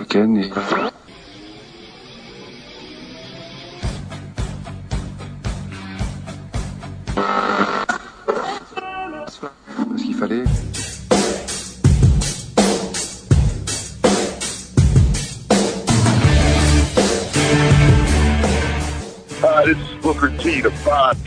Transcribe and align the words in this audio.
Ich 0.00 0.08
kenne 0.08 0.28
nicht. 0.28 0.52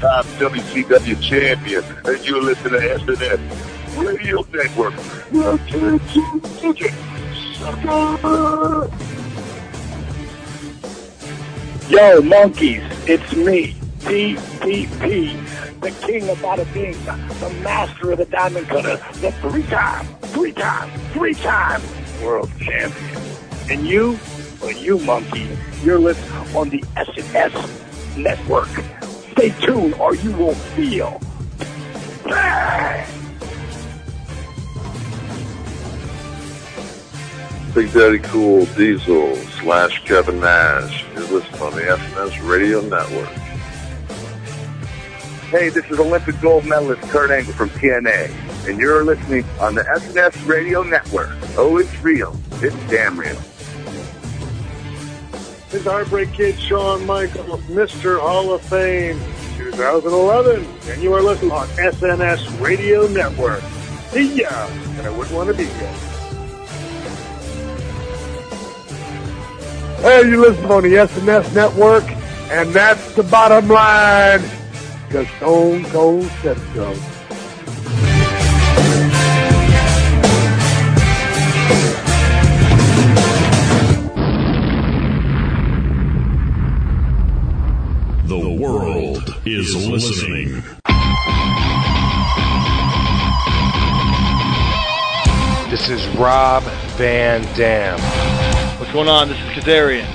Five-time 0.01 0.49
WCW 0.49 1.21
champion, 1.21 1.83
and 2.05 2.25
you're 2.25 2.41
listening 2.41 2.81
to 2.81 2.87
SNS 2.87 3.39
Radio 3.97 4.45
Network. 4.51 4.93
Yo, 11.89 12.21
monkeys, 12.21 12.83
it's 13.07 13.35
me, 13.35 13.75
DDP, 13.99 15.81
the 15.81 15.91
king 16.05 16.29
of 16.29 16.37
bada 16.39 16.73
bing, 16.73 16.97
the 17.39 17.49
master 17.61 18.11
of 18.11 18.17
the 18.17 18.25
diamond 18.25 18.67
cutter, 18.67 18.97
the 19.19 19.31
three-time, 19.33 20.05
three-time, 20.33 20.89
three-time 21.13 21.81
world 22.23 22.49
champion. 22.59 23.21
And 23.69 23.85
you, 23.85 24.19
well, 24.61 24.71
you 24.71 24.97
monkey, 24.99 25.47
you're 25.83 25.99
listening 25.99 26.55
on 26.55 26.69
the 26.69 26.81
SNS 26.95 28.17
network. 28.17 28.69
Stay 29.41 29.65
tuned 29.65 29.95
or 29.95 30.13
you 30.13 30.31
will 30.33 30.53
feel. 30.53 31.19
Big 37.73 37.91
Daddy 37.91 38.19
Cool 38.19 38.65
Diesel 38.75 39.35
slash 39.63 40.05
Kevin 40.05 40.39
Nash. 40.41 41.03
You're 41.15 41.23
listening 41.23 41.59
on 41.59 41.73
the 41.73 41.81
SNS 41.81 42.47
Radio 42.47 42.81
Network. 42.81 43.29
Hey, 45.49 45.69
this 45.69 45.85
is 45.89 45.99
Olympic 45.99 46.39
gold 46.39 46.67
medalist 46.67 47.01
Kurt 47.09 47.31
Angle 47.31 47.53
from 47.53 47.71
TNA, 47.71 48.29
and 48.69 48.77
you're 48.77 49.03
listening 49.03 49.43
on 49.59 49.73
the 49.73 49.81
SNS 49.81 50.47
Radio 50.47 50.83
Network. 50.83 51.35
Oh, 51.57 51.77
it's 51.77 52.03
real. 52.03 52.39
It's 52.61 52.75
damn 52.91 53.19
real. 53.19 53.39
His 55.71 55.85
Heartbreak 55.85 56.33
Kid 56.33 56.59
Shawn 56.59 57.05
Michaels, 57.05 57.61
Mr. 57.61 58.19
Hall 58.19 58.53
of 58.53 58.61
Fame, 58.61 59.17
2011. 59.71 60.65
And 60.89 61.01
you 61.01 61.13
are 61.13 61.21
listening 61.21 61.51
on 61.51 61.67
SNS 61.69 62.59
Radio 62.59 63.07
Network. 63.07 63.61
See 64.11 64.41
ya! 64.41 64.67
And 64.97 65.07
I 65.07 65.09
wouldn't 65.09 65.35
want 65.35 65.49
to 65.49 65.55
be 65.55 65.65
here. 65.65 65.93
Hey, 70.01 70.27
you 70.27 70.41
listen 70.41 70.65
on 70.65 70.83
the 70.83 70.93
SNS 70.93 71.53
Network, 71.53 72.03
and 72.51 72.73
that's 72.73 73.13
the 73.15 73.23
bottom 73.23 73.67
line. 73.67 74.41
Because 75.07 75.27
Stone 75.37 75.85
Cold 75.85 76.25
said 76.41 76.57
so. 76.73 77.20
Is 89.51 89.87
listening. 89.87 90.63
This 95.69 95.89
is 95.89 96.07
Rob 96.17 96.63
Van 96.97 97.41
Dam. 97.55 97.99
What's 98.79 98.91
going 98.93 99.07
on? 99.07 99.27
This 99.29 99.37
is 99.37 99.63
Kazarian. 99.63 100.05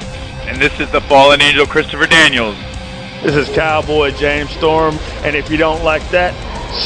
And 0.47 0.61
this 0.61 0.79
is 0.81 0.91
the 0.91 1.01
fallen 1.03 1.43
angel 1.43 1.67
Christopher 1.67 2.07
Daniels. 2.07 2.57
This 3.23 3.35
is 3.35 3.49
Cowboy 3.55 4.13
James 4.13 4.51
Storm, 4.51 4.97
and 5.23 5.35
if 5.35 5.51
you 5.51 5.57
don't 5.57 5.83
like 5.83 6.09
that, 6.11 6.35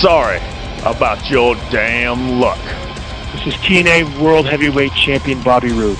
sorry 0.00 0.38
about 0.84 1.30
your 1.30 1.54
damn 1.70 2.40
luck. 2.40 2.58
This 3.32 3.48
is 3.48 3.54
TNA 3.60 4.20
World 4.20 4.46
Heavyweight 4.46 4.92
Champion 4.92 5.42
Bobby 5.42 5.72
Roode. 5.72 5.98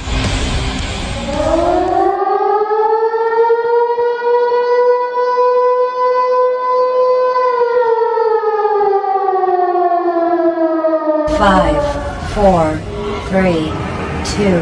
Two, 14.36 14.60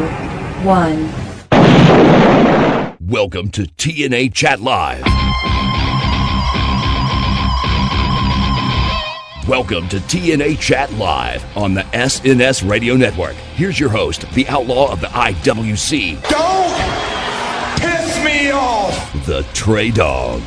one. 0.65 1.09
Welcome 2.99 3.49
to 3.51 3.63
TNA 3.63 4.33
Chat 4.33 4.59
Live. 4.61 5.03
Welcome 9.47 9.87
to 9.89 9.97
TNA 9.97 10.59
Chat 10.59 10.91
Live 10.93 11.45
on 11.57 11.73
the 11.73 11.81
SNS 11.81 12.69
Radio 12.69 12.95
Network. 12.95 13.35
Here's 13.55 13.79
your 13.79 13.89
host, 13.89 14.29
the 14.33 14.47
outlaw 14.47 14.91
of 14.91 15.01
the 15.01 15.07
IWC, 15.07 16.21
Don't 16.29 17.79
piss 17.79 18.23
me 18.23 18.51
off! 18.51 19.25
the 19.25 19.43
Trey 19.53 19.91
Dawg. 19.91 20.41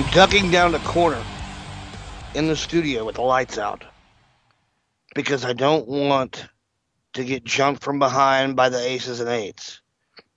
I'm 0.00 0.10
ducking 0.12 0.50
down 0.50 0.72
the 0.72 0.78
corner 0.78 1.22
in 2.34 2.48
the 2.48 2.56
studio 2.56 3.04
with 3.04 3.16
the 3.16 3.20
lights 3.20 3.58
out 3.58 3.84
because 5.14 5.44
I 5.44 5.52
don't 5.52 5.86
want 5.86 6.46
to 7.12 7.22
get 7.22 7.44
jumped 7.44 7.82
from 7.82 7.98
behind 7.98 8.56
by 8.56 8.70
the 8.70 8.78
aces 8.78 9.20
and 9.20 9.28
eights 9.28 9.82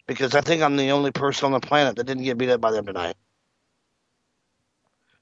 because 0.06 0.36
I 0.36 0.42
think 0.42 0.62
I'm 0.62 0.76
the 0.76 0.92
only 0.92 1.12
person 1.12 1.46
on 1.46 1.54
the 1.54 1.66
planet 1.66 1.96
that 1.96 2.04
didn't 2.04 2.26
get 2.26 2.38
beat 2.38 2.50
up 2.50 2.60
by 2.60 2.72
them 2.72 2.86
tonight 2.86 3.16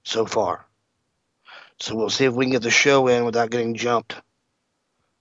so 0.01 0.25
far. 0.25 0.65
So 1.79 1.95
we'll 1.95 2.09
see 2.09 2.25
if 2.25 2.33
we 2.33 2.45
can 2.45 2.53
get 2.53 2.63
the 2.63 2.71
show 2.71 3.07
in 3.09 3.25
without 3.25 3.51
getting 3.51 3.75
jumped 3.75 4.19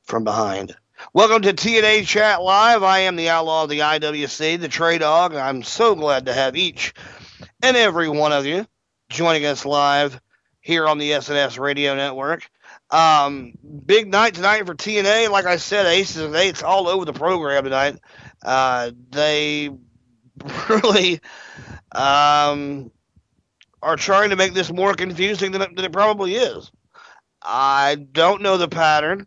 from 0.05 0.25
behind. 0.25 0.75
Welcome 1.13 1.43
to 1.43 1.53
TNA 1.53 2.07
Chat 2.07 2.41
Live. 2.41 2.83
I 2.83 3.01
am 3.01 3.17
the 3.17 3.29
outlaw 3.29 3.65
of 3.65 3.69
the 3.69 3.81
IWC, 3.81 4.61
the 4.61 4.69
Trey 4.69 4.97
Dawg. 4.97 5.35
I'm 5.35 5.63
so 5.63 5.95
glad 5.95 6.25
to 6.25 6.33
have 6.33 6.57
each 6.57 6.95
and 7.63 7.77
every 7.77 8.09
one 8.09 8.33
of 8.33 8.47
you 8.47 8.67
joining 9.11 9.45
us 9.45 9.67
live 9.67 10.21
here 10.61 10.87
on 10.87 10.99
the 10.99 11.11
SNS 11.11 11.59
Radio 11.59 11.95
Network. 11.95 12.49
Um, 12.91 13.53
big 13.85 14.09
night 14.09 14.35
tonight 14.35 14.65
for 14.67 14.75
TNA. 14.75 15.31
Like 15.31 15.47
I 15.47 15.57
said, 15.57 15.87
aces 15.87 16.23
and 16.23 16.35
eights 16.35 16.63
all 16.63 16.89
over 16.89 17.05
the 17.05 17.13
program 17.13 17.65
tonight. 17.65 17.97
Uh, 18.43 18.93
they 19.11 19.69
really 20.69 21.21
um, 21.93 22.91
are 23.83 23.97
trying 23.97 24.31
to 24.31 24.37
make 24.37 24.55
this 24.55 24.73
more 24.73 24.95
confusing 24.95 25.53
than 25.53 25.63
it, 25.63 25.77
than 25.77 25.85
it 25.85 25.93
probably 25.93 26.37
is. 26.37 26.71
I 27.43 27.97
don't 28.13 28.43
know 28.43 28.57
the 28.57 28.69
pattern. 28.69 29.27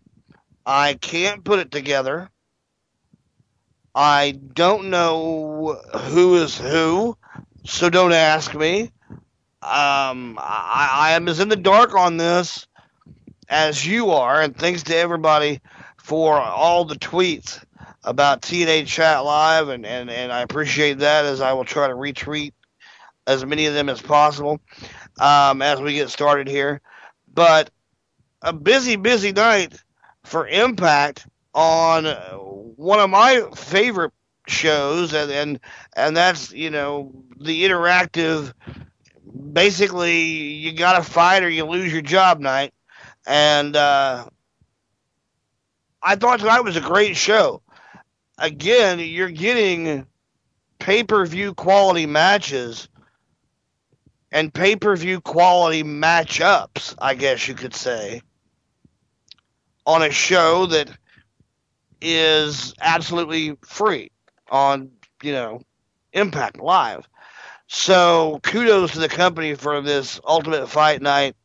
I 0.65 0.93
can't 0.93 1.43
put 1.43 1.59
it 1.59 1.71
together. 1.71 2.29
I 3.93 4.31
don't 4.53 4.89
know 4.89 5.79
who 5.93 6.35
is 6.35 6.57
who, 6.57 7.17
so 7.65 7.89
don't 7.89 8.13
ask 8.13 8.55
me. 8.55 8.91
Um, 9.63 10.37
I, 10.41 10.89
I 10.93 11.11
am 11.13 11.27
as 11.27 11.39
in 11.39 11.49
the 11.49 11.55
dark 11.55 11.95
on 11.95 12.17
this 12.17 12.67
as 13.49 13.85
you 13.85 14.11
are, 14.11 14.41
and 14.41 14.55
thanks 14.55 14.83
to 14.83 14.95
everybody 14.95 15.61
for 15.97 16.39
all 16.39 16.85
the 16.85 16.95
tweets 16.95 17.63
about 18.03 18.41
TNA 18.41 18.87
Chat 18.87 19.23
Live, 19.23 19.69
and, 19.69 19.85
and, 19.85 20.09
and 20.09 20.31
I 20.31 20.41
appreciate 20.41 20.99
that 20.99 21.25
as 21.25 21.39
I 21.39 21.53
will 21.53 21.63
try 21.63 21.87
to 21.87 21.93
retweet 21.93 22.51
as 23.25 23.45
many 23.45 23.65
of 23.65 23.73
them 23.73 23.89
as 23.89 24.01
possible 24.01 24.59
um, 25.19 25.61
as 25.61 25.79
we 25.79 25.93
get 25.93 26.09
started 26.09 26.47
here. 26.47 26.81
But 27.33 27.69
a 28.41 28.51
busy, 28.53 28.97
busy 28.97 29.31
night 29.31 29.81
for 30.23 30.47
Impact 30.47 31.25
on 31.53 32.05
one 32.75 32.99
of 32.99 33.09
my 33.09 33.43
favorite 33.55 34.11
shows, 34.47 35.13
and 35.13 35.31
and, 35.31 35.59
and 35.95 36.17
that's 36.17 36.51
you 36.51 36.69
know 36.69 37.13
the 37.39 37.63
interactive. 37.63 38.53
Basically, 39.33 40.21
you 40.21 40.73
got 40.73 40.97
to 40.97 41.03
fight 41.03 41.43
or 41.43 41.49
you 41.49 41.65
lose 41.65 41.91
your 41.91 42.01
job 42.01 42.39
night, 42.39 42.73
and 43.25 43.75
uh, 43.75 44.25
I 46.01 46.15
thought 46.15 46.39
tonight 46.39 46.61
was 46.61 46.77
a 46.77 46.81
great 46.81 47.15
show. 47.15 47.61
Again, 48.37 48.99
you're 48.99 49.29
getting 49.29 50.05
pay 50.79 51.03
per 51.03 51.25
view 51.25 51.53
quality 51.53 52.05
matches 52.05 52.89
and 54.31 54.53
pay 54.53 54.75
per 54.75 54.95
view 54.95 55.21
quality 55.21 55.83
matchups, 55.83 56.95
I 56.99 57.13
guess 57.13 57.47
you 57.47 57.53
could 57.53 57.75
say, 57.75 58.21
on 59.85 60.01
a 60.01 60.11
show 60.11 60.65
that 60.65 60.89
is 62.01 62.73
absolutely 62.81 63.55
free 63.63 64.11
on, 64.49 64.91
you 65.21 65.31
know, 65.31 65.61
Impact 66.11 66.59
Live. 66.59 67.07
So 67.75 68.39
kudos 68.43 68.91
to 68.91 68.99
the 68.99 69.09
company 69.09 69.55
for 69.55 69.81
this 69.81 70.21
Ultimate 70.27 70.69
Fight 70.69 71.01
Night. 71.01 71.35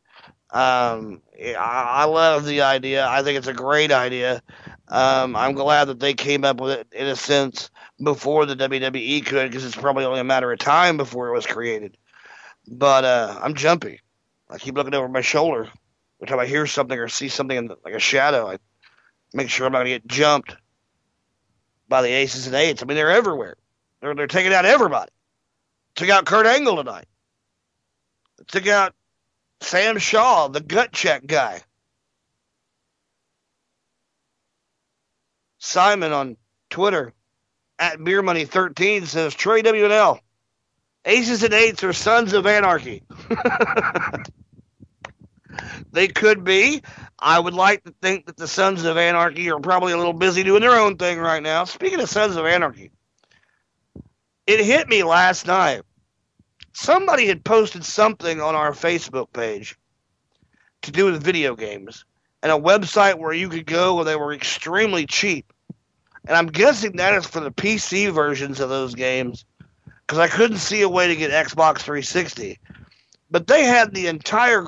Um, 0.51 1.23
I, 1.57 2.05
love 2.05 2.45
the 2.45 2.61
idea. 2.61 3.07
I 3.09 3.23
think 3.23 3.39
it's 3.39 3.47
a 3.47 3.53
great 3.53 3.91
idea. 3.91 4.43
Um, 4.87 5.35
I'm 5.35 5.53
glad 5.53 5.85
that 5.85 5.99
they 5.99 6.13
came 6.13 6.45
up 6.45 6.61
with 6.61 6.77
it 6.77 6.87
in 6.91 7.07
a 7.07 7.15
sense 7.15 7.71
before 8.01 8.45
the 8.45 8.55
WWE 8.55 9.25
could, 9.25 9.49
because 9.49 9.65
it's 9.65 9.75
probably 9.75 10.05
only 10.05 10.19
a 10.19 10.23
matter 10.23 10.51
of 10.51 10.59
time 10.59 10.97
before 10.97 11.29
it 11.29 11.33
was 11.33 11.47
created. 11.47 11.97
But 12.67 13.05
uh, 13.05 13.39
I'm 13.41 13.55
jumpy. 13.55 13.99
I 14.51 14.59
keep 14.59 14.75
looking 14.75 14.93
over 14.93 15.09
my 15.09 15.21
shoulder. 15.21 15.67
Every 16.21 16.27
time 16.27 16.39
I 16.39 16.45
hear 16.45 16.67
something 16.67 16.97
or 16.97 17.07
see 17.07 17.29
something 17.29 17.57
in 17.57 17.67
the, 17.69 17.77
like 17.83 17.95
a 17.95 17.99
shadow, 17.99 18.47
I 18.47 18.59
make 19.33 19.49
sure 19.49 19.65
I'm 19.65 19.73
not 19.73 19.83
to 19.83 19.89
get 19.89 20.05
jumped 20.05 20.55
by 21.87 22.03
the 22.03 22.09
aces 22.09 22.45
and 22.45 22.55
eights. 22.55 22.83
I 22.83 22.85
mean, 22.85 22.97
they're 22.97 23.09
everywhere. 23.09 23.57
They're 23.99 24.13
they're 24.13 24.27
taking 24.27 24.53
out 24.53 24.65
everybody. 24.65 25.11
Took 25.99 26.09
out 26.11 26.25
Kurt 26.25 26.45
Angle 26.45 26.77
tonight. 26.77 27.07
Took 28.47 28.67
out 28.67 28.95
Sam 29.59 29.97
Shaw, 29.97 30.47
the 30.47 30.61
gut 30.61 30.93
check 30.93 31.25
guy. 31.25 31.59
Simon 35.57 36.13
on 36.13 36.37
Twitter 36.69 37.11
at 37.77 38.01
Beer 38.01 38.21
Money 38.21 38.45
13 38.45 39.07
says 39.07 39.33
Trey 39.33 39.61
WNL. 39.61 40.21
Aces 41.03 41.43
and 41.43 41.53
eights 41.53 41.83
are 41.83 41.91
sons 41.91 42.31
of 42.31 42.47
anarchy. 42.47 43.03
they 45.91 46.07
could 46.07 46.45
be. 46.45 46.81
I 47.19 47.37
would 47.37 47.53
like 47.53 47.83
to 47.83 47.93
think 48.01 48.27
that 48.27 48.37
the 48.37 48.47
Sons 48.47 48.85
of 48.85 48.95
Anarchy 48.95 49.51
are 49.51 49.59
probably 49.59 49.91
a 49.91 49.97
little 49.97 50.13
busy 50.13 50.43
doing 50.43 50.61
their 50.61 50.79
own 50.79 50.95
thing 50.95 51.19
right 51.19 51.43
now. 51.43 51.65
Speaking 51.65 51.99
of 51.99 52.09
Sons 52.09 52.37
of 52.37 52.45
Anarchy, 52.45 52.91
it 54.47 54.63
hit 54.63 54.87
me 54.87 55.03
last 55.03 55.45
night. 55.45 55.81
Somebody 56.73 57.27
had 57.27 57.43
posted 57.43 57.83
something 57.83 58.41
on 58.41 58.55
our 58.55 58.71
Facebook 58.71 59.33
page 59.33 59.77
to 60.81 60.91
do 60.91 61.05
with 61.05 61.23
video 61.23 61.55
games 61.55 62.05
and 62.41 62.51
a 62.51 62.57
website 62.57 63.15
where 63.15 63.33
you 63.33 63.49
could 63.49 63.65
go 63.65 63.95
where 63.95 64.05
they 64.05 64.15
were 64.15 64.33
extremely 64.33 65.05
cheap. 65.05 65.51
And 66.27 66.37
I'm 66.37 66.47
guessing 66.47 66.97
that 66.97 67.13
is 67.13 67.25
for 67.25 67.39
the 67.39 67.51
PC 67.51 68.11
versions 68.11 68.59
of 68.59 68.69
those 68.69 68.95
games 68.95 69.45
because 70.01 70.19
I 70.19 70.27
couldn't 70.27 70.57
see 70.57 70.81
a 70.81 70.89
way 70.89 71.07
to 71.07 71.15
get 71.15 71.31
Xbox 71.31 71.79
360. 71.79 72.59
But 73.31 73.47
they 73.47 73.63
had 73.65 73.93
the 73.93 74.07
entire, 74.07 74.63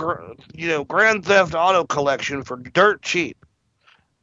you 0.54 0.68
know, 0.68 0.84
Grand 0.84 1.26
Theft 1.26 1.56
Auto 1.56 1.84
collection 1.84 2.44
for 2.44 2.58
dirt 2.58 3.02
cheap. 3.02 3.46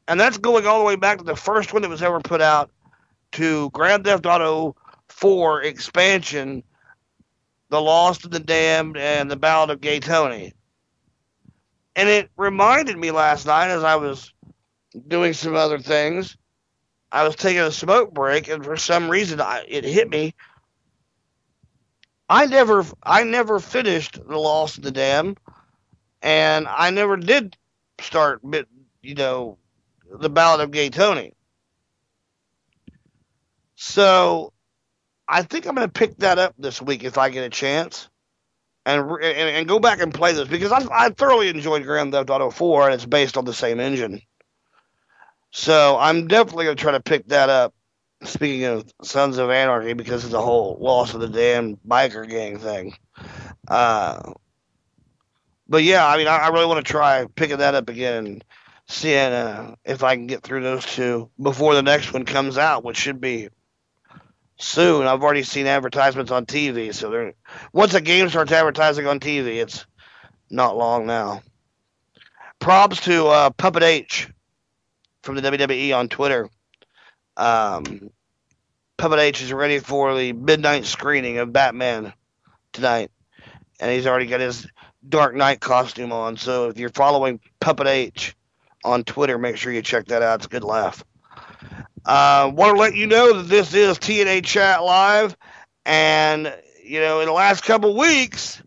And 0.06 0.19
that's 0.19 0.38
going 0.38 0.66
all 0.66 0.78
the 0.78 0.84
way 0.84 0.96
back 0.96 1.19
to 1.19 1.25
the 1.25 1.36
first 1.36 1.72
one 1.72 1.82
that 1.82 1.88
was 1.88 2.02
ever 2.02 2.20
put 2.20 2.40
out 2.40 2.70
to 3.32 3.70
Grand 3.70 4.04
Theft 4.04 4.26
Auto 4.26 4.76
4 5.08 5.62
expansion, 5.62 6.62
The 7.70 7.80
Lost 7.80 8.24
and 8.24 8.32
the 8.32 8.40
Damned, 8.40 8.96
and 8.96 9.30
The 9.30 9.36
Ballad 9.36 9.70
of 9.70 9.80
Gay 9.80 10.00
Tony. 10.00 10.52
And 11.94 12.08
it 12.08 12.30
reminded 12.36 12.96
me 12.96 13.10
last 13.10 13.46
night 13.46 13.68
as 13.68 13.84
I 13.84 13.96
was 13.96 14.32
doing 15.06 15.32
some 15.32 15.54
other 15.54 15.78
things. 15.78 16.36
I 17.10 17.24
was 17.24 17.36
taking 17.36 17.60
a 17.60 17.72
smoke 17.72 18.12
break, 18.12 18.48
and 18.48 18.64
for 18.64 18.76
some 18.76 19.10
reason, 19.10 19.40
I, 19.40 19.64
it 19.66 19.84
hit 19.84 20.08
me. 20.08 20.34
I 22.28 22.46
never, 22.46 22.84
I 23.02 23.24
never 23.24 23.58
finished 23.58 24.18
the 24.26 24.38
Lost 24.38 24.78
of 24.78 24.84
the 24.84 24.90
Damned, 24.90 25.38
and 26.22 26.68
I 26.68 26.90
never 26.90 27.16
did 27.16 27.56
start, 28.00 28.42
you 29.02 29.14
know, 29.14 29.58
the 30.10 30.30
Ballad 30.30 30.60
of 30.60 30.70
Gay 30.70 30.90
Tony. 30.90 31.32
So, 33.74 34.52
I 35.28 35.42
think 35.42 35.66
I'm 35.66 35.75
going 35.75 35.86
to 35.86 35.92
pick 35.92 36.16
that 36.19 36.38
up 36.38 36.54
this 36.58 36.80
week 36.80 37.04
if 37.04 37.19
I 37.19 37.28
get 37.28 37.44
a 37.44 37.50
chance 37.50 38.08
and, 38.86 39.02
and, 39.02 39.22
and 39.22 39.69
go 39.69 39.78
back 39.78 40.00
and 40.00 40.14
play 40.14 40.32
this 40.32 40.48
because 40.48 40.72
I, 40.72 40.86
I 40.90 41.10
thoroughly 41.10 41.48
enjoyed 41.48 41.84
Grand 41.84 42.12
Theft 42.12 42.30
Auto 42.30 42.50
4 42.50 42.86
and 42.86 42.94
it's 42.94 43.04
based 43.04 43.36
on 43.36 43.44
the 43.44 43.52
same 43.52 43.78
engine. 43.78 44.22
So 45.50 45.98
I'm 45.98 46.26
definitely 46.28 46.64
going 46.64 46.76
to 46.76 46.82
try 46.82 46.92
to 46.92 47.00
pick 47.00 47.28
that 47.28 47.50
up. 47.50 47.75
Speaking 48.25 48.64
of 48.64 48.92
Sons 49.02 49.38
of 49.38 49.48
Anarchy, 49.50 49.92
because 49.92 50.25
of 50.25 50.30
the 50.30 50.40
whole 50.40 50.76
loss 50.80 51.14
of 51.14 51.20
the 51.20 51.28
damn 51.28 51.76
biker 51.76 52.28
gang 52.28 52.58
thing. 52.58 52.96
Uh, 53.69 54.32
but 55.69 55.84
yeah, 55.84 56.04
I 56.04 56.16
mean, 56.16 56.26
I, 56.26 56.38
I 56.38 56.48
really 56.48 56.66
want 56.66 56.84
to 56.84 56.90
try 56.90 57.26
picking 57.36 57.58
that 57.58 57.76
up 57.76 57.88
again 57.88 58.26
and 58.26 58.44
seeing 58.88 59.32
uh, 59.32 59.76
if 59.84 60.02
I 60.02 60.16
can 60.16 60.26
get 60.26 60.42
through 60.42 60.62
those 60.62 60.84
two 60.84 61.30
before 61.40 61.75
the 61.75 61.82
next 61.82 62.12
one 62.12 62.25
comes 62.25 62.58
out, 62.58 62.82
which 62.82 62.96
should 62.96 63.20
be 63.20 63.50
soon. 64.58 65.06
I've 65.06 65.22
already 65.22 65.43
seen 65.43 65.66
advertisements 65.66 66.31
on 66.31 66.46
TV, 66.46 66.93
so 66.94 67.10
they're 67.10 67.34
once 67.72 67.94
a 67.94 68.00
game 68.00 68.28
starts 68.28 68.52
advertising 68.52 69.06
on 69.06 69.20
TV, 69.20 69.62
it's 69.62 69.87
not 70.50 70.76
long 70.76 71.06
now. 71.06 71.43
Props 72.58 73.00
to 73.02 73.26
uh, 73.28 73.50
Puppet 73.50 73.82
H 73.82 74.28
from 75.22 75.37
the 75.37 75.43
WWE 75.43 75.96
on 75.96 76.08
Twitter. 76.08 76.49
Um, 77.37 78.10
Puppet 78.96 79.20
H 79.20 79.43
is 79.43 79.52
ready 79.52 79.78
for 79.78 80.16
the 80.16 80.32
midnight 80.32 80.84
screening 80.84 81.38
of 81.38 81.52
Batman 81.52 82.12
tonight, 82.72 83.11
and 83.78 83.93
he's 83.93 84.06
already 84.06 84.26
got 84.26 84.40
his 84.40 84.66
Dark 85.08 85.37
Knight 85.37 85.61
costume 85.61 86.12
on. 86.12 86.37
So 86.37 86.69
if 86.69 86.78
you're 86.78 86.90
following 86.90 87.38
Puppet 87.61 87.87
H 87.87 88.34
on 88.84 89.04
Twitter, 89.04 89.38
make 89.38 89.56
sure 89.56 89.72
you 89.72 89.82
check 89.82 90.06
that 90.06 90.22
out. 90.22 90.40
It's 90.40 90.46
a 90.46 90.49
good 90.49 90.64
laugh. 90.64 91.04
Uh, 92.08 92.50
want 92.55 92.75
to 92.75 92.81
let 92.81 92.94
you 92.94 93.06
know 93.06 93.34
that 93.34 93.49
this 93.49 93.75
is 93.75 93.99
TNA 93.99 94.43
Chat 94.43 94.82
Live, 94.82 95.37
and 95.84 96.56
you 96.82 97.00
know, 97.00 97.20
in 97.20 97.26
the 97.26 97.32
last 97.32 97.64
couple 97.64 97.94
weeks, 97.94 98.62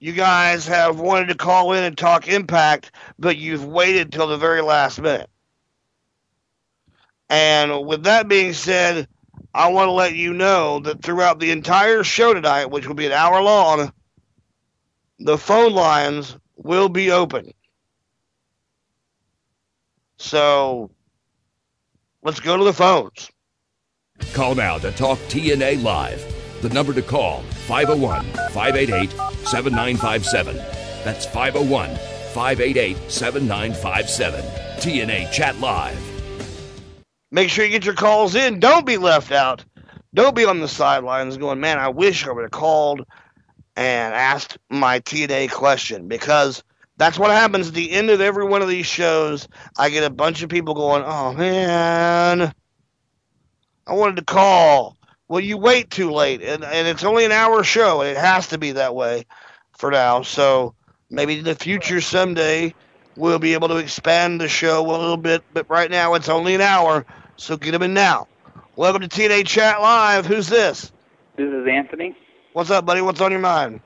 you 0.00 0.12
guys 0.12 0.66
have 0.66 1.00
wanted 1.00 1.28
to 1.28 1.34
call 1.34 1.72
in 1.72 1.82
and 1.82 1.96
talk 1.96 2.28
Impact, 2.28 2.90
but 3.18 3.38
you've 3.38 3.64
waited 3.64 4.12
till 4.12 4.26
the 4.26 4.36
very 4.36 4.60
last 4.60 5.00
minute. 5.00 5.30
And 7.30 7.86
with 7.86 8.02
that 8.02 8.28
being 8.28 8.52
said, 8.52 9.08
I 9.54 9.68
want 9.68 9.88
to 9.88 9.92
let 9.92 10.14
you 10.14 10.34
know 10.34 10.80
that 10.80 11.02
throughout 11.02 11.38
the 11.38 11.52
entire 11.52 12.04
show 12.04 12.34
tonight, 12.34 12.66
which 12.66 12.86
will 12.86 12.94
be 12.94 13.06
an 13.06 13.12
hour 13.12 13.40
long, 13.40 13.94
the 15.20 15.38
phone 15.38 15.72
lines 15.72 16.36
will 16.56 16.90
be 16.90 17.10
open. 17.10 17.50
So 20.18 20.90
let's 22.24 22.40
go 22.40 22.56
to 22.56 22.64
the 22.64 22.72
phones. 22.72 23.30
Call 24.32 24.54
now 24.54 24.78
to 24.78 24.90
talk 24.92 25.18
TNA 25.28 25.82
live. 25.82 26.24
The 26.62 26.68
number 26.70 26.92
to 26.92 27.02
call 27.02 27.42
501 27.66 28.24
588 28.52 29.10
7957. 29.46 30.56
That's 31.04 31.26
501 31.26 31.94
588 32.32 32.96
7957. 33.10 34.42
TNA 34.78 35.30
Chat 35.30 35.58
Live. 35.60 35.98
Make 37.30 37.50
sure 37.50 37.64
you 37.64 37.70
get 37.70 37.84
your 37.84 37.94
calls 37.94 38.34
in. 38.34 38.60
Don't 38.60 38.86
be 38.86 38.96
left 38.96 39.32
out. 39.32 39.64
Don't 40.14 40.36
be 40.36 40.44
on 40.44 40.60
the 40.60 40.68
sidelines 40.68 41.36
going, 41.36 41.58
man, 41.58 41.78
I 41.78 41.88
wish 41.88 42.26
I 42.26 42.32
would 42.32 42.42
have 42.42 42.50
called 42.52 43.04
and 43.76 44.14
asked 44.14 44.58
my 44.70 45.00
TNA 45.00 45.50
question 45.50 46.06
because 46.06 46.62
that's 46.96 47.18
what 47.18 47.30
happens 47.30 47.68
at 47.68 47.74
the 47.74 47.90
end 47.90 48.10
of 48.10 48.20
every 48.20 48.44
one 48.44 48.62
of 48.62 48.68
these 48.68 48.86
shows. 48.86 49.48
I 49.76 49.90
get 49.90 50.04
a 50.04 50.10
bunch 50.10 50.42
of 50.42 50.48
people 50.48 50.74
going, 50.74 51.02
oh, 51.04 51.32
man, 51.32 52.52
I 53.86 53.92
wanted 53.92 54.16
to 54.16 54.24
call. 54.24 54.96
Well, 55.26 55.40
you 55.40 55.56
wait 55.56 55.90
too 55.90 56.10
late, 56.10 56.42
and, 56.42 56.62
and 56.62 56.86
it's 56.86 57.02
only 57.02 57.24
an 57.24 57.32
hour 57.32 57.64
show, 57.64 58.02
and 58.02 58.10
it 58.10 58.16
has 58.16 58.48
to 58.48 58.58
be 58.58 58.72
that 58.72 58.94
way 58.94 59.24
for 59.72 59.90
now. 59.90 60.22
So 60.22 60.74
maybe 61.10 61.38
in 61.38 61.44
the 61.44 61.54
future 61.54 62.00
someday 62.00 62.74
we'll 63.16 63.38
be 63.38 63.54
able 63.54 63.68
to 63.68 63.76
expand 63.76 64.40
the 64.40 64.48
show 64.48 64.80
a 64.88 64.90
little 64.90 65.16
bit, 65.16 65.42
but 65.52 65.68
right 65.68 65.90
now 65.90 66.14
it's 66.14 66.28
only 66.28 66.54
an 66.54 66.60
hour, 66.60 67.06
so 67.36 67.56
get 67.56 67.72
them 67.72 67.82
in 67.82 67.94
now. 67.94 68.28
Welcome 68.76 69.02
to 69.02 69.08
TNA 69.08 69.46
Chat 69.46 69.80
Live. 69.80 70.26
Who's 70.26 70.48
this? 70.48 70.92
This 71.36 71.48
is 71.48 71.66
Anthony. 71.66 72.16
What's 72.52 72.70
up, 72.70 72.84
buddy? 72.84 73.00
What's 73.00 73.20
on 73.20 73.30
your 73.30 73.40
mind? 73.40 73.80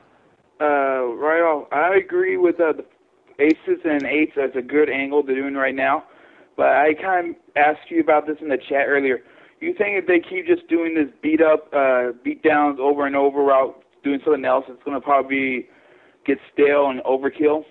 Uh, 0.60 1.04
right 1.14 1.40
off, 1.40 1.68
I 1.72 1.94
agree 1.96 2.36
with 2.36 2.60
uh, 2.60 2.72
the 2.72 2.84
aces 3.38 3.80
and 3.84 4.04
eights. 4.06 4.32
That's 4.36 4.56
a 4.56 4.62
good 4.62 4.90
angle 4.90 5.22
they're 5.22 5.34
doing 5.34 5.54
right 5.54 5.74
now. 5.74 6.04
But 6.56 6.68
I 6.68 6.94
kind 6.94 7.30
of 7.30 7.36
asked 7.56 7.90
you 7.90 8.00
about 8.00 8.26
this 8.26 8.38
in 8.40 8.48
the 8.48 8.58
chat 8.58 8.86
earlier. 8.86 9.20
You 9.60 9.74
think 9.74 9.98
if 9.98 10.06
they 10.06 10.20
keep 10.20 10.46
just 10.46 10.68
doing 10.68 10.94
this 10.94 11.08
beat 11.22 11.40
up, 11.40 11.72
uh, 11.72 12.12
beat 12.22 12.42
downs 12.42 12.78
over 12.80 13.06
and 13.06 13.16
over 13.16 13.42
without 13.42 13.82
doing 14.04 14.20
something 14.24 14.44
else, 14.44 14.64
it's 14.68 14.82
going 14.84 14.96
to 14.96 15.00
probably 15.00 15.68
get 16.24 16.38
stale 16.52 16.90
and 16.90 17.00
overkill? 17.00 17.64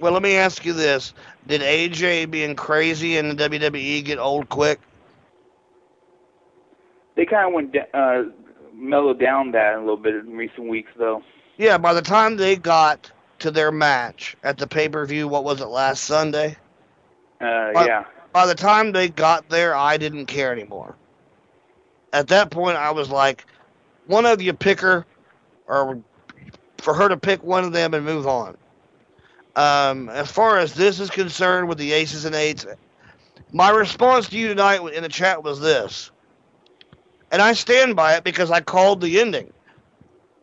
Well, 0.00 0.12
let 0.12 0.22
me 0.22 0.36
ask 0.36 0.64
you 0.64 0.72
this: 0.72 1.14
Did 1.46 1.62
AJ 1.62 2.30
being 2.30 2.54
crazy 2.54 3.16
in 3.16 3.28
the 3.28 3.34
WWE 3.34 4.04
get 4.04 4.18
old 4.18 4.48
quick? 4.48 4.80
They 7.16 7.26
kind 7.26 7.46
of 7.46 7.52
went 7.52 7.76
uh, 7.94 8.22
mellowed 8.74 9.20
down 9.20 9.52
that 9.52 9.74
a 9.74 9.80
little 9.80 9.96
bit 9.96 10.14
in 10.14 10.36
recent 10.36 10.68
weeks, 10.68 10.90
though. 10.96 11.22
Yeah, 11.56 11.78
by 11.78 11.94
the 11.94 12.02
time 12.02 12.36
they 12.36 12.56
got 12.56 13.10
to 13.42 13.50
their 13.50 13.70
match 13.70 14.36
at 14.42 14.58
the 14.58 14.66
pay 14.66 14.88
per 14.88 15.04
view, 15.04 15.28
what 15.28 15.44
was 15.44 15.60
it 15.60 15.66
last 15.66 16.04
Sunday? 16.04 16.56
Uh, 17.40 17.72
By- 17.72 17.86
yeah. 17.86 18.04
By 18.32 18.46
the 18.46 18.54
time 18.54 18.92
they 18.92 19.10
got 19.10 19.50
there, 19.50 19.74
I 19.76 19.98
didn't 19.98 20.24
care 20.24 20.52
anymore. 20.52 20.96
At 22.14 22.28
that 22.28 22.50
point, 22.50 22.78
I 22.78 22.90
was 22.90 23.10
like, 23.10 23.44
one 24.06 24.24
of 24.24 24.40
you 24.40 24.54
pick 24.54 24.80
her, 24.80 25.04
or 25.66 26.00
for 26.78 26.94
her 26.94 27.10
to 27.10 27.16
pick 27.18 27.42
one 27.42 27.64
of 27.64 27.72
them 27.72 27.92
and 27.92 28.06
move 28.06 28.26
on. 28.26 28.56
Um, 29.54 30.08
as 30.08 30.30
far 30.30 30.58
as 30.58 30.72
this 30.72 30.98
is 30.98 31.10
concerned 31.10 31.68
with 31.68 31.76
the 31.76 31.92
aces 31.92 32.24
and 32.24 32.34
eights, 32.34 32.66
my 33.52 33.68
response 33.68 34.30
to 34.30 34.38
you 34.38 34.48
tonight 34.48 34.80
in 34.94 35.02
the 35.02 35.10
chat 35.10 35.44
was 35.44 35.60
this. 35.60 36.10
And 37.30 37.42
I 37.42 37.52
stand 37.52 37.96
by 37.96 38.16
it 38.16 38.24
because 38.24 38.50
I 38.50 38.60
called 38.60 39.02
the 39.02 39.20
ending. 39.20 39.52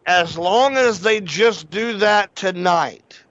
As 0.09 0.39
long 0.39 0.75
as 0.75 1.01
they 1.01 1.21
just 1.21 1.69
do 1.69 1.99
that 1.99 2.35
tonight, 2.35 3.21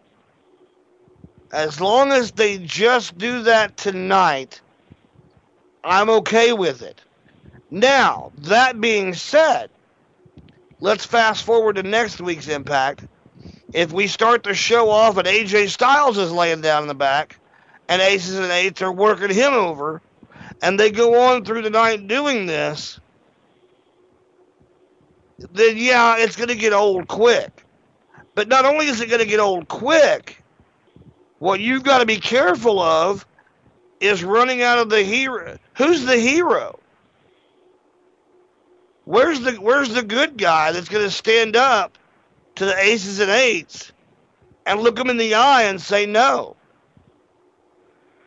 as 1.51 1.81
long 1.81 2.13
as 2.13 2.31
they 2.31 2.59
just 2.59 3.19
do 3.19 3.43
that 3.43 3.77
tonight, 3.77 4.61
I'm 5.83 6.09
okay 6.09 6.53
with 6.53 6.83
it. 6.83 7.01
Now, 7.73 8.31
that 8.43 8.81
being 8.81 9.13
said, 9.13 9.71
let's 10.79 11.05
fast 11.05 11.43
forward 11.43 11.75
to 11.75 11.83
next 11.83 12.21
week's 12.21 12.47
Impact. 12.47 13.05
If 13.73 13.93
we 13.93 14.07
start 14.07 14.45
the 14.45 14.55
show 14.55 14.89
off 14.89 15.17
and 15.17 15.27
AJ 15.27 15.71
Styles 15.71 16.17
is 16.17 16.31
laying 16.31 16.61
down 16.61 16.83
in 16.83 16.89
the 16.89 16.95
back, 16.95 17.41
and 17.89 18.01
Aces 18.01 18.39
and 18.39 18.53
Eights 18.53 18.83
are 18.83 18.93
working 18.93 19.35
him 19.35 19.53
over, 19.53 20.01
and 20.63 20.79
they 20.79 20.93
go 20.93 21.23
on 21.23 21.45
through 21.45 21.63
the 21.63 21.71
night 21.71 22.07
doing 22.07 22.47
this, 22.47 23.01
then 25.39 25.77
yeah, 25.77 26.19
it's 26.19 26.37
going 26.37 26.49
to 26.49 26.55
get 26.55 26.73
old 26.73 27.09
quick. 27.09 27.65
But 28.35 28.49
not 28.49 28.65
only 28.65 28.87
is 28.87 29.01
it 29.01 29.09
going 29.09 29.21
to 29.21 29.27
get 29.27 29.41
old 29.41 29.69
quick, 29.69 30.43
what 31.39 31.61
you've 31.61 31.85
got 31.85 31.99
to 31.99 32.07
be 32.07 32.19
careful 32.19 32.81
of 32.81 33.27
is 34.01 34.23
running 34.23 34.63
out 34.63 34.79
of 34.79 34.91
the 34.91 35.03
hero. 35.03 35.59
Who's 35.77 36.05
the 36.05 36.17
hero? 36.17 36.79
Where's 39.05 39.41
the 39.41 39.53
Where's 39.55 39.95
the 39.95 40.03
good 40.03 40.37
guy 40.37 40.73
that's 40.73 40.89
going 40.89 41.05
to 41.05 41.11
stand 41.11 41.57
up 41.57 41.97
to 42.57 42.65
the 42.65 42.79
aces 42.79 43.21
and 43.21 43.31
eights 43.31 43.93
and 44.67 44.81
look 44.81 44.97
them 44.97 45.09
in 45.09 45.17
the 45.17 45.35
eye 45.35 45.63
and 45.65 45.81
say 45.81 46.05
no? 46.05 46.57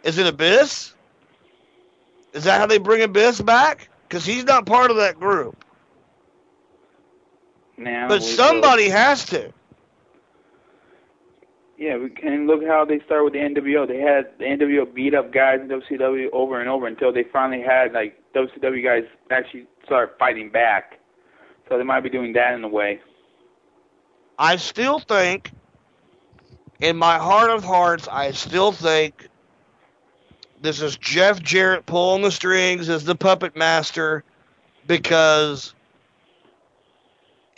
Is 0.03 0.17
it 0.17 0.25
Abyss? 0.25 0.93
Is 2.33 2.45
that 2.45 2.59
how 2.59 2.65
they 2.65 2.79
bring 2.79 3.03
Abyss 3.03 3.41
back? 3.41 3.89
Because 4.07 4.25
he's 4.25 4.45
not 4.45 4.65
part 4.65 4.89
of 4.89 4.97
that 4.97 5.19
group. 5.19 5.63
Now, 7.83 8.07
But 8.07 8.23
somebody 8.23 8.89
has 8.89 9.25
to. 9.25 9.51
Yeah, 11.77 11.97
we 11.97 12.09
can 12.09 12.45
look 12.45 12.63
how 12.63 12.85
they 12.85 12.99
started 13.05 13.23
with 13.23 13.33
the 13.33 13.39
NWO. 13.39 13.87
They 13.87 13.99
had 13.99 14.37
the 14.37 14.45
NWO 14.45 14.93
beat 14.93 15.15
up 15.15 15.33
guys 15.33 15.61
in 15.61 15.67
WCW 15.67 16.27
over 16.31 16.59
and 16.59 16.69
over 16.69 16.85
until 16.85 17.11
they 17.11 17.23
finally 17.23 17.63
had 17.63 17.93
like 17.93 18.21
WCW 18.35 18.83
guys 18.83 19.03
actually 19.31 19.65
start 19.85 20.15
fighting 20.19 20.51
back. 20.51 20.99
So 21.67 21.77
they 21.77 21.83
might 21.83 22.01
be 22.01 22.09
doing 22.09 22.33
that 22.33 22.53
in 22.53 22.63
a 22.63 22.67
way. 22.67 23.01
I 24.37 24.57
still 24.57 24.99
think, 24.99 25.51
in 26.79 26.97
my 26.97 27.17
heart 27.17 27.49
of 27.49 27.63
hearts, 27.63 28.07
I 28.07 28.31
still 28.31 28.71
think 28.71 29.27
this 30.61 30.81
is 30.81 30.97
Jeff 30.97 31.41
Jarrett 31.41 31.85
pulling 31.85 32.21
the 32.21 32.31
strings 32.31 32.89
as 32.89 33.05
the 33.05 33.15
puppet 33.15 33.55
master 33.55 34.23
because 34.85 35.73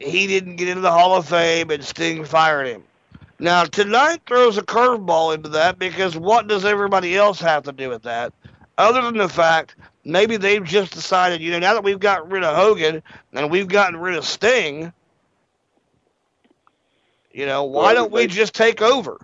he 0.03 0.27
didn't 0.27 0.57
get 0.57 0.67
into 0.67 0.81
the 0.81 0.91
Hall 0.91 1.15
of 1.15 1.27
Fame 1.27 1.69
and 1.69 1.83
Sting 1.83 2.25
fired 2.25 2.67
him. 2.67 2.83
Now, 3.39 3.65
tonight 3.65 4.21
throws 4.25 4.57
a 4.57 4.61
curveball 4.61 5.35
into 5.35 5.49
that 5.49 5.79
because 5.79 6.15
what 6.15 6.47
does 6.47 6.65
everybody 6.65 7.15
else 7.15 7.39
have 7.39 7.63
to 7.63 7.71
do 7.71 7.89
with 7.89 8.03
that? 8.03 8.33
Other 8.77 9.01
than 9.01 9.17
the 9.17 9.29
fact, 9.29 9.75
maybe 10.03 10.37
they've 10.37 10.63
just 10.63 10.93
decided, 10.93 11.41
you 11.41 11.51
know, 11.51 11.59
now 11.59 11.73
that 11.73 11.83
we've 11.83 11.99
gotten 11.99 12.29
rid 12.29 12.43
of 12.43 12.55
Hogan 12.55 13.03
and 13.33 13.51
we've 13.51 13.67
gotten 13.67 13.99
rid 13.99 14.15
of 14.15 14.25
Sting, 14.25 14.93
you 17.31 17.45
know, 17.45 17.63
why 17.63 17.93
don't 17.93 18.11
we 18.11 18.27
just 18.27 18.53
take 18.53 18.81
over? 18.81 19.19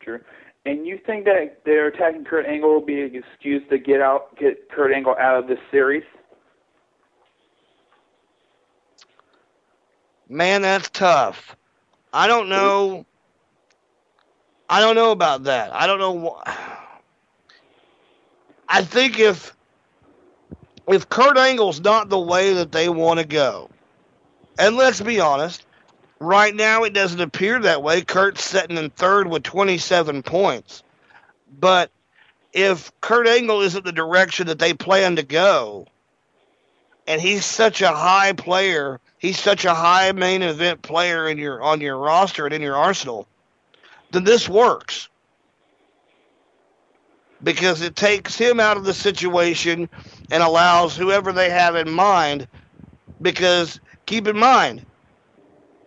True. 0.00 0.20
And 0.66 0.86
you 0.86 0.98
think 0.98 1.24
that 1.26 1.64
their 1.64 1.86
attacking 1.88 2.24
Kurt 2.24 2.46
Angle 2.46 2.72
will 2.72 2.80
be 2.80 3.02
an 3.02 3.14
excuse 3.14 3.62
to 3.70 3.78
get 3.78 4.00
out, 4.00 4.36
get 4.36 4.68
Kurt 4.70 4.92
Angle 4.92 5.16
out 5.18 5.38
of 5.38 5.46
this 5.46 5.58
series? 5.70 6.04
Man, 10.34 10.62
that's 10.62 10.90
tough. 10.90 11.54
I 12.12 12.26
don't 12.26 12.48
know. 12.48 13.06
I 14.68 14.80
don't 14.80 14.96
know 14.96 15.12
about 15.12 15.44
that. 15.44 15.72
I 15.72 15.86
don't 15.86 16.00
know. 16.00 16.40
wh- 16.42 16.50
I 18.68 18.82
think 18.82 19.20
if 19.20 19.56
if 20.88 21.08
Kurt 21.08 21.38
Angle's 21.38 21.80
not 21.80 22.08
the 22.08 22.18
way 22.18 22.54
that 22.54 22.72
they 22.72 22.88
want 22.88 23.20
to 23.20 23.24
go, 23.24 23.70
and 24.58 24.74
let's 24.74 25.00
be 25.00 25.20
honest, 25.20 25.64
right 26.18 26.52
now 26.52 26.82
it 26.82 26.94
doesn't 26.94 27.20
appear 27.20 27.60
that 27.60 27.84
way. 27.84 28.02
Kurt's 28.02 28.42
sitting 28.42 28.76
in 28.76 28.90
third 28.90 29.28
with 29.28 29.44
27 29.44 30.24
points. 30.24 30.82
But 31.60 31.92
if 32.52 32.90
Kurt 33.00 33.28
Angle 33.28 33.60
isn't 33.60 33.84
the 33.84 33.92
direction 33.92 34.48
that 34.48 34.58
they 34.58 34.74
plan 34.74 35.14
to 35.14 35.22
go, 35.22 35.86
and 37.06 37.20
he's 37.20 37.44
such 37.44 37.82
a 37.82 37.88
high 37.88 38.32
player, 38.32 39.00
he's 39.18 39.38
such 39.38 39.64
a 39.64 39.74
high 39.74 40.12
main 40.12 40.42
event 40.42 40.82
player 40.82 41.28
in 41.28 41.38
your 41.38 41.62
on 41.62 41.80
your 41.80 41.98
roster 41.98 42.46
and 42.46 42.54
in 42.54 42.62
your 42.62 42.76
arsenal, 42.76 43.26
then 44.10 44.24
this 44.24 44.48
works. 44.48 45.08
Because 47.42 47.82
it 47.82 47.94
takes 47.94 48.38
him 48.38 48.58
out 48.58 48.78
of 48.78 48.84
the 48.84 48.94
situation 48.94 49.88
and 50.30 50.42
allows 50.42 50.96
whoever 50.96 51.30
they 51.32 51.50
have 51.50 51.76
in 51.76 51.90
mind. 51.90 52.48
Because 53.20 53.80
keep 54.06 54.26
in 54.26 54.38
mind, 54.38 54.86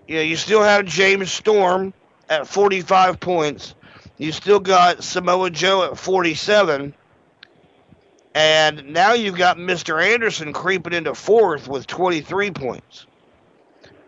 you 0.08 0.16
know, 0.16 0.22
you 0.22 0.36
still 0.36 0.62
have 0.62 0.86
James 0.86 1.32
Storm 1.32 1.94
at 2.30 2.48
45 2.48 3.20
points. 3.20 3.74
You 4.18 4.32
still 4.32 4.60
got 4.60 5.04
Samoa 5.04 5.50
Joe 5.50 5.84
at 5.84 5.98
47. 5.98 6.94
And 8.38 8.94
now 8.94 9.14
you've 9.14 9.36
got 9.36 9.58
Mr. 9.58 10.00
Anderson 10.00 10.54
creeping 10.54 10.94
into 10.94 11.16
fourth 11.16 11.68
with 11.68 11.88
23 11.88 12.52
points. 12.52 13.08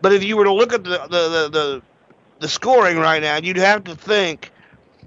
But 0.00 0.12
if 0.12 0.22
you 0.22 0.36
were 0.36 0.44
to 0.44 0.52
look 0.52 0.72
at 0.72 0.84
the, 0.84 0.98
the, 0.98 1.08
the, 1.08 1.48
the, 1.50 1.82
the 2.38 2.48
scoring 2.48 2.96
right 2.98 3.20
now, 3.20 3.38
you'd 3.38 3.56
have 3.56 3.82
to 3.84 3.96
think 3.96 4.52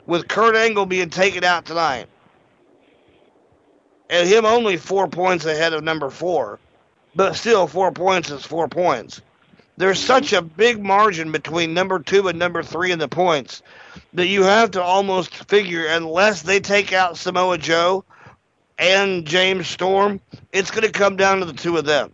with 0.06 0.28
Kurt 0.28 0.58
Angle 0.58 0.88
being 0.88 1.10
taken 1.10 1.46
out 1.46 1.64
tonight, 1.64 2.08
and 4.10 4.28
him 4.28 4.44
only 4.44 4.76
four 4.76 5.08
points 5.08 5.46
ahead 5.46 5.72
of 5.72 5.86
number 5.86 6.10
four, 6.10 6.60
but 7.16 7.38
still 7.38 7.66
four 7.66 7.94
points 7.94 8.30
is 8.30 8.46
four 8.46 8.68
points. 8.68 9.22
There's 9.78 10.00
such 10.00 10.34
a 10.34 10.42
big 10.42 10.84
margin 10.84 11.32
between 11.32 11.74
number 11.74 12.00
two 12.00 12.28
and 12.28 12.38
number 12.38 12.62
three 12.62 12.92
in 12.92 13.00
the 13.00 13.08
points 13.08 13.62
that 14.16 14.28
you 14.28 14.44
have 14.44 14.72
to 14.72 14.84
almost 14.84 15.34
figure, 15.50 15.86
unless 15.86 16.42
they 16.42 16.60
take 16.60 16.92
out 16.92 17.16
Samoa 17.16 17.58
Joe 17.58 18.04
and 18.78 19.26
James 19.26 19.68
Storm, 19.68 20.20
it's 20.52 20.72
going 20.72 20.84
to 20.84 20.92
come 20.92 21.16
down 21.16 21.40
to 21.40 21.46
the 21.46 21.54
two 21.54 21.78
of 21.78 21.86
them. 21.86 22.14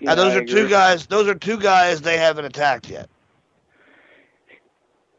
Yeah, 0.00 0.10
and 0.10 0.18
those 0.18 0.32
I 0.32 0.36
are 0.36 0.44
two 0.44 0.68
guys. 0.68 1.06
Those 1.06 1.28
are 1.28 1.34
two 1.34 1.58
guys 1.58 2.00
they 2.00 2.18
haven't 2.18 2.44
attacked 2.44 2.88
yet. 2.90 3.08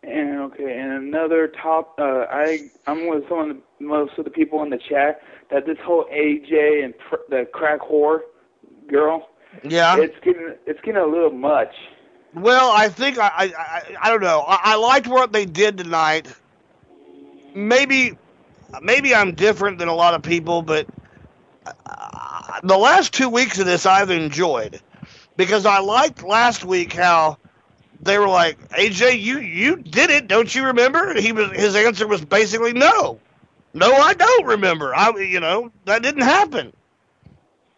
And 0.04 0.40
okay, 0.42 0.78
and 0.80 0.92
another 0.92 1.48
top, 1.48 1.96
uh, 2.00 2.26
I 2.30 2.70
I'm 2.86 3.08
with 3.08 3.28
some 3.28 3.40
of 3.40 3.48
the, 3.58 3.62
most 3.84 4.18
of 4.18 4.26
the 4.26 4.32
people 4.32 4.62
in 4.64 4.70
the 4.70 4.78
chat 4.78 5.22
that 5.50 5.66
this 5.66 5.78
whole 5.84 6.06
AJ 6.14 6.84
and 6.84 6.94
pr- 6.98 7.16
the 7.30 7.48
crack 7.52 7.80
whore 7.82 8.20
girl, 8.88 9.30
Yeah. 9.64 9.98
it's 9.98 10.16
getting 10.24 10.54
it's 10.68 10.80
getting 10.82 11.02
a 11.02 11.08
little 11.08 11.32
much. 11.32 11.74
Well, 12.36 12.72
I 12.72 12.90
think 12.90 13.18
I 13.18 13.28
I, 13.28 13.44
I, 13.58 13.82
I 14.04 14.10
don't 14.12 14.22
know. 14.22 14.42
I, 14.48 14.60
I 14.64 14.76
liked 14.76 15.08
what 15.08 15.32
they 15.32 15.46
did 15.46 15.78
tonight. 15.78 16.28
Maybe 17.56 18.18
maybe 18.82 19.14
I'm 19.16 19.34
different 19.34 19.78
than 19.80 19.88
a 19.88 19.96
lot 19.96 20.14
of 20.14 20.22
people, 20.22 20.62
but 20.62 20.88
uh, 21.86 22.60
the 22.64 22.78
last 22.78 23.14
two 23.14 23.30
weeks 23.30 23.60
of 23.60 23.66
this 23.66 23.86
I've 23.86 24.10
enjoyed 24.10 24.82
because 25.38 25.66
I 25.66 25.80
liked 25.80 26.24
last 26.24 26.66
week 26.66 26.94
how 26.94 27.38
they 28.02 28.18
were 28.20 28.28
like, 28.28 28.58
AJ, 28.70 29.22
you 29.22 29.40
you 29.40 29.78
did 29.78 30.10
it, 30.10 30.28
don't 30.28 30.54
you 30.54 30.66
remember? 30.66 31.20
He 31.20 31.32
was 31.32 31.52
his 31.52 31.76
answer 31.76 32.08
was 32.08 32.24
basically 32.24 32.74
no, 32.74 33.20
no, 33.74 33.92
I 33.92 34.14
don't 34.14 34.46
remember. 34.46 34.96
I 34.96 35.10
you 35.18 35.40
know 35.40 35.72
that 35.86 36.04
didn't 36.04 36.24
happen. 36.24 36.74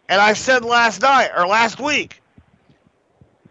And 0.08 0.20
I 0.20 0.32
said 0.32 0.64
last 0.64 1.02
night 1.02 1.30
or 1.36 1.46
last 1.46 1.80
week, 1.80 2.22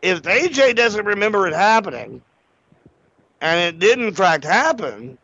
if 0.01 0.23
AJ 0.23 0.75
doesn't 0.75 1.05
remember 1.05 1.47
it 1.47 1.53
happening, 1.53 2.21
and 3.41 3.59
it 3.59 3.79
did 3.79 3.99
in 3.99 4.13
fact 4.13 4.43
happen, 4.43 5.17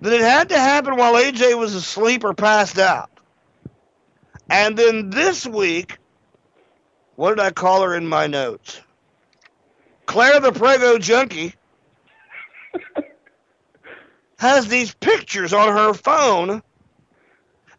then 0.00 0.12
it 0.12 0.20
had 0.20 0.50
to 0.50 0.58
happen 0.58 0.96
while 0.96 1.14
AJ 1.14 1.58
was 1.58 1.74
asleep 1.74 2.24
or 2.24 2.34
passed 2.34 2.78
out. 2.78 3.10
And 4.48 4.76
then 4.76 5.10
this 5.10 5.46
week, 5.46 5.98
what 7.16 7.30
did 7.30 7.40
I 7.40 7.50
call 7.50 7.82
her 7.82 7.94
in 7.94 8.06
my 8.06 8.26
notes? 8.26 8.80
Claire 10.06 10.40
the 10.40 10.52
Prego 10.52 10.98
Junkie 10.98 11.54
has 14.38 14.68
these 14.68 14.94
pictures 14.94 15.52
on 15.52 15.76
her 15.76 15.92
phone 15.92 16.62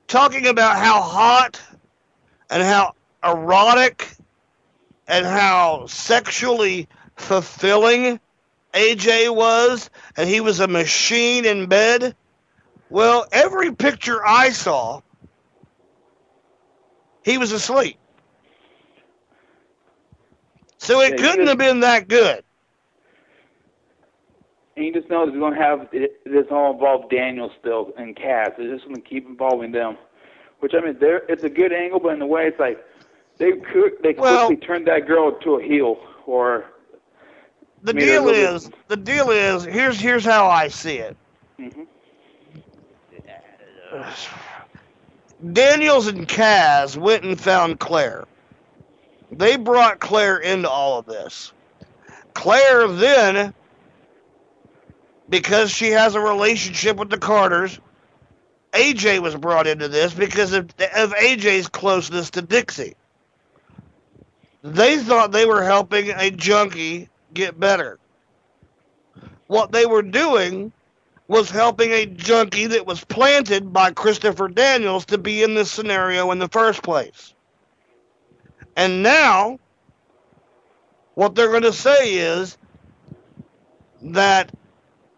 talking 0.07 0.45
about 0.47 0.77
how 0.77 1.01
hot 1.01 1.61
and 2.49 2.61
how 2.61 2.93
erotic 3.23 4.09
and 5.07 5.25
how 5.25 5.85
sexually 5.87 6.87
fulfilling 7.15 8.19
AJ 8.73 9.33
was, 9.35 9.89
and 10.17 10.29
he 10.29 10.41
was 10.41 10.59
a 10.59 10.67
machine 10.67 11.45
in 11.45 11.65
bed. 11.67 12.15
Well, 12.89 13.25
every 13.31 13.73
picture 13.73 14.25
I 14.25 14.49
saw, 14.49 15.01
he 17.23 17.37
was 17.37 17.51
asleep. 17.51 17.97
So 20.77 21.01
it 21.01 21.11
Yeah, 21.11 21.15
couldn't 21.17 21.41
you- 21.43 21.47
have 21.49 21.57
been 21.57 21.79
that 21.81 22.07
good. 22.07 22.43
And 24.75 24.85
you 24.85 24.93
just 24.93 25.09
know 25.09 25.23
it's 25.23 25.35
going 25.37 25.53
to 25.55 25.59
have 25.61 25.89
this 25.91 26.45
all 26.51 26.71
involve 26.71 27.09
Daniel 27.09 27.51
still 27.59 27.91
and 27.97 28.15
Kaz. 28.15 28.53
It's 28.57 28.71
just 28.75 28.85
going 28.85 28.95
to 28.95 29.01
keep 29.01 29.27
involving 29.27 29.73
them. 29.73 29.97
Which 30.61 30.73
I 30.73 30.79
mean, 30.79 30.97
they're, 30.99 31.23
it's 31.27 31.43
a 31.43 31.49
good 31.49 31.73
angle, 31.73 31.99
but 31.99 32.13
in 32.13 32.21
a 32.21 32.27
way, 32.27 32.47
it's 32.47 32.59
like 32.59 32.83
they 33.37 33.51
could 33.51 33.93
they 34.03 34.13
Well- 34.13 34.47
quickly 34.47 34.65
turned 34.65 34.87
that 34.87 35.05
girl 35.05 35.31
to 35.33 35.55
a 35.55 35.61
heel 35.63 35.97
or 36.25 36.65
The 37.83 37.93
made 37.93 38.05
deal 38.05 38.29
is, 38.29 38.69
the 38.87 38.97
deal 38.97 39.29
is, 39.31 39.63
here's 39.63 39.99
here's 39.99 40.25
how 40.25 40.47
I 40.47 40.67
see 40.67 40.97
it. 40.97 41.15
Mhm. 41.59 41.87
Daniels 45.53 46.07
and 46.07 46.27
Kaz 46.27 46.97
went 46.97 47.23
and 47.23 47.39
found 47.39 47.79
Claire. 47.79 48.25
They 49.31 49.55
brought 49.55 49.99
Claire 49.99 50.37
into 50.37 50.69
all 50.69 50.99
of 50.99 51.05
this. 51.05 51.53
Claire 52.33 52.87
then, 52.87 53.53
because 55.29 55.71
she 55.71 55.91
has 55.91 56.15
a 56.15 56.19
relationship 56.19 56.97
with 56.97 57.09
the 57.09 57.17
Carters, 57.17 57.79
AJ 58.73 59.19
was 59.21 59.35
brought 59.35 59.67
into 59.67 59.87
this 59.87 60.13
because 60.13 60.53
of, 60.53 60.65
of 60.95 61.13
AJ's 61.13 61.67
closeness 61.69 62.29
to 62.31 62.41
Dixie. 62.41 62.95
They 64.63 64.97
thought 64.97 65.31
they 65.31 65.45
were 65.45 65.63
helping 65.63 66.11
a 66.11 66.29
junkie 66.31 67.09
get 67.33 67.59
better. 67.59 67.99
What 69.47 69.71
they 69.71 69.85
were 69.85 70.01
doing 70.01 70.71
was 71.27 71.49
helping 71.49 71.91
a 71.91 72.05
junkie 72.05 72.67
that 72.67 72.85
was 72.85 73.03
planted 73.03 73.71
by 73.71 73.91
Christopher 73.91 74.47
Daniels 74.47 75.05
to 75.05 75.17
be 75.17 75.43
in 75.43 75.53
this 75.53 75.71
scenario 75.71 76.31
in 76.31 76.39
the 76.39 76.49
first 76.49 76.81
place. 76.81 77.33
And 78.75 79.03
now, 79.03 79.59
what 81.15 81.35
they're 81.35 81.51
going 81.51 81.63
to 81.63 81.73
say 81.73 82.15
is 82.15 82.57
that 84.01 84.51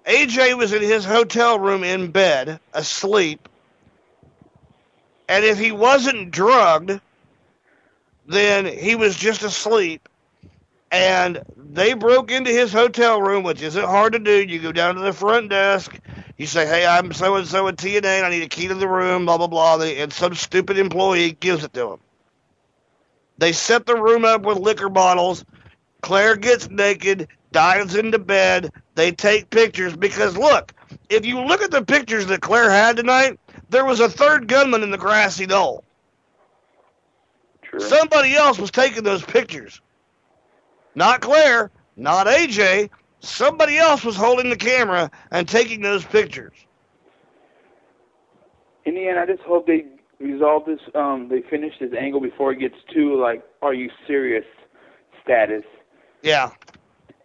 AJ 0.06 0.58
was 0.58 0.74
in 0.74 0.82
his 0.82 1.06
hotel 1.06 1.60
room 1.60 1.84
in 1.84 2.12
bed, 2.12 2.60
asleep, 2.74 3.48
and 5.30 5.46
if 5.46 5.58
he 5.58 5.72
wasn't 5.72 6.32
drugged, 6.32 7.00
then 8.28 8.66
he 8.66 8.96
was 8.96 9.16
just 9.16 9.44
asleep. 9.44 10.10
And 10.92 11.42
they 11.56 11.94
broke 11.94 12.32
into 12.32 12.52
his 12.52 12.74
hotel 12.74 13.22
room, 13.22 13.44
which 13.44 13.62
isn't 13.62 13.86
hard 13.86 14.14
to 14.14 14.20
do. 14.20 14.44
You 14.44 14.60
go 14.60 14.74
down 14.74 14.96
to 14.96 15.02
the 15.02 15.14
front 15.14 15.50
desk, 15.50 15.98
you 16.38 16.46
say, 16.46 16.68
"Hey, 16.68 16.86
I'm 16.86 17.14
so 17.14 17.36
and 17.38 17.48
so 17.48 17.68
at 17.70 17.78
TNA, 17.78 18.18
and 18.18 18.26
I 18.26 18.30
need 18.30 18.44
a 18.44 18.50
key 18.50 18.68
to 18.68 18.74
the 18.74 18.88
room." 18.88 19.26
Blah 19.26 19.38
blah 19.38 19.48
blah. 19.48 19.80
And 19.80 20.12
some 20.12 20.36
stupid 20.36 20.78
employee 20.78 21.32
gives 21.32 21.64
it 21.64 21.74
to 21.74 21.94
him. 21.94 22.00
They 23.38 23.54
set 23.54 23.86
the 23.86 23.96
room 23.96 24.26
up 24.26 24.42
with 24.42 24.58
liquor 24.60 24.90
bottles. 24.90 25.46
Claire 26.02 26.36
gets 26.36 26.70
naked, 26.70 27.30
dives 27.52 27.96
into 27.96 28.20
bed. 28.20 28.72
They 28.96 29.12
take 29.12 29.50
pictures 29.50 29.96
because 29.96 30.36
look, 30.36 30.74
if 31.10 31.26
you 31.26 31.40
look 31.40 31.62
at 31.62 31.72
the 31.72 31.84
pictures 31.86 32.26
that 32.28 32.42
Claire 32.42 32.70
had 32.70 32.98
tonight, 32.98 33.40
there 33.70 33.86
was 33.86 34.00
a 34.02 34.10
third 34.10 34.48
gunman 34.48 34.84
in 34.84 34.92
the 34.92 34.98
grassy 34.98 35.46
knoll. 35.46 35.86
Somebody 37.80 38.36
else 38.36 38.60
was 38.60 38.72
taking 38.72 39.04
those 39.04 39.24
pictures. 39.24 39.80
Not 40.96 41.22
Claire, 41.22 41.72
not 41.96 42.28
AJ. 42.28 42.90
Somebody 43.20 43.78
else 43.78 44.04
was 44.04 44.16
holding 44.16 44.50
the 44.50 44.56
camera 44.58 45.12
and 45.32 45.48
taking 45.48 45.82
those 45.82 46.04
pictures. 46.06 46.54
in 48.86 48.96
the 48.96 49.08
end, 49.08 49.20
I 49.20 49.26
just 49.26 49.42
hope 49.44 49.68
they 49.68 49.86
resolve 50.20 50.66
this. 50.66 50.80
Um, 50.96 51.28
they 51.30 51.42
finish 51.42 51.74
this 51.80 51.92
angle 51.98 52.20
before 52.20 52.52
it 52.52 52.60
gets 52.60 52.76
too 52.94 53.20
like, 53.20 53.44
"Are 53.62 53.74
you 53.74 53.90
serious?" 54.08 54.46
status. 55.24 55.64
Yeah. 56.22 56.52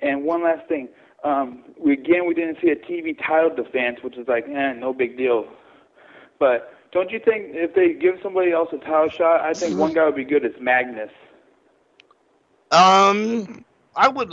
And 0.03 0.25
one 0.25 0.43
last 0.43 0.69
thing, 0.69 0.89
um, 1.25 1.65
we 1.79 1.95
again 1.95 2.27
we 2.27 2.35
didn't 2.35 2.59
see 2.63 2.69
a 2.71 2.77
TV 2.77 3.17
title 3.19 3.55
defense, 3.55 3.99
which 4.03 4.17
is 4.17 4.29
like, 4.29 4.47
eh, 4.49 4.73
no 4.75 4.93
big 4.93 5.17
deal. 5.17 5.47
But 6.39 6.73
don't 6.93 7.11
you 7.11 7.19
think 7.19 7.47
if 7.55 7.75
they 7.75 7.95
give 7.95 8.17
somebody 8.23 8.53
else 8.53 8.69
a 8.73 8.79
title 8.79 9.09
shot, 9.09 9.41
I 9.41 9.55
think 9.55 9.79
one 9.79 9.93
guy 9.93 10.05
would 10.05 10.15
be 10.15 10.25
good 10.25 10.45
as 10.45 10.53
Magnus. 10.61 11.11
Um, 12.71 13.65
I 13.95 14.09
would, 14.09 14.33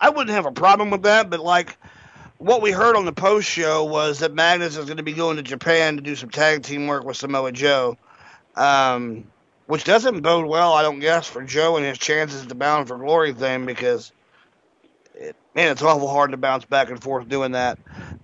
I 0.00 0.10
wouldn't 0.10 0.30
have 0.30 0.46
a 0.46 0.52
problem 0.52 0.90
with 0.90 1.02
that, 1.02 1.30
but 1.30 1.40
like 1.40 1.76
what 2.38 2.62
we 2.62 2.70
heard 2.70 2.96
on 2.96 3.04
the 3.04 3.12
post 3.12 3.48
show 3.48 3.84
was 3.84 4.20
that 4.20 4.32
Magnus 4.32 4.76
is 4.76 4.86
going 4.86 4.96
to 4.96 5.02
be 5.02 5.12
going 5.12 5.36
to 5.36 5.42
Japan 5.42 5.96
to 5.96 6.02
do 6.02 6.16
some 6.16 6.30
tag 6.30 6.62
team 6.62 6.86
work 6.86 7.04
with 7.04 7.18
Samoa 7.18 7.52
Joe, 7.52 7.98
um, 8.56 9.24
which 9.66 9.84
doesn't 9.84 10.22
bode 10.22 10.46
well, 10.46 10.72
I 10.72 10.82
don't 10.82 11.00
guess, 11.00 11.26
for 11.26 11.42
Joe 11.42 11.76
and 11.76 11.84
his 11.84 11.98
chances 11.98 12.46
to 12.46 12.54
bound 12.54 12.88
for 12.88 12.96
glory 12.96 13.34
thing 13.34 13.66
because, 13.66 14.12
it, 15.14 15.36
man, 15.54 15.70
it's 15.70 15.82
awful 15.82 16.08
hard 16.08 16.30
to 16.30 16.38
bounce 16.38 16.64
back 16.64 16.88
and 16.88 17.02
forth 17.02 17.28
doing 17.28 17.52
that. 17.52 17.78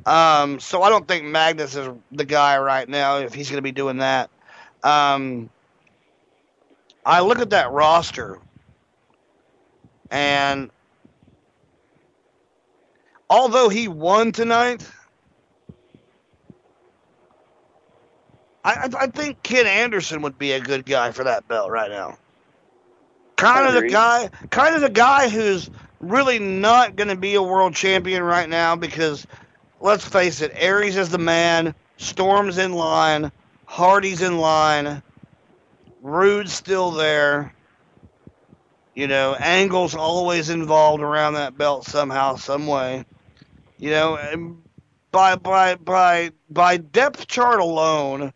Um, 0.07 0.61
so 0.61 0.83
I 0.83 0.89
don't 0.89 1.07
think 1.07 1.25
Magnus 1.25 1.77
is 1.77 1.89
the 2.11 2.25
guy 2.25 2.59
right 2.59 2.89
now 2.89 3.19
if 3.19 3.35
he's 3.35 3.51
going 3.51 3.59
to 3.59 3.63
be 3.63 3.73
doing 3.73 3.99
that. 3.99 4.31
Um, 4.83 5.51
I 7.05 7.21
look 7.21 7.39
at 7.39 7.51
that 7.51 7.71
roster 7.71 8.39
and 10.11 10.71
although 13.29 13.69
he 13.69 13.89
won 13.89 14.33
tonight, 14.33 14.87
I, 18.65 18.89
I, 18.99 19.07
think 19.07 19.43
Ken 19.45 19.67
Anderson 19.67 20.23
would 20.23 20.39
be 20.39 20.53
a 20.53 20.61
good 20.61 20.85
guy 20.85 21.13
for 21.13 21.25
that 21.25 21.47
belt 21.47 21.71
right 21.71 21.91
now. 21.91 22.19
Kind 23.37 23.69
of 23.69 23.75
the 23.81 23.89
guy, 23.89 24.29
kind 24.51 24.75
of 24.75 24.81
the 24.81 24.91
guy 24.91 25.29
who's 25.29 25.71
really 26.01 26.39
not 26.39 26.97
going 26.97 27.09
to 27.09 27.17
be 27.17 27.35
a 27.35 27.43
world 27.43 27.75
champion 27.75 28.23
right 28.23 28.49
now 28.49 28.75
because, 28.75 29.27
let's 29.81 30.05
face 30.05 30.41
it, 30.41 30.53
Aries 30.55 30.97
is 30.97 31.11
the 31.11 31.19
man, 31.19 31.75
Storm's 31.97 32.59
in 32.59 32.73
line, 32.73 33.31
Hardy's 33.67 34.23
in 34.23 34.39
line, 34.39 35.03
Roode's 36.03 36.53
still 36.53 36.91
there. 36.91 37.53
You 38.97 39.07
know, 39.07 39.35
Angle's 39.35 39.95
always 39.95 40.49
involved 40.49 41.03
around 41.03 41.35
that 41.35 41.59
belt 41.59 41.85
somehow, 41.85 42.37
some 42.37 42.67
way. 42.67 43.05
You 43.79 43.91
know, 43.91 44.17
and 44.17 44.63
by 45.13 45.37
by 45.37 45.75
by 45.75 46.31
by 46.49 46.79
depth 46.79 47.27
chart 47.27 47.61
alone, 47.61 48.33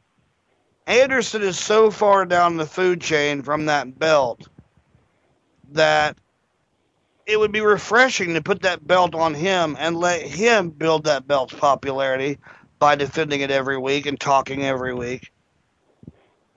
Anderson 0.87 1.41
is 1.41 1.59
so 1.59 1.91
far 1.91 2.27
down 2.27 2.59
the 2.59 2.67
food 2.67 3.01
chain 3.01 3.43
from 3.43 3.67
that 3.67 3.99
belt 3.99 4.47
that 5.73 6.19
it 7.25 7.39
would 7.39 7.53
be 7.53 7.63
refreshing 7.63 8.35
to 8.35 8.43
put 8.43 8.61
that 8.61 8.87
belt 8.87 9.15
on 9.15 9.33
him 9.33 9.79
and 9.81 9.97
let 9.97 10.21
him 10.21 10.69
build 10.69 11.05
that 11.05 11.27
belt's 11.27 11.55
popularity 11.55 12.37
by 12.79 12.97
defending 12.97 13.41
it 13.41 13.51
every 13.51 13.79
week 13.79 14.05
and 14.05 14.21
talking 14.21 14.67
every 14.67 14.93
week. 14.93 15.33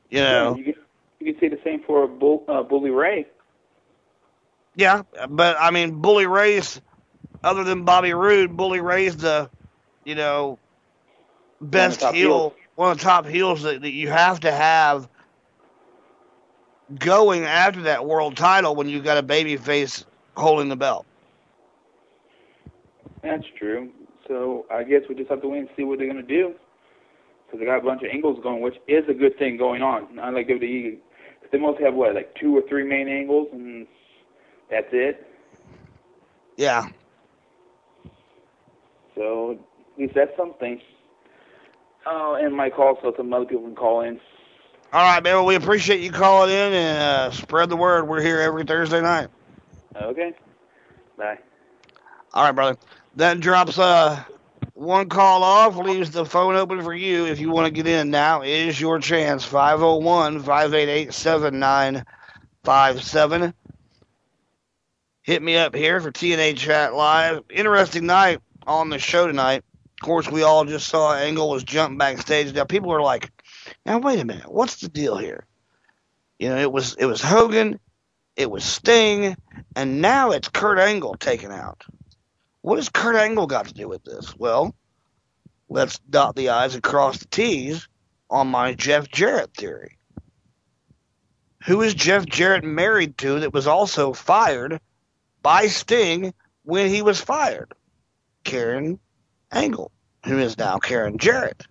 You 0.10 0.20
know. 0.20 0.58
you 0.58 0.66
can 0.66 0.74
you 1.22 1.32
can 1.32 1.40
say 1.40 1.48
the 1.48 1.62
same 1.64 1.82
for 1.88 2.06
Bull, 2.06 2.44
uh, 2.50 2.64
Bully 2.64 2.90
Ray. 2.90 3.28
Yeah, 4.76 5.04
but 5.30 5.58
I 5.60 5.72
mean, 5.72 6.02
Bully 6.02 6.26
Ray's, 6.26 6.82
other 7.44 7.64
than 7.64 7.84
Bobby 7.84 8.14
Roode, 8.14 8.58
Bully 8.58 8.82
Ray's 8.82 9.18
the, 9.18 9.50
you 10.04 10.16
know, 10.16 10.58
best 11.62 12.00
top 12.00 12.16
heel, 12.16 12.28
heels. 12.28 12.54
one 12.76 12.92
of 12.92 12.98
the 12.98 13.04
top 13.04 13.26
heels 13.28 13.62
that, 13.64 13.82
that 13.82 13.92
you 13.92 14.10
have 14.10 14.40
to 14.42 14.52
have 14.52 15.08
going 17.00 17.44
after 17.44 17.84
that 17.84 18.06
world 18.06 18.36
title 18.36 18.76
when 18.76 18.90
you've 18.90 19.04
got 19.04 19.18
a 19.18 19.24
baby 19.24 19.58
face 19.58 20.06
holding 20.36 20.70
the 20.70 20.76
belt. 20.76 21.06
That's 23.22 23.46
true. 23.58 23.90
So 24.28 24.66
I 24.72 24.84
guess 24.84 25.02
we 25.08 25.16
just 25.16 25.30
have 25.30 25.42
to 25.42 25.48
wait 25.48 25.60
and 25.60 25.70
see 25.78 25.84
what 25.84 26.00
they're 26.00 26.08
gonna 26.08 26.24
do. 26.24 26.54
Because 27.46 27.60
they 27.60 27.66
got 27.66 27.78
a 27.78 27.82
bunch 27.82 28.02
of 28.02 28.10
angles 28.12 28.40
going, 28.42 28.62
which 28.62 28.76
is 28.88 29.04
a 29.08 29.14
good 29.14 29.38
thing 29.38 29.58
going 29.58 29.82
on. 29.82 30.20
I 30.20 30.32
like 30.32 30.48
WWE. 30.48 30.98
They 31.52 31.58
mostly 31.60 31.86
have 31.86 31.94
what, 31.94 32.16
like 32.16 32.34
two 32.42 32.58
or 32.58 32.64
three 32.68 32.84
main 32.84 33.08
angles, 33.08 33.48
and 33.52 33.86
that's 34.74 34.90
it. 34.92 35.28
Yeah. 36.58 36.88
So 39.16 39.52
at 39.52 40.00
least 40.00 40.16
that's 40.16 40.36
something. 40.36 40.82
Oh, 42.06 42.36
and 42.36 42.56
my 42.56 42.70
call 42.70 42.98
so 43.02 43.14
some 43.16 43.34
other 43.34 43.46
people 43.46 43.64
can 43.64 43.76
call 43.76 44.02
in. 44.02 44.20
All 44.92 45.02
right, 45.02 45.24
man. 45.24 45.36
Well, 45.36 45.46
we 45.46 45.56
appreciate 45.56 46.02
you 46.02 46.12
calling 46.12 46.50
in 46.50 46.74
and 46.74 46.98
uh, 46.98 47.32
spread 47.32 47.70
the 47.70 47.78
word. 47.78 48.08
We're 48.08 48.22
here 48.22 48.40
every 48.40 48.64
Thursday 48.64 49.02
night. 49.02 49.30
Okay. 49.96 50.34
Bye. 51.18 51.40
All 52.34 52.46
right, 52.46 52.52
brother. 52.52 52.78
That 53.16 53.40
drops 53.40 53.78
uh 53.78 54.24
one 54.74 55.08
call 55.08 55.44
off, 55.44 55.78
leaves 55.78 56.10
the 56.10 56.26
phone 56.26 56.56
open 56.56 56.82
for 56.82 56.96
you. 56.96 57.28
If 57.28 57.40
you 57.40 57.52
want 57.52 57.68
to 57.68 57.72
get 57.72 57.86
in 57.86 58.10
now, 58.10 58.42
is 58.42 58.82
your 58.82 58.98
chance. 58.98 59.46
501 59.46 60.40
588 60.40 61.14
7957. 61.14 63.54
Hit 65.24 65.42
me 65.42 65.56
up 65.56 65.74
here 65.74 66.02
for 66.02 66.12
TNA 66.12 66.58
Chat 66.58 66.94
Live. 66.94 67.44
Interesting 67.50 68.06
night 68.06 68.42
on 68.68 68.90
the 68.90 69.00
show 69.00 69.26
tonight. 69.26 69.64
Of 70.02 70.06
course, 70.06 70.30
we 70.30 70.44
all 70.44 70.66
just 70.66 70.88
saw 70.88 71.16
Angle 71.16 71.50
was 71.50 71.64
jump 71.64 71.98
backstage. 71.98 72.54
Now 72.54 72.66
people 72.66 72.92
are 72.92 73.02
like, 73.02 73.32
"Now 73.86 74.00
wait 74.00 74.20
a 74.20 74.26
minute, 74.26 74.52
what's 74.52 74.82
the 74.82 74.90
deal 74.90 75.16
here?" 75.16 75.46
You 76.40 76.50
know, 76.50 76.58
it 76.58 76.74
was 76.74 76.96
it 76.96 77.06
was 77.06 77.22
Hogan, 77.22 77.80
it 78.36 78.52
was 78.52 78.66
Sting, 78.66 79.38
and 79.78 80.02
now 80.02 80.32
it's 80.32 80.50
Kurt 80.50 80.78
Angle 80.78 81.16
taken 81.16 81.54
out. 81.54 81.86
What 82.60 82.76
has 82.76 82.90
Kurt 82.90 83.16
Angle 83.16 83.48
got 83.48 83.68
to 83.68 83.74
do 83.74 83.88
with 83.88 84.04
this? 84.04 84.36
Well, 84.36 84.76
let's 85.70 86.00
dot 86.00 86.36
the 86.36 86.50
I's 86.50 86.74
and 86.74 86.84
cross 86.84 87.20
the 87.20 87.28
T's 87.28 87.88
on 88.30 88.50
my 88.50 88.74
Jeff 88.74 89.08
Jarrett 89.08 89.54
theory. 89.56 89.98
Who 91.66 91.82
is 91.82 91.94
Jeff 91.94 92.26
Jarrett 92.26 92.66
married 92.66 93.18
to 93.20 93.40
that 93.40 93.54
was 93.54 93.68
also 93.68 94.12
fired 94.12 94.82
by 95.44 95.68
Sting 95.68 96.34
when 96.64 96.90
he 96.90 97.02
was 97.02 97.22
fired? 97.22 97.74
Karen 98.44 99.00
Angle, 99.52 99.92
who 100.26 100.40
is 100.40 100.58
now 100.58 100.80
Karen 100.80 101.18
Jarrett, 101.18 101.68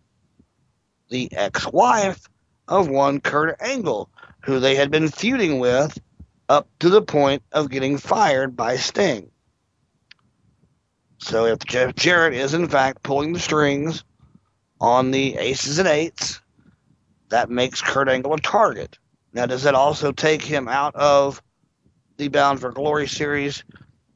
the 1.09 1.33
ex 1.33 1.67
wife 1.73 2.29
of 2.69 2.89
one 2.89 3.21
Kurt 3.21 3.61
Angle, 3.61 4.09
who 4.45 4.61
they 4.61 4.77
had 4.77 4.91
been 4.91 5.09
feuding 5.09 5.59
with 5.59 5.99
up 6.49 6.69
to 6.79 6.91
the 6.91 7.03
point 7.03 7.43
of 7.53 7.71
getting 7.71 7.99
fired 7.99 8.57
by 8.57 8.77
Sting. 8.77 9.31
So 11.19 11.47
if 11.47 11.61
Jeff 11.61 11.95
Jarrett 11.95 12.35
is 12.35 12.55
in 12.55 12.69
fact 12.69 13.03
pulling 13.03 13.33
the 13.33 13.41
strings 13.41 14.05
on 14.81 15.11
the 15.11 15.37
aces 15.37 15.79
and 15.79 15.89
eights, 15.89 16.41
that 17.29 17.49
makes 17.49 17.81
Kurt 17.81 18.09
Angle 18.09 18.35
a 18.35 18.41
target. 18.41 18.99
Now, 19.33 19.47
does 19.47 19.63
that 19.63 19.75
also 19.75 20.13
take 20.13 20.43
him 20.43 20.69
out 20.69 20.95
of 20.95 21.43
the 22.23 22.29
Bound 22.29 22.61
for 22.61 22.73
Glory 22.73 23.07
series 23.09 23.65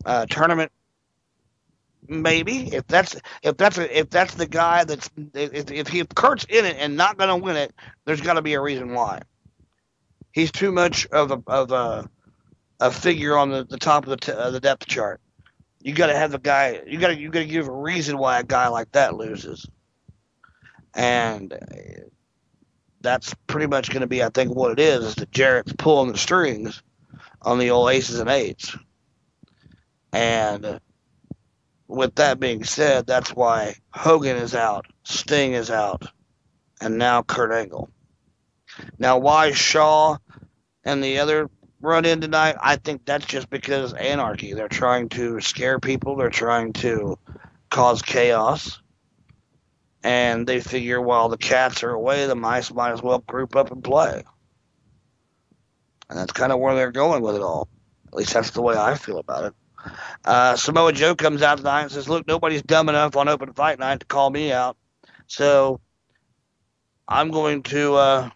uh, 0.05 0.27
tournament? 0.27 0.73
Maybe 2.09 2.73
if 2.73 2.87
that's 2.87 3.17
if 3.43 3.57
that's 3.57 3.79
a, 3.79 3.99
if 3.99 4.11
that's 4.11 4.35
the 4.35 4.47
guy 4.47 4.85
that's 4.85 5.11
if 5.35 5.71
if, 5.71 5.89
he, 5.89 5.99
if 5.99 6.09
Kurt's 6.11 6.45
in 6.49 6.65
it 6.65 6.77
and 6.79 6.97
not 6.97 7.19
going 7.19 7.31
to 7.31 7.37
win 7.37 7.57
it, 7.57 7.75
there's 8.05 8.21
got 8.21 8.35
to 8.35 8.43
be 8.43 8.55
a 8.55 8.61
reason 8.61 8.95
why. 8.95 9.23
He's 10.33 10.53
too 10.53 10.71
much 10.71 11.07
of 11.07 11.33
a 11.33 11.43
of 11.49 11.73
a, 11.73 12.09
a 12.79 12.93
figure 12.93 13.37
on 13.37 13.51
the, 13.51 13.65
the 13.65 13.79
top 13.79 14.05
of 14.05 14.11
the 14.11 14.17
t- 14.19 14.33
uh, 14.33 14.51
the 14.51 14.61
depth 14.61 14.87
chart 14.87 15.21
you 15.87 15.95
got 15.95 16.09
to 16.09 16.17
have 16.17 16.35
a 16.35 16.39
guy. 16.39 16.83
You 16.85 16.99
got 16.99 17.09
to 17.09 17.17
you 17.17 17.31
got 17.31 17.41
to 17.41 17.47
give 17.47 17.69
a 17.69 17.73
reason 17.73 18.19
why 18.19 18.41
a 18.41 18.45
guy 18.45 18.67
like 18.67 18.91
that 18.93 19.15
loses, 19.15 19.65
and 20.95 21.57
that's 23.01 23.35
pretty 23.47 23.69
much 23.69 23.91
going 23.91 24.01
to 24.01 24.09
be, 24.09 24.21
I 24.21 24.31
think, 24.31 24.53
what 24.53 24.73
it 24.73 24.81
is. 24.81 25.05
Is 25.05 25.15
that 25.17 25.31
Jarrett's 25.31 25.75
pulling 25.79 26.11
the 26.11 26.19
strings 26.19 26.83
on 27.47 27.59
the 27.59 27.71
old 27.71 27.91
aces 27.91 28.21
and 28.21 28.29
eights, 28.29 28.77
and 30.13 30.81
with 31.89 32.15
that 32.17 32.41
being 32.41 32.65
said, 32.65 33.07
that's 33.07 33.31
why 33.31 33.77
Hogan 33.91 34.37
is 34.37 34.55
out, 34.55 34.87
Sting 35.05 35.55
is 35.55 35.71
out, 35.71 36.05
and 36.81 36.99
now 36.99 37.23
Kurt 37.23 37.53
Angle. 37.53 37.89
Now, 38.99 39.19
why 39.19 39.53
Shaw 39.53 40.19
and 40.85 41.03
the 41.03 41.19
other 41.21 41.49
run 41.81 42.05
in 42.05 42.21
tonight, 42.21 42.57
I 42.61 42.77
think 42.77 43.05
that's 43.05 43.27
just 43.27 43.49
because 43.51 43.93
anarchy. 43.95 44.53
They're 44.53 44.69
trying 44.69 45.09
to 45.11 45.41
scare 45.41 45.79
people. 45.79 46.17
They're 46.17 46.31
trying 46.31 46.73
to 46.75 47.19
cause 47.71 48.03
chaos. 48.03 48.81
And 50.03 50.47
they 50.47 50.61
figure 50.61 51.01
while 51.01 51.29
the 51.29 51.39
cats 51.39 51.83
are 51.83 51.91
away, 51.91 52.27
the 52.27 52.37
mice 52.37 52.73
might 52.73 52.93
as 52.93 53.03
well 53.03 53.19
group 53.21 53.57
up 53.57 53.71
and 53.71 53.83
play. 53.83 54.25
And 56.09 56.19
that's 56.19 56.33
kind 56.33 56.53
of 56.53 56.61
where 56.61 56.75
they're 56.75 56.93
going 56.93 57.23
with 57.23 57.37
it 57.37 57.43
all. 57.43 57.69
At 58.09 58.15
least 58.15 58.33
that's 58.33 58.51
the 58.51 58.63
way 58.63 58.77
I 58.77 58.95
feel 58.95 59.19
about 59.19 59.45
it. 59.45 59.55
Uh, 60.25 60.57
Samoa 60.57 60.93
Joe 60.93 61.15
comes 61.15 61.43
out 61.43 61.59
tonight 61.59 61.83
and 61.83 61.91
says, 61.93 62.09
Look, 62.09 62.27
nobody's 62.27 62.63
dumb 62.63 62.89
enough 62.89 63.17
on 63.17 63.29
open 63.29 63.53
fight 63.53 63.79
night 63.79 64.01
to 64.01 64.07
call 64.07 64.31
me 64.31 64.53
out. 64.53 64.77
So 65.27 65.81
I'm 67.09 67.31
going 67.31 67.63
to 67.65 67.95
uh, 67.95 68.31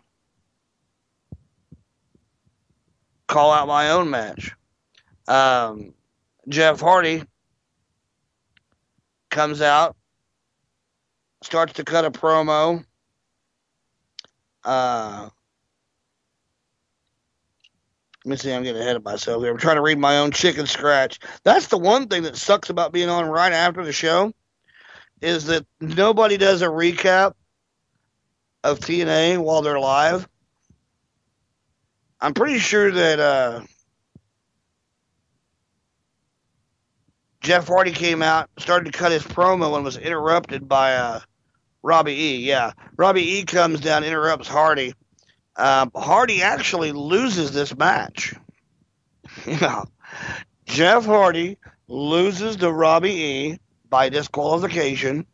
call 3.26 3.52
out 3.52 3.68
my 3.68 3.90
own 3.90 4.10
match. 4.10 4.52
Um, 5.28 5.94
Jeff 6.48 6.80
Hardy 6.80 7.22
comes 9.30 9.62
out, 9.62 9.96
starts 11.42 11.74
to 11.74 11.84
cut 11.84 12.04
a 12.04 12.10
promo. 12.10 12.84
Uh, 14.64 15.30
let 18.24 18.30
me 18.30 18.36
see, 18.36 18.52
I'm 18.52 18.62
getting 18.62 18.82
ahead 18.82 18.96
of 18.96 19.04
myself 19.04 19.42
here. 19.42 19.50
I'm 19.50 19.58
trying 19.58 19.76
to 19.76 19.82
read 19.82 19.98
my 19.98 20.18
own 20.18 20.30
chicken 20.30 20.66
scratch. 20.66 21.18
That's 21.42 21.68
the 21.68 21.78
one 21.78 22.08
thing 22.08 22.24
that 22.24 22.36
sucks 22.36 22.68
about 22.68 22.92
being 22.92 23.08
on 23.08 23.26
right 23.26 23.52
after 23.52 23.82
the 23.82 23.92
show 23.92 24.32
is 25.22 25.46
that 25.46 25.66
nobody 25.80 26.36
does 26.36 26.60
a 26.60 26.66
recap 26.66 27.32
of 28.62 28.80
TNA 28.80 29.38
while 29.38 29.62
they're 29.62 29.80
live. 29.80 30.28
I'm 32.20 32.34
pretty 32.34 32.58
sure 32.58 32.90
that 32.90 33.18
uh, 33.18 33.62
Jeff 37.40 37.68
Hardy 37.68 37.92
came 37.92 38.22
out, 38.22 38.50
started 38.58 38.92
to 38.92 38.98
cut 38.98 39.12
his 39.12 39.22
promo, 39.22 39.74
and 39.76 39.84
was 39.84 39.96
interrupted 39.96 40.68
by 40.68 40.94
uh, 40.94 41.20
Robbie 41.82 42.12
E. 42.12 42.36
Yeah, 42.46 42.72
Robbie 42.98 43.38
E. 43.38 43.44
comes 43.44 43.80
down, 43.80 44.04
interrupts 44.04 44.48
Hardy. 44.48 44.92
Uh, 45.60 45.86
Hardy 45.94 46.42
actually 46.42 46.92
loses 46.92 47.52
this 47.52 47.76
match. 47.76 48.34
yeah, 49.46 49.84
Jeff 50.64 51.04
Hardy 51.04 51.58
loses 51.86 52.56
to 52.56 52.72
Robbie 52.72 53.10
E. 53.10 53.58
by 53.90 54.08
disqualification. 54.08 55.26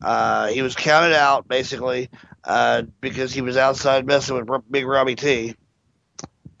Uh, 0.00 0.46
he 0.46 0.62
was 0.62 0.74
counted 0.74 1.14
out 1.14 1.46
basically 1.46 2.08
uh, 2.44 2.82
because 3.02 3.34
he 3.34 3.42
was 3.42 3.58
outside 3.58 4.06
messing 4.06 4.46
with 4.46 4.62
Big 4.70 4.86
Robbie 4.86 5.14
T. 5.14 5.54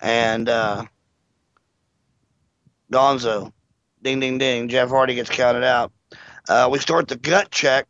And 0.02 0.46
uh, 0.46 0.84
Gonzo, 2.92 3.50
ding, 4.02 4.20
ding, 4.20 4.36
ding. 4.36 4.68
Jeff 4.68 4.90
Hardy 4.90 5.14
gets 5.14 5.30
counted 5.30 5.64
out. 5.64 5.90
Uh, 6.46 6.68
we 6.70 6.78
start 6.80 7.08
the 7.08 7.16
gut 7.16 7.50
check, 7.50 7.86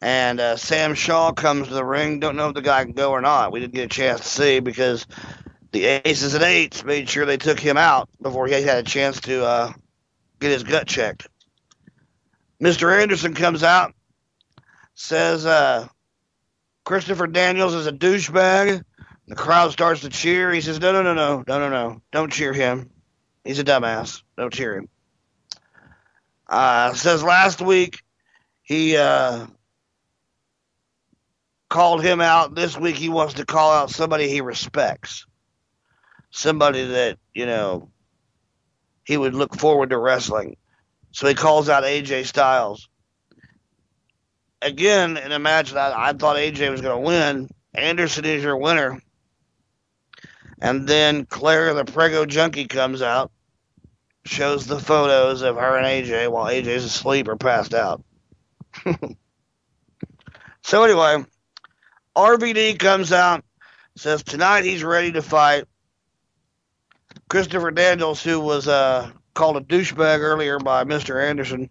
and 0.00 0.40
uh, 0.40 0.56
Sam 0.56 0.94
Shaw 0.94 1.32
comes 1.32 1.68
to 1.68 1.74
the 1.74 1.84
ring. 1.84 2.20
Don't 2.20 2.36
know 2.36 2.48
if 2.48 2.54
the 2.54 2.62
guy 2.62 2.84
can 2.84 2.92
go 2.92 3.10
or 3.12 3.20
not. 3.20 3.52
We 3.52 3.60
didn't 3.60 3.74
get 3.74 3.84
a 3.84 3.88
chance 3.88 4.20
to 4.20 4.28
see 4.28 4.60
because 4.60 5.06
the 5.72 5.84
aces 6.06 6.34
and 6.34 6.44
eights 6.44 6.84
made 6.84 7.08
sure 7.08 7.26
they 7.26 7.36
took 7.36 7.58
him 7.58 7.76
out 7.76 8.08
before 8.20 8.46
he 8.46 8.54
had 8.54 8.78
a 8.78 8.82
chance 8.82 9.20
to 9.22 9.44
uh, 9.44 9.72
get 10.40 10.52
his 10.52 10.62
gut 10.64 10.86
checked. 10.86 11.28
Mr. 12.62 12.98
Anderson 13.00 13.34
comes 13.34 13.62
out, 13.62 13.94
says 14.94 15.44
uh, 15.44 15.86
Christopher 16.84 17.26
Daniels 17.26 17.74
is 17.74 17.86
a 17.86 17.92
douchebag. 17.92 18.82
The 19.28 19.34
crowd 19.34 19.72
starts 19.72 20.02
to 20.02 20.08
cheer. 20.08 20.52
He 20.52 20.60
says, 20.60 20.80
No, 20.80 20.92
no, 20.92 21.02
no, 21.02 21.14
no, 21.14 21.44
no, 21.46 21.58
no, 21.58 21.68
no. 21.68 22.02
Don't 22.12 22.32
cheer 22.32 22.52
him. 22.52 22.90
He's 23.44 23.58
a 23.58 23.64
dumbass. 23.64 24.22
Don't 24.36 24.52
cheer 24.52 24.76
him. 24.76 24.88
Uh, 26.48 26.94
says 26.94 27.24
last 27.24 27.60
week 27.60 28.00
he 28.62 28.96
uh, 28.96 29.46
called 31.76 32.02
him 32.02 32.22
out. 32.22 32.54
This 32.54 32.74
week 32.74 32.96
he 32.96 33.10
wants 33.10 33.34
to 33.34 33.44
call 33.44 33.70
out 33.70 33.90
somebody 33.90 34.28
he 34.28 34.40
respects. 34.40 35.26
Somebody 36.30 36.86
that, 36.86 37.18
you 37.34 37.44
know, 37.44 37.90
he 39.04 39.18
would 39.18 39.34
look 39.34 39.54
forward 39.54 39.90
to 39.90 39.98
wrestling. 39.98 40.56
So 41.12 41.28
he 41.28 41.34
calls 41.34 41.68
out 41.68 41.84
AJ 41.84 42.24
Styles 42.24 42.88
again, 44.62 45.18
in 45.18 45.32
a 45.32 45.38
match 45.38 45.72
that 45.72 45.92
I 45.92 46.14
thought 46.14 46.36
AJ 46.36 46.70
was 46.70 46.80
going 46.80 46.96
to 46.96 47.06
win, 47.06 47.50
Anderson 47.74 48.24
is 48.24 48.42
your 48.42 48.56
winner. 48.56 48.98
And 50.62 50.88
then 50.88 51.26
Claire, 51.26 51.74
the 51.74 51.84
Prego 51.84 52.24
junkie, 52.24 52.66
comes 52.66 53.02
out, 53.02 53.30
shows 54.24 54.66
the 54.66 54.80
photos 54.80 55.42
of 55.42 55.56
her 55.56 55.76
and 55.76 55.86
AJ 55.86 56.30
while 56.32 56.46
AJ's 56.46 56.84
asleep 56.84 57.28
or 57.28 57.36
passed 57.36 57.74
out. 57.74 58.02
so, 60.62 60.82
anyway, 60.82 61.22
RVD 62.16 62.78
comes 62.78 63.12
out, 63.12 63.44
says 63.94 64.22
tonight 64.22 64.64
he's 64.64 64.82
ready 64.82 65.12
to 65.12 65.22
fight. 65.22 65.64
Christopher 67.28 67.70
Daniels, 67.70 68.22
who 68.22 68.40
was 68.40 68.66
uh, 68.68 69.10
called 69.34 69.58
a 69.58 69.60
douchebag 69.60 70.20
earlier 70.20 70.58
by 70.58 70.84
Mr. 70.84 71.22
Anderson, 71.22 71.68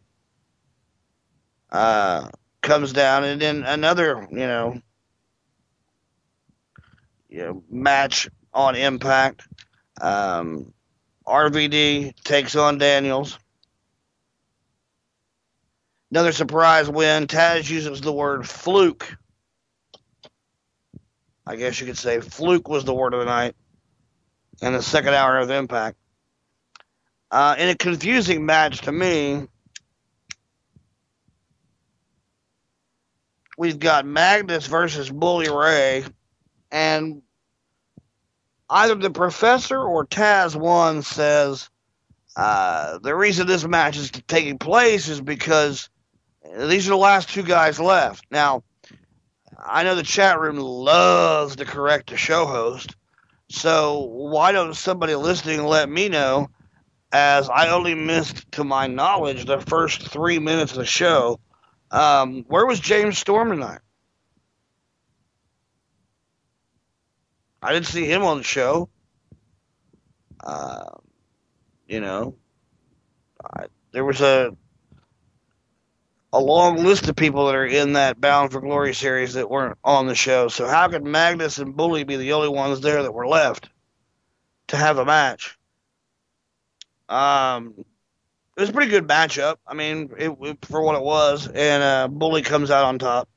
uh, 1.72 2.30
comes 2.62 2.94
down, 2.94 3.24
and 3.24 3.42
then 3.42 3.64
another, 3.64 4.28
you 4.32 4.38
know, 4.38 4.80
you 7.30 7.40
know 7.40 7.64
match 7.70 8.30
on 8.54 8.76
Impact. 8.76 9.48
Um, 10.00 10.74
RVD 11.26 12.16
takes 12.24 12.56
on 12.56 12.78
Daniels. 12.78 13.40
Another 16.12 16.32
surprise 16.32 16.90
win. 16.90 17.26
Taz 17.28 17.70
uses 17.70 18.00
the 18.02 18.14
word 18.14 18.48
fluke. 18.48 19.18
I 21.48 21.56
guess 21.58 21.80
you 21.80 21.88
could 21.88 21.98
say 21.98 22.20
fluke 22.22 22.68
was 22.70 22.86
the 22.86 22.94
word 22.94 23.14
of 23.14 23.20
the 23.22 23.26
night. 23.26 23.56
in 24.62 24.74
the 24.74 24.82
second 24.82 25.14
hour 25.14 25.38
of 25.40 25.52
Impact. 25.52 25.98
Uh, 27.32 27.56
in 27.58 27.70
a 27.70 27.76
confusing 27.76 28.46
match 28.46 28.82
to 28.82 28.92
me, 28.92 29.48
we've 33.58 33.80
got 33.80 34.06
Magnus 34.06 34.68
versus 34.68 35.10
Bully 35.10 35.50
Ray, 35.50 36.06
and 36.72 37.22
either 38.70 38.96
the 38.96 39.12
professor 39.12 39.82
or 39.82 40.06
Taz 40.06 40.56
One 40.56 41.02
says 41.04 41.70
uh, 42.36 43.00
the 43.00 43.16
reason 43.16 43.48
this 43.48 43.66
match 43.66 43.98
is 43.98 44.12
taking 44.12 44.58
place 44.58 45.08
is 45.08 45.22
because 45.22 45.90
these 46.58 46.88
are 46.88 46.92
the 46.92 46.98
last 46.98 47.30
two 47.30 47.44
guys 47.44 47.80
left. 47.80 48.26
Now, 48.32 48.64
I 49.58 49.84
know 49.84 49.96
the 49.96 50.04
chat 50.04 50.39
room 50.39 50.58
loves 50.58 51.58
to 51.58 51.65
correct 51.65 52.10
the 52.10 52.18
show 52.18 52.46
host, 52.46 52.96
so 53.50 54.00
why 54.00 54.52
don't 54.52 54.76
somebody 54.76 55.15
listening 55.15 55.63
let 55.63 55.89
me 55.89 56.10
know? 56.10 56.50
As 57.12 57.50
I 57.50 57.70
only 57.70 57.96
missed, 57.96 58.52
to 58.54 58.63
my 58.63 58.88
knowledge, 58.88 59.46
the 59.46 59.62
first 59.62 60.10
three 60.10 60.39
minutes 60.39 60.74
of 60.74 60.80
the 60.80 60.86
show. 60.86 61.39
Um, 61.91 62.44
where 62.48 62.65
was 62.65 62.80
James 62.80 63.18
Storm 63.18 63.50
tonight? 63.50 63.80
I 67.62 67.72
didn't 67.74 67.86
see 67.86 68.06
him 68.06 68.24
on 68.24 68.38
the 68.38 68.44
show. 68.44 68.89
Uh, 70.44 70.89
you 71.88 72.02
know, 72.02 72.36
I, 73.44 73.68
there 73.91 74.04
was 74.04 74.22
a 74.22 74.56
a 76.36 76.39
long 76.39 76.84
list 76.84 77.08
of 77.08 77.15
people 77.15 77.45
that 77.45 77.56
are 77.56 77.65
in 77.65 77.93
that 77.93 78.19
Bound 78.19 78.52
for 78.52 78.60
Glory 78.60 78.93
series 78.93 79.36
that 79.36 79.50
weren't 79.50 79.78
on 79.86 80.08
the 80.08 80.15
show. 80.15 80.50
So 80.50 80.67
how 80.67 80.89
could 80.89 81.06
Magnus 81.06 81.60
and 81.60 81.76
Bully 81.76 82.04
be 82.04 82.17
the 82.17 82.34
only 82.34 82.50
ones 82.50 82.82
there 82.82 83.02
that 83.04 83.13
were 83.13 83.26
left 83.28 83.69
to 84.67 84.76
have 84.76 84.98
a 84.98 85.06
match? 85.06 85.58
Um, 87.08 87.74
it 87.78 88.60
was 88.60 88.69
a 88.69 88.74
pretty 88.74 88.91
good 88.91 89.08
matchup. 89.08 89.56
I 89.65 89.76
mean, 89.76 90.12
it, 90.17 90.36
it, 90.41 90.58
for 90.65 90.82
what 90.82 90.95
it 90.95 91.04
was, 91.04 91.48
and 91.48 91.82
uh, 91.82 92.08
Bully 92.10 92.41
comes 92.41 92.69
out 92.69 92.84
on 92.84 93.00
top. 93.00 93.30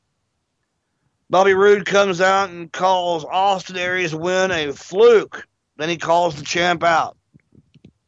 Bobby 1.30 1.54
Roode 1.54 1.86
comes 1.86 2.20
out 2.20 2.50
and 2.50 2.72
calls 2.72 3.24
Austin 3.24 3.76
Aries 3.76 4.14
win 4.14 4.50
a 4.50 4.72
fluke. 4.72 5.46
Then 5.76 5.88
he 5.88 5.98
calls 5.98 6.34
the 6.34 6.44
champ 6.44 6.82
out. 6.82 7.16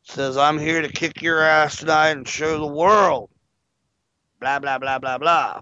Says, 0.03 0.37
I'm 0.37 0.59
here 0.59 0.83
to 0.83 0.89
kick 0.89 1.23
your 1.23 1.43
ass 1.43 1.77
tonight 1.77 2.11
and 2.11 2.27
show 2.27 2.59
the 2.59 2.67
world. 2.67 3.30
Blah, 4.41 4.59
blah, 4.59 4.79
blah, 4.79 4.99
blah, 4.99 5.19
blah. 5.19 5.61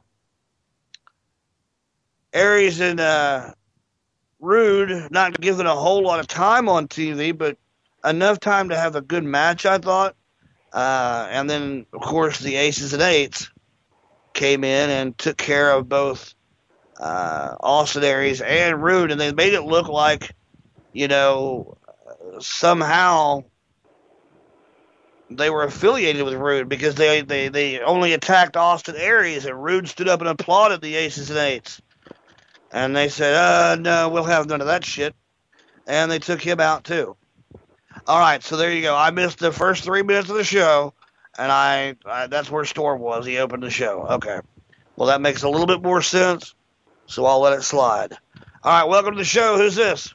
Aries 2.33 2.81
and 2.81 3.01
uh, 3.01 3.53
Roode 4.41 5.11
not 5.11 5.41
given 5.41 5.67
a 5.67 5.75
whole 5.75 6.03
lot 6.03 6.21
of 6.21 6.29
time 6.29 6.69
on 6.69 6.87
TV, 6.87 7.37
but 7.37 7.57
enough 8.05 8.39
time 8.39 8.69
to 8.69 8.77
have 8.77 8.95
a 8.95 9.01
good 9.01 9.25
match, 9.25 9.67
I 9.67 9.79
thought. 9.79 10.15
Uh, 10.73 11.27
and 11.31 11.51
then, 11.51 11.87
of 11.93 12.03
course, 12.03 12.39
the 12.39 12.57
Aces 12.57 12.93
and 12.93 13.03
Eights 13.03 13.51
came 14.33 14.63
in 14.63 14.91
and 14.91 15.19
took 15.19 15.37
care 15.37 15.73
of 15.73 15.89
both 15.89 16.35
uh, 17.01 17.57
Austin 17.61 18.05
Aries 18.05 18.41
and 18.41 18.81
Roode, 18.81 19.11
and 19.11 19.21
they 19.21 19.33
made 19.33 19.55
it 19.55 19.63
look 19.63 19.89
like, 19.89 20.35
you 20.93 21.09
know, 21.09 21.77
somehow 22.39 23.43
they 25.31 25.51
were 25.51 25.65
affiliated 25.65 26.23
with 26.23 26.35
Roode 26.35 26.69
because 26.69 26.95
they, 26.95 27.21
they, 27.21 27.49
they 27.49 27.81
only 27.81 28.13
attacked 28.13 28.57
Austin 28.57 28.97
Aries, 28.97 29.45
and 29.45 29.63
Roode 29.63 29.89
stood 29.89 30.09
up 30.09 30.21
and 30.21 30.29
applauded 30.29 30.81
the 30.81 30.97
Aces 30.97 31.31
and 31.31 31.39
Eights. 31.39 31.81
And 32.71 32.95
they 32.95 33.09
said, 33.09 33.35
uh, 33.35 33.77
no, 33.77 34.09
we'll 34.09 34.25
have 34.25 34.47
none 34.47 34.61
of 34.61 34.67
that 34.67 34.85
shit. 34.85 35.15
And 35.87 36.11
they 36.11 36.19
took 36.19 36.43
him 36.43 36.61
out, 36.61 36.85
too. 36.85 37.17
All 38.07 38.19
right, 38.19 38.43
so 38.43 38.57
there 38.57 38.73
you 38.73 38.83
go. 38.83 38.95
I 38.95 39.11
missed 39.11 39.39
the 39.39 39.53
first 39.53 39.85
three 39.85 40.03
minutes 40.03 40.31
of 40.31 40.37
the 40.37 40.45
show, 40.45 40.95
and 41.39 41.51
I, 41.51 41.97
I 42.07 42.27
that's 42.27 42.51
where 42.51 42.65
Storm 42.65 43.01
was. 43.01 43.27
He 43.27 43.39
opened 43.39 43.63
the 43.63 43.71
show. 43.71 44.07
Okay. 44.11 44.41
Well, 44.97 45.09
that 45.09 45.21
makes 45.21 45.43
a 45.43 45.49
little 45.49 45.67
bit 45.67 45.83
more 45.83 46.03
sense, 46.03 46.55
so 47.07 47.25
I'll 47.27 47.41
let 47.41 47.59
it 47.59 47.63
slide. 47.63 48.17
All 48.63 48.73
right, 48.73 48.89
welcome 48.89 49.13
to 49.15 49.19
the 49.19 49.25
show. 49.25 49.57
Who's 49.57 49.75
this? 49.75 50.15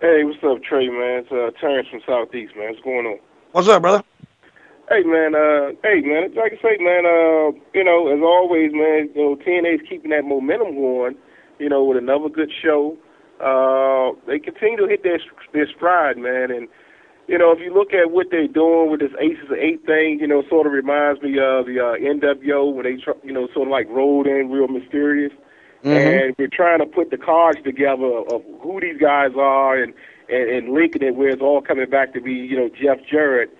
Hey, 0.00 0.24
what's 0.24 0.42
up, 0.42 0.62
Trey, 0.62 0.88
man? 0.88 1.24
It's 1.24 1.32
uh, 1.32 1.50
Terrence 1.60 1.88
from 1.88 2.00
Southeast, 2.06 2.54
man. 2.56 2.70
What's 2.70 2.82
going 2.82 3.06
on? 3.06 3.18
What's 3.52 3.68
up, 3.68 3.82
brother? 3.82 4.02
Hey, 4.92 5.04
man. 5.04 5.34
Uh, 5.34 5.72
hey, 5.82 6.02
man. 6.02 6.34
Like 6.36 6.52
I 6.52 6.62
say, 6.62 6.76
man. 6.78 7.06
Uh, 7.08 7.56
you 7.72 7.82
know, 7.82 8.12
as 8.12 8.20
always, 8.20 8.72
man. 8.72 9.08
You 9.14 9.22
know, 9.22 9.36
TNA's 9.36 9.88
keeping 9.88 10.10
that 10.10 10.24
momentum 10.24 10.74
going. 10.74 11.16
You 11.58 11.70
know, 11.70 11.82
with 11.84 11.96
another 11.96 12.28
good 12.28 12.52
show. 12.62 12.98
Uh, 13.40 14.12
they 14.26 14.38
continue 14.38 14.76
to 14.76 14.86
hit 14.86 15.02
their 15.02 15.18
their 15.54 15.66
stride, 15.74 16.18
man, 16.18 16.50
and 16.50 16.68
you 17.28 17.38
know, 17.38 17.52
if 17.52 17.60
you 17.60 17.72
look 17.72 17.94
at 17.94 18.10
what 18.10 18.28
they're 18.30 18.46
doing 18.46 18.90
with 18.90 19.00
this 19.00 19.12
Aces 19.18 19.50
of 19.50 19.56
Eight 19.56 19.86
thing, 19.86 20.18
you 20.20 20.26
know, 20.26 20.42
sort 20.50 20.66
of 20.66 20.72
reminds 20.72 21.22
me 21.22 21.38
of 21.38 21.66
the 21.66 21.78
uh, 21.80 21.96
NWO 21.96 22.74
when 22.74 22.84
they, 22.84 22.98
you 23.24 23.32
know, 23.32 23.48
sort 23.54 23.68
of 23.68 23.72
like 23.72 23.88
rolled 23.88 24.26
in 24.26 24.50
real 24.50 24.68
mysterious. 24.68 25.32
Mm-hmm. 25.84 25.88
And 25.88 26.34
we're 26.38 26.48
trying 26.52 26.80
to 26.80 26.86
put 26.86 27.10
the 27.10 27.16
cards 27.16 27.58
together 27.64 28.04
of 28.04 28.42
who 28.60 28.80
these 28.80 29.00
guys 29.00 29.30
are 29.36 29.80
and, 29.80 29.94
and, 30.28 30.50
and 30.50 30.74
linking 30.74 31.02
it 31.02 31.16
where 31.16 31.30
it's 31.30 31.42
all 31.42 31.62
coming 31.62 31.88
back 31.88 32.12
to 32.14 32.20
be, 32.20 32.32
you 32.32 32.56
know, 32.56 32.68
Jeff 32.68 32.98
Jarrett. 33.10 33.50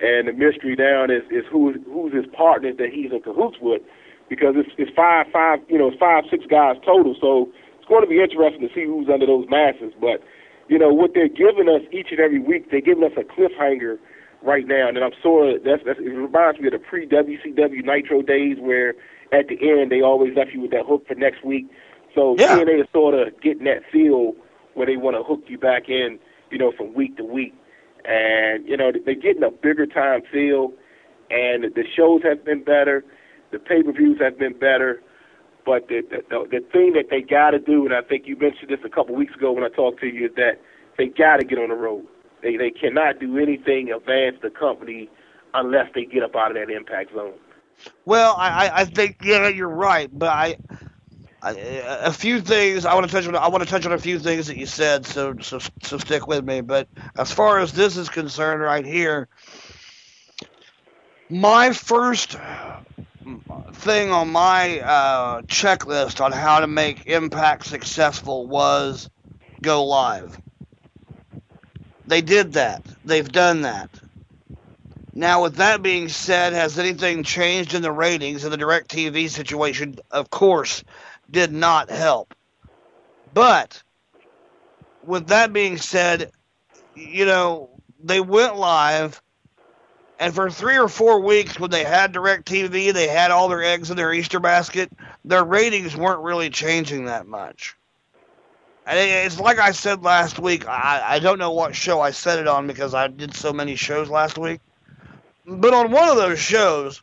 And 0.00 0.28
the 0.28 0.32
mystery 0.32 0.76
down 0.76 1.10
is, 1.10 1.22
is 1.30 1.44
who, 1.50 1.72
who's 1.84 2.14
his 2.14 2.26
partners 2.32 2.76
that 2.78 2.88
he's 2.92 3.12
in 3.12 3.20
cahoots 3.20 3.58
with. 3.60 3.82
Because 4.28 4.54
it's, 4.56 4.70
it's 4.78 4.90
five, 4.94 5.26
five, 5.32 5.58
you 5.68 5.76
know, 5.76 5.88
it's 5.88 5.98
five, 5.98 6.24
six 6.30 6.46
guys 6.46 6.76
total. 6.86 7.16
So 7.20 7.50
it's 7.78 7.88
going 7.88 8.02
to 8.02 8.08
be 8.08 8.22
interesting 8.22 8.62
to 8.62 8.72
see 8.72 8.86
who's 8.86 9.08
under 9.12 9.26
those 9.26 9.46
masses. 9.50 9.92
But 10.00 10.22
you 10.70 10.78
know, 10.78 10.88
what 10.88 11.10
they're 11.14 11.28
giving 11.28 11.68
us 11.68 11.82
each 11.92 12.08
and 12.12 12.20
every 12.20 12.38
week, 12.38 12.70
they're 12.70 12.80
giving 12.80 13.02
us 13.02 13.10
a 13.18 13.26
cliffhanger 13.26 13.98
right 14.40 14.66
now. 14.66 14.88
And 14.88 14.96
I'm 14.98 15.10
sort 15.20 15.56
of, 15.56 15.64
that's, 15.64 15.82
that's, 15.84 15.98
it 15.98 16.14
reminds 16.14 16.60
me 16.60 16.68
of 16.68 16.72
the 16.72 16.78
pre 16.78 17.08
WCW 17.08 17.84
Nitro 17.84 18.22
days 18.22 18.56
where 18.60 18.94
at 19.32 19.48
the 19.48 19.58
end 19.60 19.90
they 19.90 20.00
always 20.00 20.34
left 20.36 20.52
you 20.54 20.60
with 20.60 20.70
that 20.70 20.86
hook 20.86 21.08
for 21.08 21.16
next 21.16 21.44
week. 21.44 21.66
So 22.14 22.36
yeah. 22.38 22.56
TNA 22.56 22.82
is 22.82 22.86
sort 22.92 23.14
of 23.14 23.40
getting 23.42 23.64
that 23.64 23.82
feel 23.90 24.34
where 24.74 24.86
they 24.86 24.96
want 24.96 25.16
to 25.16 25.24
hook 25.24 25.42
you 25.48 25.58
back 25.58 25.88
in, 25.88 26.20
you 26.52 26.58
know, 26.58 26.72
from 26.76 26.94
week 26.94 27.16
to 27.16 27.24
week. 27.24 27.52
And, 28.04 28.66
you 28.66 28.76
know, 28.76 28.92
they're 29.04 29.14
getting 29.14 29.42
a 29.42 29.50
bigger 29.50 29.86
time 29.86 30.22
feel. 30.32 30.72
And 31.30 31.64
the 31.64 31.84
shows 31.96 32.22
have 32.24 32.44
been 32.44 32.64
better. 32.64 33.04
The 33.52 33.58
pay 33.58 33.82
per 33.82 33.92
views 33.92 34.18
have 34.20 34.38
been 34.38 34.54
better. 34.54 35.02
But 35.64 35.88
the, 35.88 36.00
the 36.10 36.22
the 36.50 36.60
thing 36.72 36.94
that 36.94 37.10
they 37.10 37.20
got 37.20 37.50
to 37.50 37.58
do, 37.58 37.84
and 37.84 37.94
I 37.94 38.00
think 38.00 38.26
you 38.26 38.36
mentioned 38.36 38.70
this 38.70 38.80
a 38.84 38.88
couple 38.88 39.14
weeks 39.14 39.34
ago 39.34 39.52
when 39.52 39.62
I 39.62 39.68
talked 39.68 40.00
to 40.00 40.06
you, 40.06 40.26
is 40.26 40.34
that 40.36 40.60
they 40.96 41.06
got 41.06 41.36
to 41.36 41.44
get 41.44 41.58
on 41.58 41.68
the 41.68 41.74
road. 41.74 42.06
They 42.42 42.56
they 42.56 42.70
cannot 42.70 43.20
do 43.20 43.36
anything 43.38 43.92
advance 43.92 44.36
the 44.42 44.50
company 44.50 45.10
unless 45.52 45.86
they 45.94 46.06
get 46.06 46.22
up 46.22 46.34
out 46.34 46.50
of 46.50 46.56
that 46.56 46.72
impact 46.74 47.12
zone. 47.14 47.34
Well, 48.06 48.34
I 48.38 48.70
I 48.72 48.84
think 48.86 49.18
yeah 49.22 49.48
you're 49.48 49.68
right, 49.68 50.08
but 50.12 50.30
I. 50.30 50.56
A 51.42 52.12
few 52.12 52.40
things 52.40 52.84
I 52.84 52.94
want 52.94 53.06
to 53.06 53.12
touch 53.12 53.26
on. 53.26 53.34
I 53.34 53.48
want 53.48 53.64
to 53.64 53.68
touch 53.68 53.86
on 53.86 53.92
a 53.92 53.98
few 53.98 54.18
things 54.18 54.48
that 54.48 54.58
you 54.58 54.66
said, 54.66 55.06
so 55.06 55.36
so 55.40 55.58
so 55.82 55.98
stick 55.98 56.26
with 56.26 56.44
me. 56.44 56.60
But 56.60 56.88
as 57.16 57.32
far 57.32 57.60
as 57.60 57.72
this 57.72 57.96
is 57.96 58.10
concerned, 58.10 58.60
right 58.60 58.84
here, 58.84 59.26
my 61.30 61.72
first 61.72 62.36
thing 63.72 64.10
on 64.10 64.30
my 64.30 64.80
uh, 64.80 65.42
checklist 65.42 66.20
on 66.20 66.32
how 66.32 66.60
to 66.60 66.66
make 66.66 67.06
Impact 67.06 67.64
successful 67.64 68.46
was 68.46 69.08
go 69.62 69.84
live. 69.84 70.38
They 72.06 72.20
did 72.20 72.54
that. 72.54 72.84
They've 73.04 73.30
done 73.30 73.62
that. 73.62 73.88
Now, 75.14 75.42
with 75.42 75.56
that 75.56 75.82
being 75.82 76.08
said, 76.08 76.52
has 76.52 76.78
anything 76.78 77.24
changed 77.24 77.74
in 77.74 77.82
the 77.82 77.92
ratings? 77.92 78.44
And 78.44 78.52
the 78.52 78.58
DirecTV 78.58 79.28
situation, 79.28 79.96
of 80.10 80.30
course, 80.30 80.84
did 81.30 81.52
not 81.52 81.90
help. 81.90 82.34
But 83.32 83.82
with 85.04 85.28
that 85.28 85.52
being 85.52 85.76
said, 85.76 86.32
you 86.94 87.24
know, 87.24 87.70
they 88.02 88.20
went 88.20 88.56
live 88.56 89.20
and 90.20 90.34
for 90.34 90.50
three 90.50 90.76
or 90.76 90.86
four 90.86 91.20
weeks, 91.20 91.58
when 91.58 91.70
they 91.70 91.82
had 91.82 92.12
DirecTV, 92.12 92.92
they 92.92 93.08
had 93.08 93.30
all 93.30 93.48
their 93.48 93.64
eggs 93.64 93.90
in 93.90 93.96
their 93.96 94.12
Easter 94.12 94.38
basket. 94.38 94.92
Their 95.24 95.42
ratings 95.42 95.96
weren't 95.96 96.20
really 96.20 96.50
changing 96.50 97.06
that 97.06 97.26
much. 97.26 97.74
And 98.86 98.98
it's 98.98 99.40
like 99.40 99.58
I 99.58 99.72
said 99.72 100.02
last 100.02 100.38
week. 100.38 100.68
I, 100.68 101.02
I 101.02 101.18
don't 101.20 101.38
know 101.38 101.52
what 101.52 101.74
show 101.74 102.02
I 102.02 102.10
said 102.10 102.38
it 102.38 102.46
on 102.46 102.66
because 102.66 102.92
I 102.92 103.08
did 103.08 103.34
so 103.34 103.50
many 103.50 103.76
shows 103.76 104.10
last 104.10 104.36
week. 104.36 104.60
But 105.46 105.72
on 105.72 105.90
one 105.90 106.10
of 106.10 106.16
those 106.16 106.38
shows, 106.38 107.02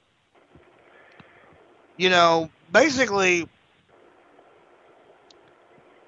you 1.98 2.12
know, 2.12 2.52
basically, 2.72 3.48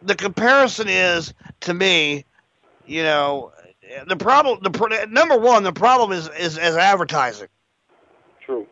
the 0.02 0.16
comparison 0.16 0.88
is 0.90 1.34
to 1.62 1.74
me, 1.74 2.26
you 2.86 3.04
know, 3.04 3.52
the 4.08 4.16
problem, 4.16 4.60
the 4.62 5.08
number 5.10 5.38
one, 5.38 5.64
the 5.64 5.74
problem 5.74 6.12
is 6.12 6.30
is 6.30 6.58
as 6.58 6.76
advertising. 6.78 7.48
True. 8.42 8.68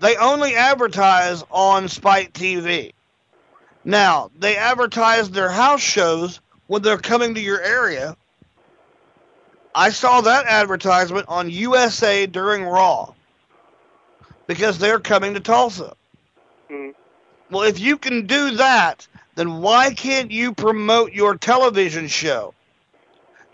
they 0.00 0.16
only 0.16 0.54
advertise 0.54 1.42
on 1.50 1.88
Spike 1.88 2.32
TV. 2.32 2.92
Now, 3.84 4.30
they 4.38 4.56
advertise 4.56 5.30
their 5.30 5.50
house 5.50 5.80
shows 5.80 6.40
when 6.66 6.82
they're 6.82 6.98
coming 6.98 7.34
to 7.34 7.40
your 7.40 7.60
area. 7.60 8.16
I 9.74 9.90
saw 9.90 10.20
that 10.22 10.46
advertisement 10.46 11.26
on 11.28 11.50
USA 11.50 12.26
during 12.26 12.64
Raw 12.64 13.12
because 14.46 14.78
they're 14.78 15.00
coming 15.00 15.34
to 15.34 15.40
Tulsa. 15.40 15.94
Mhm. 16.70 16.94
Well, 17.50 17.62
if 17.64 17.78
you 17.78 17.96
can 17.96 18.26
do 18.26 18.52
that, 18.52 19.06
then 19.38 19.62
why 19.62 19.94
can't 19.94 20.32
you 20.32 20.52
promote 20.52 21.12
your 21.12 21.36
television 21.36 22.08
show? 22.08 22.54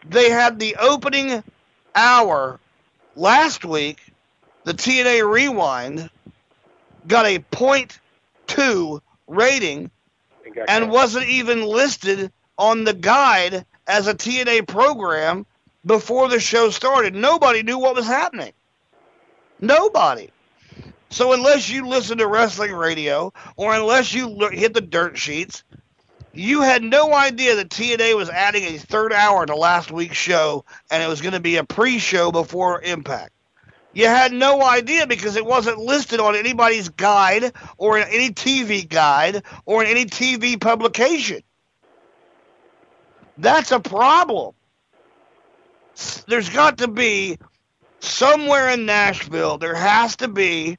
They 0.09 0.31
had 0.31 0.59
the 0.59 0.77
opening 0.77 1.45
hour 1.95 2.59
last 3.15 3.67
week, 3.67 4.01
the 4.65 4.73
TNA 4.73 5.31
Rewind 5.31 6.09
got 7.07 7.27
a 7.27 7.39
.2 8.47 9.01
rating 9.27 9.91
And 10.47 10.69
and 10.69 10.91
wasn't 10.91 11.29
even 11.29 11.67
listed 11.67 12.33
on 12.57 12.85
the 12.85 12.95
guide 12.95 13.67
as 13.87 14.07
a 14.07 14.15
TNA 14.15 14.67
program 14.67 15.45
before 15.85 16.29
the 16.29 16.41
show 16.41 16.71
started. 16.71 17.15
Nobody 17.15 17.63
knew 17.63 17.79
what 17.79 17.95
was 17.95 18.07
happening. 18.07 18.55
Nobody. 19.61 20.31
So 21.15 21.33
unless 21.33 21.71
you 21.71 21.87
listen 21.87 22.19
to 22.19 22.27
wrestling 22.27 22.73
radio 22.73 23.33
or 23.55 23.73
unless 23.73 24.13
you 24.13 24.49
hit 24.51 24.75
the 24.75 24.81
dirt 24.81 25.17
sheets, 25.17 25.63
you 26.33 26.63
had 26.63 26.83
no 26.83 27.15
idea 27.15 27.55
that 27.55 27.69
TNA 27.69 28.17
was 28.17 28.29
adding 28.29 28.65
a 28.65 28.79
third 28.79 29.13
hour 29.13 29.47
to 29.47 29.55
last 29.55 29.93
week's 29.93 30.17
show 30.17 30.65
and 30.91 31.01
it 31.01 31.07
was 31.07 31.21
going 31.21 31.35
to 31.35 31.41
be 31.41 31.55
a 31.55 31.63
pre-show 31.63 32.33
before 32.33 32.83
Impact. 32.83 33.31
You 33.93 34.07
had 34.07 34.33
no 34.33 34.61
idea 34.61 35.07
because 35.07 35.37
it 35.37 35.47
wasn't 35.47 35.79
listed 35.79 36.19
on 36.19 36.35
anybody's 36.35 36.89
guide 36.89 37.53
or 37.79 37.97
in 37.97 38.09
any 38.09 38.31
TV 38.31 38.89
guide 38.89 39.45
or 39.67 39.85
in 39.85 39.91
any 39.91 40.07
TV 40.07 40.61
publication. 40.61 41.43
That's 43.39 43.71
a 43.71 43.79
problem. 43.79 44.57
There's 46.27 46.49
got 46.49 46.79
to 46.79 46.89
be 46.89 47.39
somewhere 48.01 48.71
in 48.71 48.85
Nashville, 48.85 49.59
there 49.59 49.77
has 49.77 50.17
to 50.17 50.27
be 50.27 50.77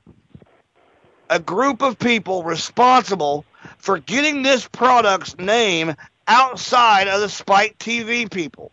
a 1.30 1.40
group 1.40 1.82
of 1.82 1.98
people 2.00 2.44
responsible 2.44 3.46
for 3.78 4.00
getting 4.00 4.44
this 4.44 4.68
product's 4.68 5.38
name 5.38 5.96
outside 6.28 7.08
of 7.08 7.22
the 7.22 7.30
Spike 7.30 7.78
TV 7.78 8.32
people. 8.32 8.72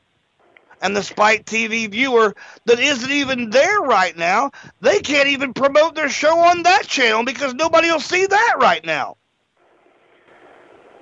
And 0.80 0.96
the 0.96 1.02
Spike 1.02 1.44
TV 1.44 1.88
viewer 1.88 2.34
that 2.64 2.80
isn't 2.80 3.10
even 3.10 3.50
there 3.50 3.80
right 3.80 4.16
now, 4.16 4.50
they 4.80 5.00
can't 5.00 5.28
even 5.28 5.54
promote 5.54 5.94
their 5.94 6.10
show 6.10 6.36
on 6.36 6.64
that 6.64 6.86
channel 6.86 7.24
because 7.24 7.54
nobody 7.54 7.88
will 7.90 8.00
see 8.00 8.26
that 8.26 8.54
right 8.58 8.84
now. 8.84 9.16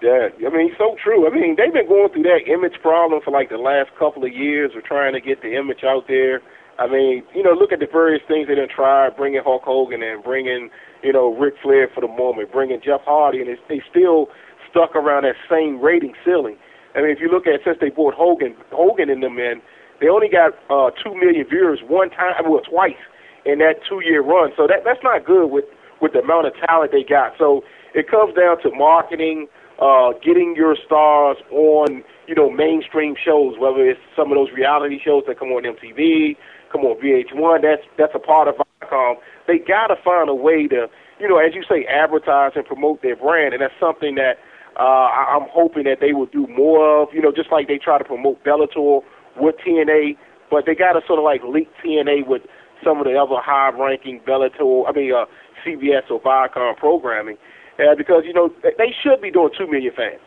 Yeah, 0.03 0.29
I 0.47 0.51
mean, 0.51 0.73
so 0.79 0.97
true. 1.03 1.27
I 1.27 1.31
mean, 1.31 1.57
they've 1.57 1.73
been 1.73 1.89
going 1.89 2.09
through 2.11 2.23
that 2.25 2.49
image 2.49 2.81
problem 2.81 3.21
for 3.23 3.31
like 3.31 3.51
the 3.51 3.59
last 3.59 3.91
couple 3.99 4.25
of 4.25 4.33
years 4.33 4.73
of 4.75 4.85
trying 4.85 5.13
to 5.13 5.21
get 5.21 5.43
the 5.43 5.57
image 5.57 5.85
out 5.85 6.09
there. 6.09 6.41
I 6.79 6.87
mean, 6.87 7.23
you 7.35 7.43
know, 7.43 7.53
look 7.53 7.73
at 7.73 7.81
the 7.81 7.87
various 7.87 8.23
things 8.27 8.49
they 8.49 8.55
done 8.55 8.69
tried, 8.75 9.17
bringing 9.17 9.43
Hulk 9.45 9.63
Hogan 9.63 10.03
and 10.03 10.25
bringing, 10.25 10.71
you 11.03 11.13
know, 11.13 11.35
Ric 11.35 11.55
Flair 11.63 11.89
for 11.95 12.01
the 12.01 12.09
moment, 12.09 12.53
bringing 12.53 12.81
Jeff 12.81 13.01
Hardy, 13.05 13.41
and 13.41 13.49
they 13.69 13.83
still 13.89 14.29
stuck 14.69 14.95
around 14.95 15.25
that 15.25 15.37
same 15.49 15.81
rating 15.81 16.15
ceiling. 16.25 16.57
I 16.95 17.03
mean, 17.03 17.11
if 17.11 17.21
you 17.21 17.31
look 17.31 17.47
at 17.47 17.61
since 17.65 17.79
they 17.81 17.91
brought 17.91 18.15
Hogan, 18.15 18.55
Hogan 18.73 19.11
in 19.11 19.21
them 19.21 19.39
in, 19.39 19.63
they 20.01 20.09
only 20.09 20.29
got 20.29 20.55
uh, 20.71 20.91
two 21.03 21.15
million 21.15 21.47
viewers 21.49 21.81
one 21.87 22.11
time, 22.11 22.35
well, 22.49 22.61
twice 22.61 22.99
in 23.45 23.59
that 23.59 23.81
two-year 23.89 24.23
run. 24.23 24.51
So 24.57 24.67
that 24.67 24.83
that's 24.85 25.03
not 25.03 25.25
good 25.25 25.49
with 25.49 25.65
with 26.01 26.13
the 26.13 26.21
amount 26.21 26.47
of 26.47 26.55
talent 26.67 26.93
they 26.93 27.05
got. 27.05 27.33
So 27.39 27.63
it 27.95 28.09
comes 28.09 28.35
down 28.35 28.61
to 28.63 28.71
marketing, 28.71 29.47
uh, 29.81 30.13
getting 30.25 30.55
your 30.57 30.77
stars 30.77 31.37
on, 31.51 32.03
you 32.27 32.35
know, 32.35 32.51
mainstream 32.51 33.15
shows, 33.17 33.59
whether 33.59 33.85
it's 33.85 34.01
some 34.17 34.33
of 34.33 34.37
those 34.37 34.51
reality 34.53 34.99
shows 35.03 35.25
that 35.27 35.39
come 35.39 35.49
on 35.49 35.65
MTV, 35.65 36.37
come 36.71 36.83
on 36.83 36.97
VH1. 37.01 37.63
That's 37.63 37.83
that's 37.99 38.15
a 38.15 38.19
part 38.19 38.49
of 38.49 38.55
Viacom. 38.57 39.17
They 39.47 39.59
got 39.59 39.89
to 39.89 39.97
find 40.03 40.29
a 40.29 40.35
way 40.35 40.67
to, 40.69 40.87
you 41.19 41.29
know, 41.29 41.39
as 41.39 41.55
you 41.55 41.63
say, 41.69 41.85
advertise 41.87 42.53
and 42.57 42.65
promote 42.65 43.03
their 43.03 43.17
brand, 43.17 43.53
and 43.55 43.63
that's 43.63 43.75
something 43.81 44.15
that 44.17 44.39
uh, 44.79 45.09
I- 45.11 45.37
I'm 45.37 45.49
hoping 45.51 45.85
that 45.85 45.99
they 46.01 46.13
will 46.13 46.27
do 46.27 46.47
more 46.47 47.03
of. 47.03 47.09
You 47.13 47.23
know, 47.23 47.33
just 47.33 47.51
like 47.53 47.69
they 47.69 47.79
try 47.79 47.99
to 47.99 48.05
promote 48.05 48.43
Bellator 48.45 49.03
with 49.37 49.57
TNA, 49.65 50.17
but 50.51 50.67
they 50.67 50.75
got 50.75 50.95
to 50.95 51.01
sort 51.07 51.19
of 51.19 51.25
like 51.25 51.43
link 51.45 51.69
TNA 51.85 52.27
with 52.27 52.43
some 52.85 52.99
of 52.99 53.05
the 53.05 53.15
other 53.17 53.37
high-ranking 53.39 54.21
Bellator, 54.27 54.89
I 54.89 54.93
mean, 54.93 55.13
uh, 55.13 55.27
CBS 55.65 56.11
or 56.11 56.21
Viacom 56.21 56.77
programming, 56.77 57.37
uh, 57.79 57.95
because 57.95 58.25
you 58.25 58.33
know 58.33 58.51
they- 58.63 58.95
should 59.03 59.21
be 59.21 59.31
doing 59.31 59.51
two 59.57 59.67
million 59.67 59.93
fans, 59.93 60.21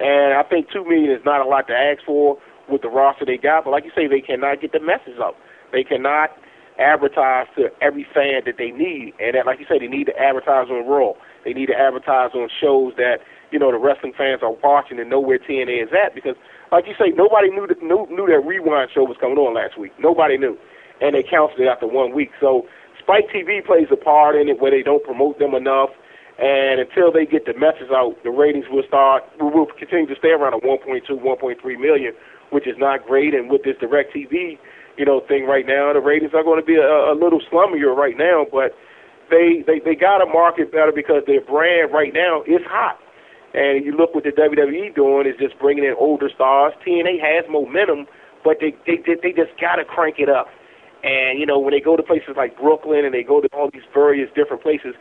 and 0.00 0.34
I 0.34 0.42
think 0.42 0.70
two 0.70 0.84
million 0.84 1.10
is 1.10 1.24
not 1.24 1.40
a 1.40 1.44
lot 1.48 1.66
to 1.68 1.74
ask 1.76 2.02
for 2.04 2.36
with 2.68 2.82
the 2.82 2.88
roster 2.88 3.24
they 3.24 3.36
got. 3.38 3.64
But 3.64 3.70
like 3.70 3.84
you 3.84 3.92
say, 3.94 4.06
they 4.06 4.20
cannot 4.20 4.60
get 4.60 4.72
the 4.72 4.80
message 4.80 5.18
out. 5.18 5.36
They 5.74 5.82
cannot 5.82 6.30
advertise 6.78 7.46
to 7.58 7.70
every 7.82 8.06
fan 8.14 8.46
that 8.46 8.58
they 8.58 8.70
need, 8.70 9.14
and 9.18 9.34
that, 9.34 9.46
like 9.46 9.58
you 9.58 9.66
say, 9.68 9.78
they 9.78 9.90
need 9.90 10.06
to 10.06 10.16
advertise 10.18 10.70
on 10.70 10.86
Raw. 10.86 11.14
They 11.44 11.52
need 11.52 11.66
to 11.66 11.76
advertise 11.76 12.30
on 12.34 12.48
shows 12.48 12.94
that 12.96 13.18
you 13.50 13.58
know 13.58 13.70
the 13.70 13.78
wrestling 13.78 14.14
fans 14.16 14.42
are 14.42 14.54
watching 14.62 14.98
and 14.98 15.10
know 15.10 15.20
where 15.20 15.38
TNA 15.38 15.82
is 15.82 15.90
at. 15.90 16.14
Because, 16.14 16.34
like 16.72 16.86
you 16.86 16.94
say, 16.98 17.10
nobody 17.14 17.50
knew 17.50 17.66
that 17.66 17.82
knew, 17.82 18.06
knew 18.10 18.26
that 18.26 18.42
Rewind 18.46 18.90
show 18.94 19.02
was 19.02 19.18
coming 19.20 19.38
on 19.38 19.54
last 19.54 19.78
week. 19.78 19.92
Nobody 19.98 20.38
knew, 20.38 20.56
and 21.00 21.14
they 21.14 21.22
canceled 21.22 21.60
it 21.60 21.66
after 21.66 21.86
one 21.86 22.14
week. 22.14 22.30
So 22.40 22.66
Spike 22.98 23.28
TV 23.34 23.64
plays 23.64 23.88
a 23.92 23.96
part 23.96 24.34
in 24.34 24.48
it 24.48 24.60
where 24.60 24.70
they 24.70 24.82
don't 24.82 25.04
promote 25.04 25.38
them 25.38 25.54
enough. 25.54 25.90
And 26.34 26.80
until 26.80 27.12
they 27.12 27.26
get 27.26 27.46
the 27.46 27.54
message 27.54 27.94
out, 27.94 28.18
the 28.24 28.30
ratings 28.30 28.66
will 28.68 28.82
start. 28.88 29.22
We 29.38 29.46
will 29.46 29.66
continue 29.78 30.06
to 30.06 30.16
stay 30.18 30.34
around 30.34 30.54
a 30.54 30.58
1.2, 30.58 31.06
1.3 31.06 31.78
million, 31.78 32.12
which 32.50 32.66
is 32.66 32.74
not 32.76 33.06
great. 33.06 33.34
And 33.34 33.48
with 33.48 33.62
this 33.62 33.76
DirecTV, 33.78 34.58
you 34.96 35.04
know, 35.04 35.20
thing 35.26 35.46
right 35.46 35.66
now, 35.66 35.92
the 35.92 36.00
ratings 36.00 36.32
are 36.34 36.44
going 36.44 36.60
to 36.60 36.66
be 36.66 36.76
a, 36.76 37.12
a 37.12 37.14
little 37.14 37.40
slummier 37.50 37.94
right 37.94 38.16
now. 38.16 38.46
But 38.50 38.74
they 39.30 39.64
they 39.66 39.80
they 39.80 39.94
got 39.94 40.18
to 40.18 40.26
market 40.26 40.72
better 40.72 40.92
because 40.94 41.22
their 41.26 41.40
brand 41.40 41.92
right 41.92 42.12
now 42.12 42.42
is 42.42 42.62
hot. 42.66 42.98
And 43.54 43.84
you 43.84 43.96
look 43.96 44.14
what 44.14 44.24
the 44.24 44.34
WWE 44.34 44.94
doing 44.94 45.26
is 45.26 45.38
just 45.38 45.58
bringing 45.58 45.84
in 45.84 45.94
older 45.98 46.28
stars. 46.34 46.74
TNA 46.86 47.22
has 47.22 47.44
momentum, 47.48 48.06
but 48.42 48.58
they 48.60 48.74
they 48.86 48.98
they, 49.04 49.30
just 49.30 49.54
got 49.60 49.76
to 49.76 49.84
crank 49.84 50.16
it 50.18 50.28
up. 50.28 50.48
And 51.02 51.38
you 51.38 51.46
know, 51.46 51.58
when 51.58 51.72
they 51.72 51.80
go 51.80 51.96
to 51.96 52.02
places 52.02 52.34
like 52.36 52.58
Brooklyn 52.58 53.04
and 53.04 53.14
they 53.14 53.22
go 53.22 53.40
to 53.40 53.48
all 53.52 53.70
these 53.72 53.86
various 53.92 54.28
different 54.34 54.62
places, 54.62 54.94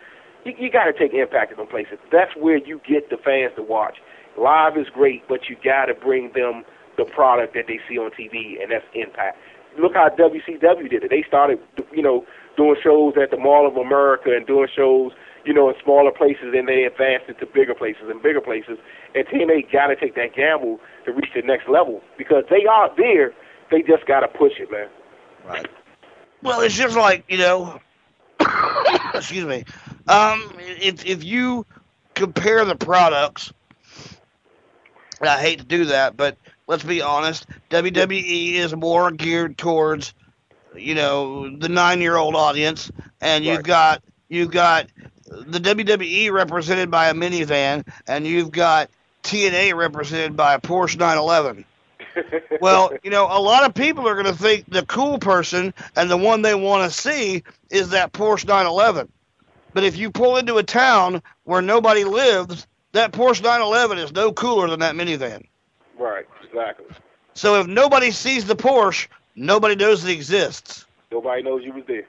you, 0.46 0.54
you 0.58 0.72
got 0.72 0.86
to 0.86 0.94
take 0.94 1.14
Impact 1.14 1.52
to 1.52 1.56
them 1.56 1.68
places. 1.68 1.98
That's 2.12 2.32
where 2.38 2.58
you 2.58 2.80
get 2.88 3.10
the 3.10 3.18
fans 3.18 3.54
to 3.56 3.64
watch. 3.64 3.98
Live 4.38 4.78
is 4.78 4.88
great, 4.94 5.28
but 5.28 5.50
you 5.50 5.58
got 5.64 5.86
to 5.86 5.94
bring 5.94 6.32
them 6.34 6.64
the 6.98 7.06
product 7.06 7.54
that 7.54 7.66
they 7.68 7.80
see 7.90 7.98
on 7.98 8.12
TV, 8.12 8.62
and 8.62 8.72
that's 8.72 8.86
Impact. 8.94 9.38
Look 9.80 9.94
how 9.96 10.10
WCW 10.10 10.90
did 10.90 11.04
it. 11.04 11.10
They 11.10 11.24
started, 11.28 11.60
you 11.92 12.02
know, 12.02 12.26
doing 12.58 12.76
shows 12.84 13.14
at 13.22 13.32
the 13.32 13.38
Mall 13.38 13.68
of 13.68 13.76
America 13.78 14.30
and 14.36 14.46
doing 14.46 14.68
shows, 14.74 15.12
you 15.46 15.54
know, 15.54 15.70
in 15.70 15.76
smaller 15.84 16.12
places, 16.12 16.54
and 16.56 16.68
they 16.68 16.84
advanced 16.84 17.30
into 17.30 17.46
bigger 17.46 17.74
places 17.74 18.04
and 18.08 18.22
bigger 18.22 18.42
places. 18.42 18.78
And 19.16 19.26
TNA 19.28 19.72
got 19.72 19.88
to 19.88 19.96
take 19.96 20.16
that 20.16 20.36
gamble 20.36 20.80
to 21.06 21.12
reach 21.12 21.30
the 21.36 21.42
next 21.42 21.68
level 21.68 22.02
because 22.18 22.44
they 22.50 22.66
are 22.66 22.90
there. 22.96 23.34
They 23.72 23.82
just 23.82 24.06
got 24.06 24.22
to 24.22 24.28
push 24.28 24.54
it, 24.60 24.72
man. 24.72 24.88
Right. 25.46 25.68
Well, 26.42 26.62
it's 26.62 26.76
just 26.76 26.96
like 26.96 27.24
you 27.28 27.38
know. 27.38 27.80
excuse 29.14 29.46
me. 29.46 29.64
Um, 30.08 30.52
if 30.60 31.06
if 31.06 31.24
you 31.24 31.66
compare 32.14 32.66
the 32.66 32.76
products, 32.76 33.54
and 35.20 35.30
I 35.30 35.40
hate 35.40 35.60
to 35.60 35.66
do 35.66 35.86
that, 35.86 36.18
but 36.18 36.38
let's 36.74 36.84
be 36.84 37.04
honest. 37.04 37.46
WWE 37.70 38.54
is 38.54 38.76
more 38.76 39.12
geared 39.12 39.60
towards, 39.60 40.16
you 40.76 40.96
know, 40.96 41.56
the 41.56 41.70
nine-year-old 41.70 42.36
audience, 42.36 42.92
and 43.22 43.46
you've 43.46 43.62
got 43.62 44.02
you've 44.28 44.50
got 44.50 44.88
the 45.28 45.60
WWE 45.60 46.32
represented 46.32 46.90
by 46.90 47.10
a 47.10 47.14
minivan, 47.14 47.88
and 48.08 48.26
you've 48.26 48.50
got 48.50 48.90
TNA 49.22 49.76
represented 49.76 50.36
by 50.36 50.56
a 50.56 50.60
Porsche 50.60 50.98
911. 50.98 51.64
well, 52.60 52.92
you 53.04 53.12
know, 53.12 53.28
a 53.30 53.40
lot 53.40 53.66
of 53.66 53.76
people 53.76 54.08
are 54.10 54.16
going 54.16 54.26
to 54.26 54.42
think 54.42 54.66
the 54.68 54.86
cool 54.88 55.20
person 55.20 55.76
and 55.96 56.10
the 56.10 56.18
one 56.18 56.42
they 56.42 56.56
want 56.56 56.92
to 56.92 57.02
see 57.02 57.44
is 57.70 57.90
that 57.90 58.14
Porsche 58.14 58.48
911. 58.48 59.12
But 59.76 59.84
if 59.84 59.96
you 59.96 60.10
pull 60.10 60.38
into 60.38 60.58
a 60.58 60.64
town 60.64 61.22
where 61.44 61.62
nobody 61.62 62.04
lives, 62.04 62.66
that 62.94 63.12
Porsche 63.12 63.44
911 63.44 64.00
is 64.00 64.12
no 64.12 64.34
cooler 64.34 64.72
than 64.72 64.80
that 64.80 64.96
minivan. 64.96 65.46
Right, 65.98 66.26
exactly. 66.54 66.86
So 67.34 67.60
if 67.60 67.68
nobody 67.68 68.12
sees 68.12 68.46
the 68.46 68.56
Porsche, 68.56 69.08
nobody 69.36 69.76
knows 69.76 70.06
it 70.06 70.12
exists. 70.12 70.86
Nobody 71.12 71.42
knows 71.44 71.64
you 71.64 71.74
was 71.74 71.84
there. 71.88 72.04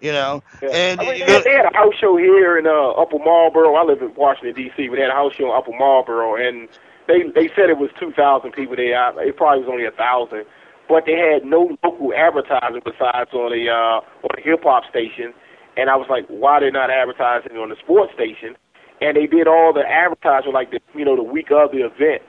You 0.00 0.10
know, 0.12 0.42
Yeah. 0.60 0.70
and 0.70 1.00
I 1.00 1.04
mean, 1.04 1.26
they, 1.26 1.42
they 1.42 1.50
had 1.52 1.66
a 1.72 1.76
house 1.76 1.94
show 2.00 2.16
here 2.16 2.58
in 2.58 2.66
uh, 2.66 2.90
Upper 2.90 3.18
Marlboro. 3.18 3.74
I 3.76 3.84
live 3.84 4.02
in 4.02 4.12
Washington 4.14 4.54
D.C., 4.54 4.88
but 4.88 4.96
they 4.96 5.02
had 5.02 5.10
a 5.10 5.14
house 5.14 5.32
show 5.34 5.46
in 5.52 5.56
Upper 5.56 5.70
Marlboro, 5.72 6.34
and 6.34 6.68
they 7.06 7.22
they 7.34 7.46
said 7.54 7.70
it 7.70 7.78
was 7.78 7.90
two 8.00 8.10
thousand 8.12 8.50
people 8.52 8.74
there. 8.74 8.98
I- 8.98 9.26
It 9.26 9.36
probably 9.36 9.60
was 9.62 9.68
only 9.70 9.84
a 9.86 9.92
thousand, 9.92 10.44
but 10.88 11.06
they 11.06 11.14
had 11.14 11.44
no 11.44 11.76
local 11.84 12.12
advertising 12.14 12.82
besides 12.84 13.30
on 13.32 13.52
the 13.52 13.70
uh, 13.70 14.26
on 14.26 14.30
the 14.34 14.42
hip 14.42 14.64
hop 14.64 14.82
station, 14.90 15.34
And 15.76 15.88
I 15.88 15.94
was 15.94 16.08
like, 16.10 16.26
why 16.26 16.58
they're 16.58 16.72
not 16.72 16.90
advertising 16.90 17.56
on 17.56 17.68
the 17.68 17.76
sports 17.76 18.12
station? 18.12 18.56
And 19.00 19.16
they 19.16 19.26
did 19.26 19.46
all 19.46 19.72
the 19.72 19.86
advertising 19.88 20.52
like 20.52 20.72
the 20.72 20.80
you 20.98 21.04
know 21.04 21.14
the 21.14 21.22
week 21.22 21.52
of 21.52 21.70
the 21.70 21.86
event, 21.86 22.22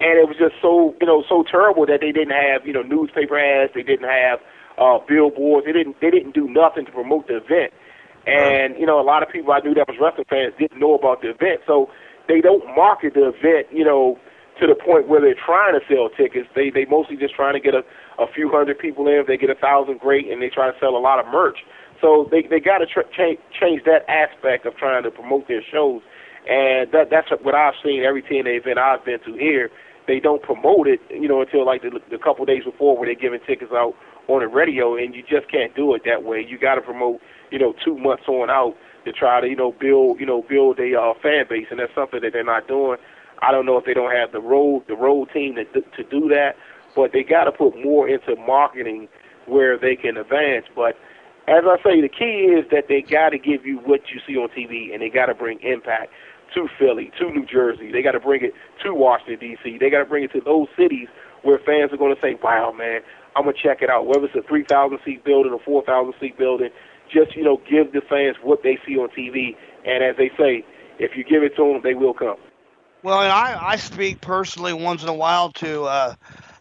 and 0.00 0.18
it 0.18 0.26
was 0.26 0.36
just 0.38 0.54
so 0.60 0.94
you 1.00 1.06
know 1.06 1.22
so 1.28 1.44
terrible 1.44 1.86
that 1.86 2.00
they 2.00 2.12
didn't 2.12 2.34
have 2.34 2.66
you 2.66 2.72
know 2.72 2.82
newspaper 2.82 3.38
ads, 3.38 3.72
they 3.74 3.82
didn't 3.82 4.08
have 4.08 4.40
uh, 4.78 4.98
billboards, 5.06 5.66
they 5.66 5.72
didn't 5.72 6.00
they 6.00 6.10
didn't 6.10 6.34
do 6.34 6.48
nothing 6.48 6.86
to 6.86 6.92
promote 6.92 7.28
the 7.28 7.36
event. 7.36 7.72
And 8.26 8.76
you 8.78 8.86
know 8.86 9.00
a 9.00 9.06
lot 9.06 9.22
of 9.22 9.28
people 9.28 9.52
I 9.52 9.60
knew 9.60 9.74
that 9.74 9.88
was 9.88 9.98
wrestling 10.00 10.26
fans 10.28 10.54
didn't 10.58 10.80
know 10.80 10.94
about 10.94 11.22
the 11.22 11.30
event, 11.30 11.60
so 11.66 11.90
they 12.26 12.40
don't 12.40 12.64
market 12.74 13.14
the 13.14 13.28
event 13.28 13.68
you 13.70 13.84
know 13.84 14.18
to 14.60 14.66
the 14.66 14.74
point 14.74 15.08
where 15.08 15.20
they're 15.20 15.34
trying 15.34 15.78
to 15.78 15.82
sell 15.86 16.08
tickets. 16.10 16.48
They 16.54 16.70
they 16.70 16.84
mostly 16.86 17.16
just 17.16 17.34
trying 17.34 17.54
to 17.54 17.60
get 17.60 17.74
a 17.74 17.82
a 18.18 18.26
few 18.32 18.50
hundred 18.50 18.78
people 18.78 19.06
in. 19.08 19.14
If 19.14 19.26
they 19.26 19.36
get 19.36 19.50
a 19.50 19.58
thousand, 19.58 20.00
great, 20.00 20.30
and 20.30 20.40
they 20.40 20.48
try 20.48 20.70
to 20.70 20.78
sell 20.78 20.96
a 20.96 21.02
lot 21.02 21.18
of 21.18 21.26
merch. 21.26 21.58
So 22.00 22.28
they 22.30 22.42
they 22.42 22.60
got 22.60 22.78
to 22.78 22.86
tr- 22.86 23.08
change 23.16 23.38
change 23.58 23.82
that 23.84 24.08
aspect 24.08 24.66
of 24.66 24.76
trying 24.76 25.02
to 25.02 25.10
promote 25.10 25.48
their 25.48 25.62
shows, 25.62 26.02
and 26.48 26.90
that 26.92 27.08
that's 27.10 27.28
what 27.42 27.54
I've 27.54 27.74
seen 27.82 28.04
every 28.04 28.22
TNA 28.22 28.60
event 28.60 28.78
I've 28.78 29.04
been 29.04 29.20
to 29.20 29.32
here. 29.34 29.70
They 30.06 30.20
don't 30.20 30.42
promote 30.42 30.86
it, 30.86 31.00
you 31.08 31.28
know, 31.28 31.40
until 31.40 31.64
like 31.64 31.82
the, 31.82 31.98
the 32.10 32.18
couple 32.18 32.44
days 32.44 32.64
before 32.64 32.96
where 32.96 33.06
they're 33.06 33.14
giving 33.14 33.40
tickets 33.46 33.72
out 33.72 33.94
on 34.28 34.40
the 34.40 34.48
radio, 34.48 34.96
and 34.96 35.14
you 35.14 35.22
just 35.22 35.50
can't 35.50 35.74
do 35.74 35.94
it 35.94 36.02
that 36.04 36.22
way. 36.22 36.44
You 36.46 36.58
got 36.58 36.74
to 36.76 36.82
promote, 36.82 37.20
you 37.50 37.58
know, 37.58 37.74
two 37.84 37.96
months 37.96 38.24
on 38.28 38.50
out 38.50 38.76
to 39.04 39.12
try 39.12 39.40
to, 39.40 39.48
you 39.48 39.56
know, 39.56 39.72
build, 39.72 40.20
you 40.20 40.26
know, 40.26 40.42
build 40.42 40.78
a 40.78 40.98
uh, 40.98 41.14
fan 41.22 41.44
base, 41.48 41.66
and 41.70 41.80
that's 41.80 41.94
something 41.94 42.20
that 42.20 42.32
they're 42.32 42.44
not 42.44 42.68
doing. 42.68 42.98
I 43.42 43.50
don't 43.52 43.66
know 43.66 43.76
if 43.78 43.84
they 43.84 43.94
don't 43.94 44.14
have 44.14 44.32
the 44.32 44.40
road 44.40 44.84
the 44.88 44.96
road 44.96 45.30
team 45.32 45.56
to 45.56 45.64
to 45.64 46.02
do 46.10 46.28
that, 46.28 46.56
but 46.94 47.12
they 47.12 47.22
got 47.22 47.44
to 47.44 47.52
put 47.52 47.82
more 47.82 48.08
into 48.08 48.36
marketing 48.36 49.08
where 49.46 49.78
they 49.78 49.96
can 49.96 50.16
advance. 50.16 50.66
But 50.74 50.96
as 51.46 51.64
I 51.66 51.76
say, 51.82 52.00
the 52.00 52.08
key 52.08 52.56
is 52.56 52.64
that 52.70 52.88
they 52.88 53.02
got 53.02 53.30
to 53.30 53.38
give 53.38 53.66
you 53.66 53.78
what 53.78 54.00
you 54.12 54.20
see 54.26 54.36
on 54.36 54.48
TV, 54.48 54.92
and 54.92 55.02
they 55.02 55.10
got 55.10 55.26
to 55.26 55.34
bring 55.34 55.60
impact 55.60 56.12
to 56.54 56.68
Philly, 56.78 57.12
to 57.18 57.30
New 57.30 57.46
Jersey. 57.46 57.92
They 57.92 58.02
got 58.02 58.12
to 58.12 58.20
bring 58.20 58.44
it 58.44 58.54
to 58.82 58.94
Washington 58.94 59.38
D.C. 59.40 59.78
They 59.78 59.90
got 59.90 59.98
to 59.98 60.04
bring 60.04 60.24
it 60.24 60.32
to 60.32 60.40
those 60.40 60.68
cities 60.76 61.08
where 61.42 61.58
fans 61.58 61.92
are 61.92 61.96
going 61.96 62.14
to 62.14 62.20
say, 62.20 62.38
"Wow, 62.42 62.72
man, 62.72 63.00
I'm 63.36 63.44
gonna 63.44 63.56
check 63.60 63.82
it 63.82 63.90
out." 63.90 64.06
Whether 64.06 64.26
it's 64.26 64.34
a 64.34 64.42
3,000 64.42 64.98
seat 65.04 65.24
building 65.24 65.52
or 65.52 65.60
4,000 65.60 66.14
seat 66.20 66.38
building, 66.38 66.70
just 67.12 67.36
you 67.36 67.44
know, 67.44 67.60
give 67.68 67.92
the 67.92 68.00
fans 68.00 68.36
what 68.42 68.62
they 68.62 68.78
see 68.86 68.96
on 68.96 69.08
TV, 69.10 69.56
and 69.84 70.02
as 70.02 70.16
they 70.16 70.30
say, 70.38 70.64
if 70.98 71.16
you 71.16 71.24
give 71.24 71.42
it 71.42 71.56
to 71.56 71.72
them, 71.72 71.80
they 71.82 71.94
will 71.94 72.14
come. 72.14 72.36
Well, 73.02 73.20
and 73.20 73.30
I, 73.30 73.72
I 73.72 73.76
speak 73.76 74.20
personally 74.20 74.72
once 74.72 75.02
in 75.02 75.08
a 75.10 75.14
while 75.14 75.52
to 75.52 75.82
uh, 75.84 76.14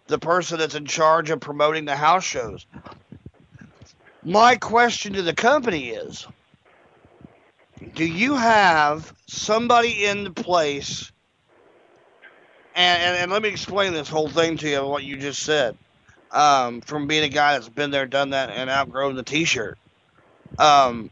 the 0.07 0.19
person 0.19 0.59
that's 0.59 0.75
in 0.75 0.85
charge 0.85 1.29
of 1.29 1.39
promoting 1.39 1.85
the 1.85 1.95
house 1.95 2.25
shows. 2.25 2.65
My 4.23 4.55
question 4.57 5.13
to 5.13 5.21
the 5.21 5.33
company 5.33 5.89
is 5.89 6.27
Do 7.93 8.05
you 8.05 8.35
have 8.35 9.13
somebody 9.27 10.05
in 10.05 10.23
the 10.23 10.31
place? 10.31 11.11
And, 12.75 13.01
and, 13.03 13.17
and 13.17 13.31
let 13.31 13.41
me 13.41 13.49
explain 13.49 13.93
this 13.93 14.09
whole 14.09 14.29
thing 14.29 14.57
to 14.57 14.69
you, 14.69 14.85
what 14.85 15.03
you 15.03 15.17
just 15.17 15.43
said. 15.43 15.77
Um, 16.31 16.81
from 16.81 17.07
being 17.07 17.23
a 17.23 17.29
guy 17.29 17.53
that's 17.53 17.69
been 17.69 17.91
there, 17.91 18.07
done 18.07 18.31
that, 18.31 18.49
and 18.49 18.69
outgrown 18.69 19.15
the 19.15 19.23
t 19.23 19.45
shirt. 19.45 19.77
Um, 20.57 21.11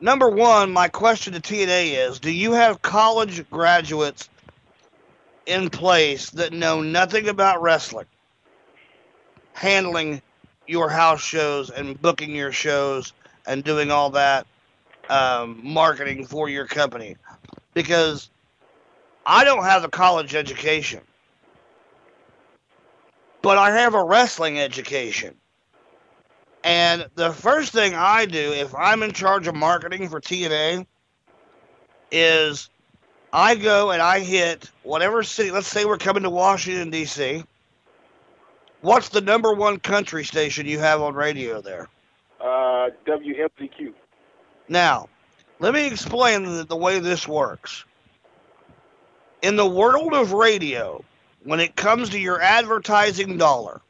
number 0.00 0.28
one, 0.28 0.72
my 0.72 0.88
question 0.88 1.34
to 1.34 1.40
TNA 1.40 2.08
is 2.08 2.18
Do 2.18 2.32
you 2.32 2.52
have 2.52 2.82
college 2.82 3.48
graduates 3.50 4.28
in 5.46 5.70
place 5.70 6.30
that 6.30 6.52
know 6.52 6.80
nothing 6.82 7.28
about 7.28 7.62
wrestling 7.62 8.06
handling 9.52 10.22
your 10.66 10.88
house 10.88 11.20
shows 11.20 11.70
and 11.70 12.00
booking 12.00 12.34
your 12.34 12.52
shows 12.52 13.12
and 13.46 13.64
doing 13.64 13.90
all 13.90 14.10
that 14.10 14.46
um, 15.08 15.60
marketing 15.62 16.26
for 16.26 16.48
your 16.48 16.66
company? 16.66 17.16
Because 17.74 18.30
I 19.26 19.44
don't 19.44 19.64
have 19.64 19.84
a 19.84 19.88
college 19.88 20.34
education, 20.34 21.00
but 23.40 23.58
I 23.58 23.70
have 23.72 23.94
a 23.94 24.02
wrestling 24.02 24.58
education. 24.58 25.34
And 26.64 27.08
the 27.16 27.32
first 27.32 27.72
thing 27.72 27.94
I 27.94 28.26
do 28.26 28.52
if 28.52 28.74
I'm 28.74 29.02
in 29.02 29.12
charge 29.12 29.48
of 29.48 29.54
marketing 29.54 30.08
for 30.08 30.20
TNA 30.20 30.86
is 32.12 32.68
I 33.32 33.54
go 33.54 33.90
and 33.90 34.02
I 34.02 34.20
hit 34.20 34.70
whatever 34.82 35.22
city. 35.22 35.50
Let's 35.50 35.66
say 35.66 35.84
we're 35.84 35.98
coming 35.98 36.22
to 36.22 36.30
Washington, 36.30 36.90
D.C. 36.90 37.42
What's 38.82 39.08
the 39.08 39.20
number 39.20 39.54
one 39.54 39.78
country 39.78 40.24
station 40.24 40.66
you 40.66 40.78
have 40.78 41.00
on 41.00 41.14
radio 41.14 41.60
there? 41.60 41.88
Uh, 42.40 42.90
WMZQ. 43.06 43.94
Now, 44.68 45.08
let 45.58 45.74
me 45.74 45.86
explain 45.86 46.44
the, 46.44 46.64
the 46.64 46.76
way 46.76 46.98
this 46.98 47.26
works. 47.26 47.84
In 49.42 49.56
the 49.56 49.66
world 49.66 50.14
of 50.14 50.32
radio, 50.32 51.04
when 51.44 51.60
it 51.60 51.76
comes 51.76 52.10
to 52.10 52.18
your 52.18 52.40
advertising 52.40 53.36
dollar, 53.36 53.80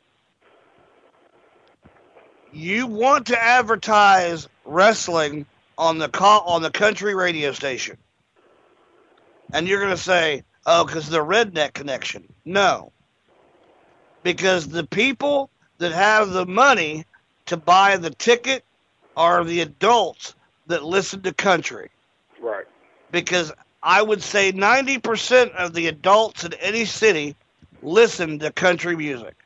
you 2.53 2.87
want 2.87 3.27
to 3.27 3.43
advertise 3.43 4.49
wrestling 4.65 5.47
on 5.79 5.99
the 5.99 6.09
co- 6.09 6.43
on 6.47 6.63
the 6.63 6.71
country 6.71 7.15
radio 7.15 7.53
station, 7.53 7.97
and 9.53 9.67
you're 9.67 9.81
going 9.81 9.97
to 9.97 10.03
say, 10.03 10.43
"Oh, 10.67 10.85
because 10.85 11.09
the 11.09 11.25
redneck 11.25 11.73
connection." 11.73 12.33
No, 12.45 12.93
because 14.23 14.69
the 14.69 14.87
people 14.87 15.51
that 15.79 15.93
have 15.93 16.31
the 16.31 16.47
money 16.47 17.05
to 17.47 17.57
buy 17.57 17.97
the 17.97 18.11
ticket 18.11 18.65
are 19.17 19.45
the 19.45 19.61
adults 19.61 20.35
that 20.73 20.85
listen 20.85 21.23
to 21.23 21.33
country. 21.33 21.91
Right. 22.41 22.67
Because 23.11 23.53
I 23.83 24.03
would 24.03 24.23
say 24.23 24.53
90% 24.53 25.55
of 25.55 25.73
the 25.73 25.87
adults 25.87 26.45
in 26.45 26.53
any 26.55 26.85
city 26.85 27.37
listen 27.83 28.41
to 28.41 28.53
country 28.53 28.97
music 28.97 29.37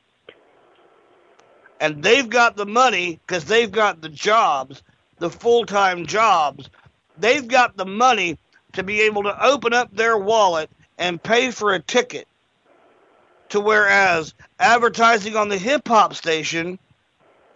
and 1.81 2.03
they've 2.03 2.29
got 2.29 2.57
the 2.57 2.67
money 2.67 3.21
because 3.27 3.45
they've 3.45 3.71
got 3.71 4.01
the 4.01 4.09
jobs, 4.09 4.83
the 5.19 5.31
full 5.31 5.67
time 5.67 6.07
jobs. 6.07 6.71
They've 7.19 7.47
got 7.47 7.77
the 7.77 7.87
money 7.87 8.39
to 8.75 8.83
be 8.83 9.03
able 9.03 9.25
to 9.25 9.45
open 9.45 9.73
up 9.73 9.95
their 9.95 10.17
wallet 10.17 10.71
and 10.99 11.23
pay 11.23 11.51
for 11.51 11.75
a 11.75 11.81
ticket. 11.81 12.29
To 13.51 13.61
whereas 13.61 14.35
advertising 14.59 15.37
on 15.37 15.49
the 15.49 15.59
hip 15.59 15.87
hop 15.87 16.15
station, 16.15 16.79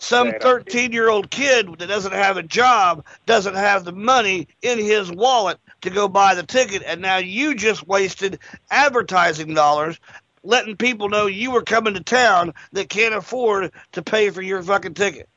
some 0.01 0.32
13 0.40 0.92
year 0.92 1.09
old 1.09 1.30
kid 1.30 1.78
that 1.78 1.86
doesn't 1.86 2.12
have 2.12 2.36
a 2.36 2.42
job 2.42 3.05
doesn't 3.26 3.55
have 3.55 3.84
the 3.84 3.92
money 3.92 4.48
in 4.62 4.78
his 4.78 5.12
wallet 5.12 5.59
to 5.82 5.90
go 5.90 6.09
buy 6.09 6.34
the 6.34 6.42
ticket, 6.42 6.82
and 6.84 7.01
now 7.01 7.18
you 7.18 7.55
just 7.55 7.86
wasted 7.86 8.38
advertising 8.70 9.55
dollars 9.55 10.01
letting 10.42 10.76
people 10.76 11.11
know 11.11 11.26
you 11.26 11.51
were 11.51 11.62
coming 11.62 11.92
to 11.94 12.01
town 12.01 12.55
that 12.72 12.88
can't 12.88 13.14
afford 13.14 13.72
to 13.92 14.03
pay 14.03 14.30
for 14.30 14.40
your 14.40 14.62
fucking 14.62 14.94
ticket. 14.94 15.28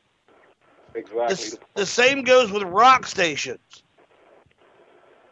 Exactly. 0.96 1.36
The, 1.36 1.60
the 1.76 1.86
same 1.86 2.24
goes 2.24 2.50
with 2.52 2.64
rock 2.64 3.06
stations. 3.06 3.60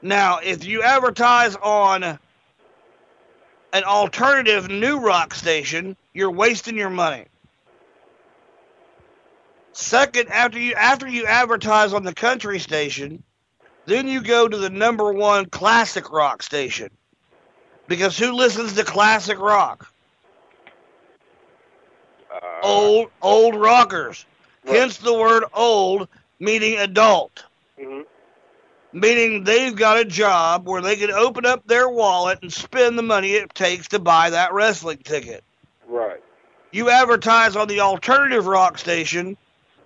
Now, 0.01 0.39
if 0.43 0.65
you 0.65 0.83
advertise 0.83 1.55
on 1.55 2.03
an 2.03 3.83
alternative 3.85 4.69
new 4.69 4.99
rock 4.99 5.33
station, 5.33 5.95
you're 6.13 6.31
wasting 6.31 6.75
your 6.75 6.89
money. 6.89 7.27
Second, 9.73 10.29
after 10.29 10.59
you 10.59 10.73
after 10.73 11.07
you 11.07 11.25
advertise 11.25 11.93
on 11.93 12.03
the 12.03 12.13
country 12.13 12.59
station, 12.59 13.23
then 13.85 14.07
you 14.07 14.21
go 14.21 14.47
to 14.47 14.57
the 14.57 14.69
number 14.69 15.11
one 15.13 15.45
classic 15.45 16.11
rock 16.11 16.43
station. 16.43 16.89
Because 17.87 18.17
who 18.17 18.33
listens 18.33 18.73
to 18.73 18.83
classic 18.83 19.39
rock? 19.39 19.91
Uh, 22.33 22.39
old 22.63 23.11
old 23.21 23.55
rockers. 23.55 24.25
Right. 24.65 24.77
Hence 24.77 24.97
the 24.97 25.13
word 25.13 25.45
old 25.53 26.07
meaning 26.39 26.77
adult. 26.77 27.43
Mm-hmm. 27.79 28.01
Meaning 28.93 29.45
they've 29.45 29.75
got 29.75 29.99
a 29.99 30.05
job 30.05 30.67
where 30.67 30.81
they 30.81 30.97
can 30.97 31.11
open 31.11 31.45
up 31.45 31.65
their 31.65 31.87
wallet 31.87 32.39
and 32.41 32.51
spend 32.51 32.97
the 32.97 33.03
money 33.03 33.33
it 33.33 33.53
takes 33.55 33.87
to 33.89 33.99
buy 33.99 34.29
that 34.29 34.53
wrestling 34.53 34.97
ticket. 34.97 35.43
Right. 35.87 36.21
You 36.71 36.89
advertise 36.89 37.55
on 37.55 37.67
the 37.67 37.81
alternative 37.81 38.47
rock 38.47 38.77
station, 38.77 39.37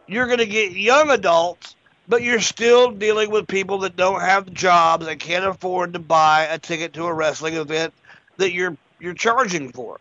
you're 0.08 0.28
going 0.28 0.40
to 0.40 0.46
get 0.46 0.72
young 0.74 1.10
adults, 1.10 1.76
but 2.08 2.22
you're 2.22 2.42
still 2.42 2.92
dealing 2.92 3.32
with 3.32 3.48
people 3.48 3.80
that 3.80 3.96
don't 3.96 4.22
have 4.22 4.54
jobs 4.54 5.08
and 5.08 5.20
can't 5.20 5.46
afford 5.46 5.94
to 5.94 6.00
buy 6.00 6.44
a 6.44 6.60
ticket 6.60 6.94
to 6.94 7.06
a 7.06 7.14
wrestling 7.14 7.56
event 7.56 7.94
that 8.38 8.52
you're 8.52 8.78
you're 9.00 9.14
charging 9.14 9.72
for. 9.72 10.00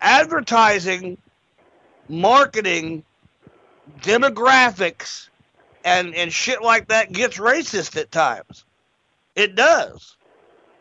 Advertising, 0.00 1.18
marketing, 2.08 3.04
demographics, 4.00 5.28
and 5.84 6.14
and 6.14 6.32
shit 6.32 6.62
like 6.62 6.88
that 6.88 7.12
gets 7.12 7.38
racist 7.38 7.96
at 7.96 8.12
times. 8.12 8.64
It 9.34 9.54
does. 9.54 10.16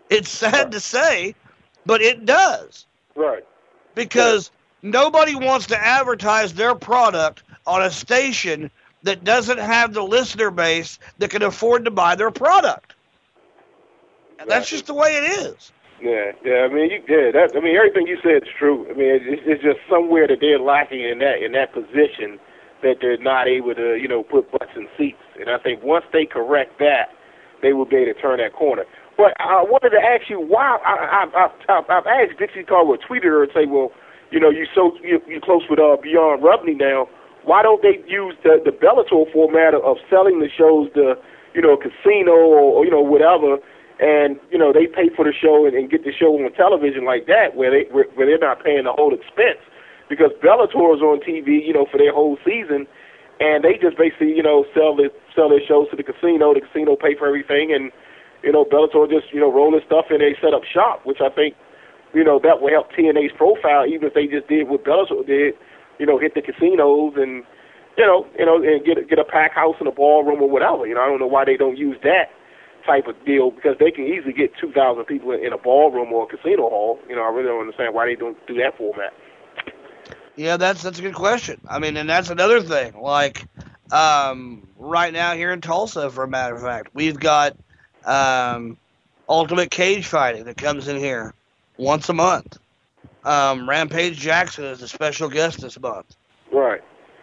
It's 0.10 0.30
sad 0.30 0.54
right. 0.54 0.72
to 0.72 0.80
say, 0.80 1.36
but 1.86 2.02
it 2.02 2.26
does. 2.26 2.86
Right. 3.16 3.45
Because 3.95 4.52
nobody 4.82 5.36
wants 5.36 5.67
to 5.67 5.78
advertise 5.78 6.53
their 6.53 6.75
product 6.75 7.43
on 7.65 7.82
a 7.84 7.91
station 7.91 8.71
that 9.03 9.23
doesn't 9.23 9.59
have 9.59 9.93
the 9.93 10.03
listener 10.03 10.51
base 10.51 10.99
that 11.19 11.30
can 11.30 11.43
afford 11.43 11.86
to 11.86 11.91
buy 11.91 12.15
their 12.15 12.32
product. 12.32 12.93
And 14.39 14.49
that's 14.49 14.69
just 14.69 14.88
the 14.88 14.93
way 14.93 15.15
it 15.15 15.23
is. 15.23 15.71
Yeah, 16.01 16.32
yeah. 16.45 16.57
I 16.57 16.67
mean, 16.67 16.91
you, 16.91 17.01
yeah. 17.09 17.32
That, 17.32 17.53
I 17.55 17.59
mean, 17.59 17.75
everything 17.75 18.05
you 18.05 18.17
said 18.21 18.43
is 18.43 18.49
true. 18.57 18.86
I 18.89 18.93
mean, 18.93 19.19
it's, 19.21 19.41
it's 19.45 19.63
just 19.63 19.80
somewhere 19.89 20.28
that 20.28 20.38
they're 20.41 20.59
lacking 20.59 21.01
in 21.01 21.19
that 21.19 21.41
in 21.41 21.53
that 21.53 21.73
position 21.73 22.39
that 22.84 22.97
they're 23.01 23.17
not 23.17 23.47
able 23.47 23.73
to, 23.73 23.95
you 23.95 24.07
know, 24.07 24.21
put 24.21 24.51
butts 24.51 24.71
in 24.75 24.88
seats. 24.97 25.17
And 25.39 25.49
I 25.49 25.57
think 25.57 25.82
once 25.82 26.05
they 26.13 26.25
correct 26.25 26.78
that, 26.78 27.09
they 27.63 27.73
will 27.73 27.86
be 27.86 27.95
able 27.97 28.13
to 28.13 28.21
turn 28.21 28.38
that 28.38 28.53
corner. 28.53 28.86
But 29.17 29.34
I 29.39 29.63
wanted 29.63 29.89
to 29.89 30.01
ask 30.01 30.30
you 30.30 30.39
why. 30.39 30.78
I, 30.86 31.25
I, 31.25 31.49
I, 31.73 31.82
I've 31.89 32.05
asked 32.05 32.38
Dixie 32.38 32.63
Carter, 32.63 33.01
tweeted 33.01 33.23
her 33.23 33.43
and 33.43 33.51
say, 33.55 33.65
well, 33.65 33.91
you 34.32 34.39
know, 34.39 34.49
you 34.49 34.65
so 34.73 34.91
you 35.03 35.21
you 35.28 35.39
close 35.41 35.63
with 35.69 35.80
uh, 35.80 35.97
Bjorn 36.01 36.41
Rebney 36.41 36.78
now. 36.78 37.07
Why 37.43 37.63
don't 37.63 37.82
they 37.82 38.03
use 38.07 38.36
the 38.43 38.59
the 38.63 38.71
Bellator 38.71 39.32
format 39.32 39.73
of, 39.73 39.97
selling 40.09 40.39
the 40.39 40.49
shows 40.49 40.91
to, 40.95 41.15
you 41.53 41.61
know, 41.61 41.73
a 41.73 41.80
casino 41.80 42.36
or, 42.36 42.82
or 42.82 42.86
you 42.86 42.91
know 42.91 43.01
whatever? 43.01 43.57
and 43.99 44.38
you 44.51 44.57
know 44.57 44.71
they 44.71 44.86
pay 44.86 45.09
for 45.15 45.25
the 45.25 45.34
show 45.34 45.65
and, 45.65 45.73
and 45.73 45.89
get 45.89 46.05
the 46.05 46.13
show 46.13 46.38
on 46.38 46.51
television 46.53 47.05
like 47.05 47.25
that, 47.25 47.55
where 47.55 47.71
they 47.71 47.89
where, 47.89 48.05
where 48.13 48.28
they're 48.28 48.38
not 48.38 48.63
paying 48.63 48.86
the 48.86 48.93
whole 48.93 49.13
expense, 49.13 49.61
because 50.09 50.32
Bellator 50.43 50.93
is 50.93 51.01
on 51.01 51.19
TV, 51.21 51.65
you 51.65 51.73
know, 51.73 51.86
for 51.89 51.97
their 51.97 52.13
whole 52.13 52.38
season, 52.45 52.86
and 53.39 53.63
they 53.63 53.78
just 53.82 53.97
basically 53.97 54.34
you 54.34 54.43
know 54.43 54.65
sell 54.73 54.95
the 54.95 55.09
sell 55.34 55.49
their 55.49 55.65
shows 55.65 55.89
to 55.89 55.97
the 55.97 56.05
casino. 56.05 56.53
The 56.53 56.61
casino 56.61 56.95
pay 56.95 57.17
for 57.17 57.25
everything, 57.25 57.73
and 57.73 57.91
you 58.43 58.51
know 58.53 58.65
Bellator 58.65 59.09
just 59.09 59.34
you 59.34 59.41
know 59.41 59.51
roll 59.51 59.71
their 59.71 59.86
stuff 59.86 60.13
and 60.13 60.21
they 60.21 60.38
set 60.38 60.53
up 60.53 60.61
shop, 60.61 61.01
which 61.05 61.21
I 61.21 61.30
think 61.34 61.57
you 62.14 62.24
know 62.24 62.39
that 62.43 62.62
will 62.62 62.70
help 62.70 62.91
TNA's 62.91 63.34
profile, 63.36 63.86
even 63.86 64.08
if 64.08 64.14
they 64.14 64.28
just 64.28 64.47
did 64.47 64.68
what 64.68 64.84
Bellator 64.84 65.26
did, 65.26 65.55
you 65.99 66.05
know, 66.05 66.18
hit 66.18 66.34
the 66.36 66.41
casinos 66.41 67.14
and 67.16 67.43
you 67.97 68.05
know 68.05 68.26
you 68.38 68.45
know 68.45 68.62
and 68.62 68.86
get 68.86 69.10
get 69.10 69.20
a 69.20 69.24
pack 69.24 69.53
house 69.53 69.76
and 69.80 69.88
a 69.88 69.91
ballroom 69.91 70.41
or 70.41 70.49
whatever. 70.49 70.86
You 70.86 70.95
know, 70.95 71.01
I 71.01 71.08
don't 71.08 71.20
know 71.20 71.28
why 71.28 71.45
they 71.45 71.58
don't 71.58 71.78
use 71.78 71.97
that 72.03 72.30
type 72.86 73.08
of 73.08 73.16
deal 73.26 73.51
because 73.51 73.76
they 73.80 73.91
can 73.91 74.05
easily 74.05 74.32
get 74.32 74.58
2,000 74.58 75.03
people 75.05 75.32
in 75.34 75.51
a 75.51 75.58
ballroom 75.58 76.14
or 76.14 76.24
a 76.24 76.28
casino 76.28 76.70
hall. 76.70 76.99
You 77.10 77.16
know, 77.16 77.24
I 77.24 77.30
really 77.30 77.47
don't 77.47 77.60
understand 77.60 77.93
why 77.93 78.05
they 78.05 78.16
don't 78.16 78.38
do 78.47 78.55
that 78.55 78.78
format. 78.78 79.14
Yeah, 80.38 80.58
that's 80.58 80.84
that's 80.84 80.99
a 80.99 81.01
good 81.01 81.16
question. 81.16 81.60
I 81.68 81.80
mean, 81.80 81.97
and 81.97 82.10
that's 82.10 82.30
another 82.30 82.62
thing. 82.62 82.99
Like 83.01 83.45
um, 83.91 84.68
right 84.78 85.12
now 85.12 85.34
here 85.34 85.51
in 85.51 85.62
Tulsa, 85.62 86.10
for 86.10 86.24
a 86.24 86.28
matter 86.28 86.55
of 86.55 86.62
fact, 86.62 86.89
we've 86.93 87.20
got 87.20 87.58
um, 88.05 88.78
Ultimate 89.28 89.72
Cage 89.72 90.05
Fighting 90.05 90.45
that 90.45 90.58
comes 90.58 90.88
in 90.88 90.97
here 90.97 91.34
once 91.78 92.09
a 92.09 92.13
month. 92.13 92.57
Um, 93.23 93.67
Rampage 93.67 94.17
Jackson 94.17 94.65
is 94.65 94.82
a 94.82 94.88
special 94.88 95.30
guest 95.30 95.61
this 95.61 95.80
month. 95.80 96.15
Right. 96.51 96.82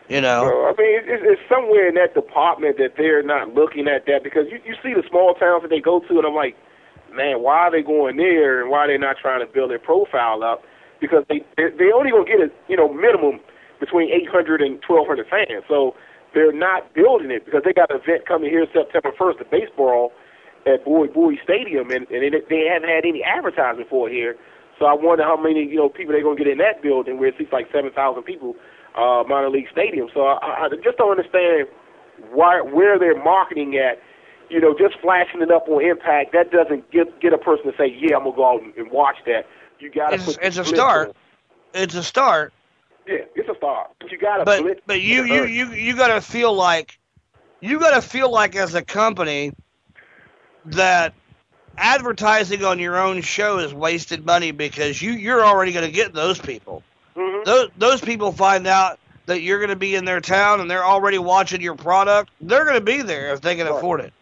You 0.09 0.21
know, 0.21 0.45
so, 0.45 0.67
I 0.67 0.73
mean, 0.77 1.01
it's, 1.09 1.23
it's 1.25 1.41
somewhere 1.49 1.89
in 1.89 1.95
that 1.95 2.13
department 2.13 2.77
that 2.77 2.97
they're 2.99 3.23
not 3.23 3.55
looking 3.55 3.89
at 3.89 4.05
that 4.05 4.23
because 4.23 4.45
you 4.51 4.61
you 4.67 4.75
see 4.83 4.93
the 4.93 5.03
small 5.09 5.33
towns 5.33 5.63
that 5.63 5.71
they 5.71 5.81
go 5.81 6.01
to, 6.01 6.19
and 6.19 6.27
I'm 6.27 6.35
like, 6.35 6.57
man, 7.15 7.41
why 7.41 7.69
are 7.69 7.71
they 7.71 7.81
going 7.81 8.19
there, 8.19 8.61
and 8.61 8.71
why 8.71 8.85
are 8.85 8.89
they 8.89 8.99
not 8.99 9.17
trying 9.17 9.41
to 9.41 9.51
build 9.51 9.71
their 9.71 9.79
profile 9.79 10.45
up? 10.45 10.63
Because 11.01 11.25
they 11.31 11.41
they 11.57 11.89
only 11.89 12.11
gonna 12.11 12.29
get 12.29 12.41
a 12.41 12.51
you 12.69 12.77
know 12.77 12.93
minimum 12.93 13.41
between 13.81 14.11
800 14.13 14.61
and 14.61 14.77
1200 14.87 15.27
fans, 15.27 15.65
so 15.69 15.97
they're 16.35 16.53
not 16.53 16.93
building 16.93 17.31
it 17.31 17.47
because 17.47 17.63
they 17.65 17.73
got 17.73 17.91
an 17.91 18.01
event 18.03 18.27
coming 18.27 18.51
here 18.51 18.67
September 18.75 19.13
1st, 19.19 19.39
the 19.39 19.45
baseball 19.45 20.13
at 20.67 20.85
Bowie 20.85 21.09
Bowie 21.09 21.41
Stadium, 21.43 21.91
and 21.91 22.09
and 22.11 22.35
it, 22.35 22.49
they 22.49 22.67
haven't 22.71 22.89
had 22.89 23.05
any 23.05 23.23
advertising 23.23 23.85
for 23.89 24.09
it 24.09 24.13
here. 24.13 24.37
So 24.79 24.87
I 24.87 24.95
wonder 24.95 25.25
how 25.25 25.37
many 25.37 25.65
you 25.65 25.77
know 25.77 25.89
people 25.89 26.13
they're 26.13 26.23
gonna 26.23 26.37
get 26.37 26.49
in 26.49 26.59
that 26.59 26.83
building 26.83 27.19
where 27.19 27.29
it 27.29 27.37
seats 27.39 27.53
like 27.53 27.69
7,000 27.73 28.23
people 28.23 28.57
uh, 28.97 29.23
minor 29.29 29.51
league 29.51 29.69
stadium. 29.71 30.09
So 30.13 30.23
I, 30.27 30.67
I 30.67 30.69
just 30.83 30.99
don't 30.99 31.11
understand 31.11 31.69
why 32.33 32.61
where 32.61 32.99
they're 32.99 33.23
marketing 33.23 33.77
at. 33.77 34.01
You 34.51 34.61
know, 34.61 34.77
just 34.77 35.01
flashing 35.01 35.41
it 35.41 35.51
up 35.51 35.69
on 35.69 35.83
Impact 35.83 36.33
that 36.33 36.51
doesn't 36.51 36.91
get 36.91 37.21
get 37.21 37.33
a 37.33 37.39
person 37.39 37.65
to 37.71 37.77
say, 37.79 37.87
"Yeah, 37.89 38.17
I'm 38.17 38.25
gonna 38.25 38.37
go 38.37 38.47
out 38.47 38.63
and, 38.63 38.75
and 38.77 38.91
watch 38.91 39.17
that." 39.27 39.47
You 39.81 39.91
got 39.91 40.11
to 40.11 40.19
put. 40.19 40.39
It's 40.43 40.59
a 40.59 40.65
start. 40.65 41.09
On. 41.09 41.15
It's 41.73 41.95
a 41.95 42.03
start. 42.03 42.53
Yeah, 43.07 43.25
it's 43.35 43.49
a 43.49 43.55
start. 43.57 43.91
But 44.01 44.13
you 44.13 44.19
got 44.19 44.39
to. 44.39 44.45
But 44.45 44.81
but 44.87 45.01
you 45.01 45.25
you 45.25 45.45
you 45.45 45.73
you 45.73 45.97
got 45.97 46.09
to 46.09 46.21
feel 46.21 46.53
like 46.53 46.99
you 47.61 47.81
got 47.81 47.95
to 47.95 48.03
feel 48.03 48.31
like 48.31 48.55
as 48.55 48.75
a 48.75 48.83
company 48.83 49.53
that 50.67 51.15
advertising 51.77 52.65
on 52.65 52.79
your 52.79 52.99
own 52.99 53.21
show 53.23 53.59
is 53.59 53.75
wasted 53.75 54.25
money 54.25 54.53
because 54.53 55.01
you 55.01 55.13
you're 55.13 55.45
already 55.45 55.73
going 55.73 55.87
to 55.87 55.93
get 55.93 56.13
those 56.13 56.39
people. 56.39 56.83
Mm-hmm. 57.17 57.45
Those 57.45 57.71
those 57.77 58.01
people 58.01 58.33
find 58.33 58.67
out 58.67 58.99
that 59.27 59.41
you're 59.41 59.59
going 59.59 59.71
to 59.71 59.77
be 59.77 59.95
in 59.95 60.05
their 60.05 60.21
town 60.21 60.61
and 60.61 60.71
they're 60.71 60.85
already 60.85 61.19
watching 61.19 61.61
your 61.61 61.75
product. 61.75 62.31
They're 62.41 62.65
going 62.65 62.79
to 62.79 62.85
be 62.85 63.03
there 63.03 63.33
if 63.33 63.41
they 63.41 63.57
can 63.57 63.67
right. 63.67 63.77
afford 63.77 64.01
it. 64.01 64.13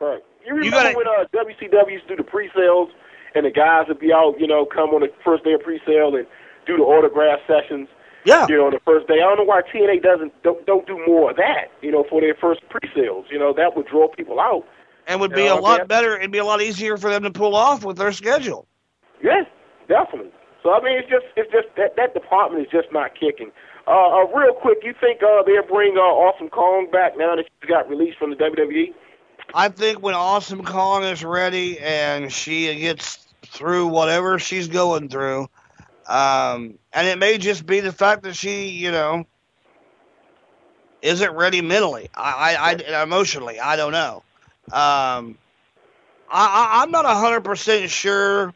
Right. 0.00 0.22
You 0.44 0.54
remember 0.54 0.64
you 0.64 0.70
gotta, 0.70 0.96
when 0.96 1.06
uh, 1.06 1.24
WCW 1.32 1.92
used 1.92 2.08
to 2.08 2.16
do 2.16 2.22
the 2.22 2.28
pre-sales 2.28 2.90
and 3.34 3.46
the 3.46 3.50
guys 3.50 3.86
would 3.88 3.98
be 3.98 4.12
out, 4.12 4.34
you 4.38 4.46
know, 4.46 4.66
come 4.66 4.90
on 4.90 5.00
the 5.00 5.12
first 5.24 5.44
day 5.44 5.52
of 5.52 5.62
pre-sale 5.62 6.14
and 6.14 6.26
do 6.66 6.76
the 6.76 6.82
autograph 6.82 7.40
sessions. 7.46 7.88
Yeah. 8.24 8.46
You 8.48 8.56
know, 8.56 8.66
on 8.66 8.72
the 8.72 8.80
first 8.84 9.06
day. 9.06 9.14
I 9.14 9.28
don't 9.28 9.38
know 9.38 9.44
why 9.44 9.60
TNA 9.62 10.02
doesn't 10.02 10.42
don't 10.42 10.64
don't 10.64 10.86
do 10.86 10.98
more 11.06 11.30
of 11.30 11.36
that. 11.36 11.68
You 11.82 11.92
know, 11.92 12.04
for 12.08 12.20
their 12.20 12.34
first 12.34 12.62
pre-sales. 12.70 13.26
You 13.30 13.38
know, 13.38 13.52
that 13.52 13.76
would 13.76 13.86
draw 13.86 14.08
people 14.08 14.40
out. 14.40 14.66
And 15.06 15.20
would 15.20 15.32
be 15.32 15.46
know, 15.46 15.58
a 15.58 15.60
lot 15.60 15.86
better. 15.86 16.16
It'd 16.16 16.30
be 16.30 16.38
a 16.38 16.44
lot 16.44 16.62
easier 16.62 16.96
for 16.96 17.10
them 17.10 17.24
to 17.24 17.30
pull 17.30 17.54
off 17.54 17.84
with 17.84 17.98
their 17.98 18.12
schedule. 18.12 18.66
Yes, 19.22 19.46
definitely. 19.88 20.32
So 20.62 20.72
I 20.72 20.82
mean, 20.82 20.98
it's 20.98 21.08
just 21.08 21.26
it's 21.36 21.52
just 21.52 21.68
that 21.76 21.96
that 21.96 22.14
department 22.14 22.66
is 22.66 22.72
just 22.72 22.92
not 22.92 23.12
kicking. 23.18 23.52
Uh, 23.86 23.90
uh 23.90 24.26
real 24.34 24.54
quick, 24.54 24.78
you 24.82 24.94
think 24.98 25.22
uh, 25.22 25.42
they'll 25.42 25.66
bring 25.66 25.98
uh, 25.98 26.00
Awesome 26.00 26.48
Kong 26.48 26.88
back 26.90 27.18
now 27.18 27.36
that 27.36 27.44
she 27.60 27.68
got 27.68 27.88
released 27.88 28.18
from 28.18 28.30
the 28.30 28.36
WWE? 28.36 28.94
I 29.52 29.68
think 29.68 30.00
when 30.00 30.14
Awesome 30.14 30.64
Kong 30.64 31.04
is 31.04 31.22
ready 31.22 31.78
and 31.78 32.32
she 32.32 32.74
gets 32.80 33.16
through 33.46 33.88
whatever 33.88 34.38
she's 34.38 34.68
going 34.68 35.10
through, 35.10 35.48
um, 36.08 36.78
and 36.92 37.06
it 37.06 37.18
may 37.18 37.36
just 37.36 37.66
be 37.66 37.80
the 37.80 37.92
fact 37.92 38.22
that 38.22 38.34
she, 38.34 38.68
you 38.68 38.90
know, 38.90 39.26
isn't 41.02 41.32
ready 41.34 41.60
mentally, 41.60 42.08
I, 42.14 42.56
I, 42.56 42.94
I 42.94 43.02
emotionally, 43.02 43.60
I 43.60 43.76
don't 43.76 43.92
know. 43.92 44.22
Um, 44.72 45.36
I, 46.30 46.82
I'm 46.82 46.90
not 46.90 47.04
hundred 47.04 47.42
percent 47.42 47.90
sure 47.90 48.54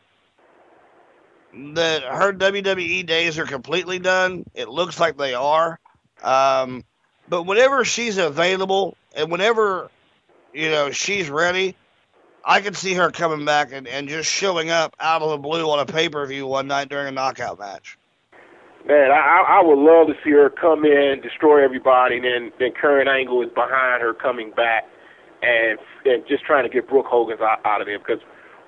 that 1.54 2.02
her 2.02 2.32
WWE 2.32 3.06
days 3.06 3.38
are 3.38 3.46
completely 3.46 3.98
done. 3.98 4.44
It 4.54 4.68
looks 4.68 4.98
like 4.98 5.16
they 5.16 5.34
are. 5.34 5.78
Um, 6.22 6.84
but 7.28 7.44
whenever 7.44 7.84
she's 7.84 8.18
available 8.18 8.96
and 9.14 9.30
whenever, 9.30 9.90
you 10.52 10.70
know, 10.70 10.90
she's 10.90 11.28
ready, 11.28 11.76
I 12.44 12.60
can 12.60 12.74
see 12.74 12.94
her 12.94 13.10
coming 13.10 13.44
back 13.44 13.72
and, 13.72 13.86
and 13.86 14.08
just 14.08 14.30
showing 14.30 14.70
up 14.70 14.96
out 14.98 15.22
of 15.22 15.30
the 15.30 15.38
blue 15.38 15.68
on 15.70 15.78
a 15.78 15.86
pay 15.86 16.08
per 16.08 16.24
view 16.26 16.46
one 16.46 16.66
night 16.66 16.88
during 16.88 17.08
a 17.08 17.12
knockout 17.12 17.58
match. 17.58 17.98
Man, 18.86 19.10
I, 19.10 19.44
I 19.46 19.62
would 19.62 19.78
love 19.78 20.06
to 20.06 20.14
see 20.24 20.30
her 20.30 20.48
come 20.48 20.84
in, 20.84 21.20
destroy 21.22 21.62
everybody, 21.62 22.16
and 22.16 22.24
then 22.24 22.52
then 22.58 22.72
Kurt 22.72 23.06
Angle 23.06 23.42
is 23.42 23.50
behind 23.50 24.00
her 24.00 24.14
coming 24.14 24.50
back 24.52 24.84
and 25.42 25.78
and 26.04 26.26
just 26.26 26.44
trying 26.44 26.64
to 26.64 26.68
get 26.68 26.88
Brooke 26.88 27.06
Hogan's 27.06 27.40
out, 27.40 27.64
out 27.64 27.80
of 27.80 27.86
there 27.86 27.98
because 27.98 28.20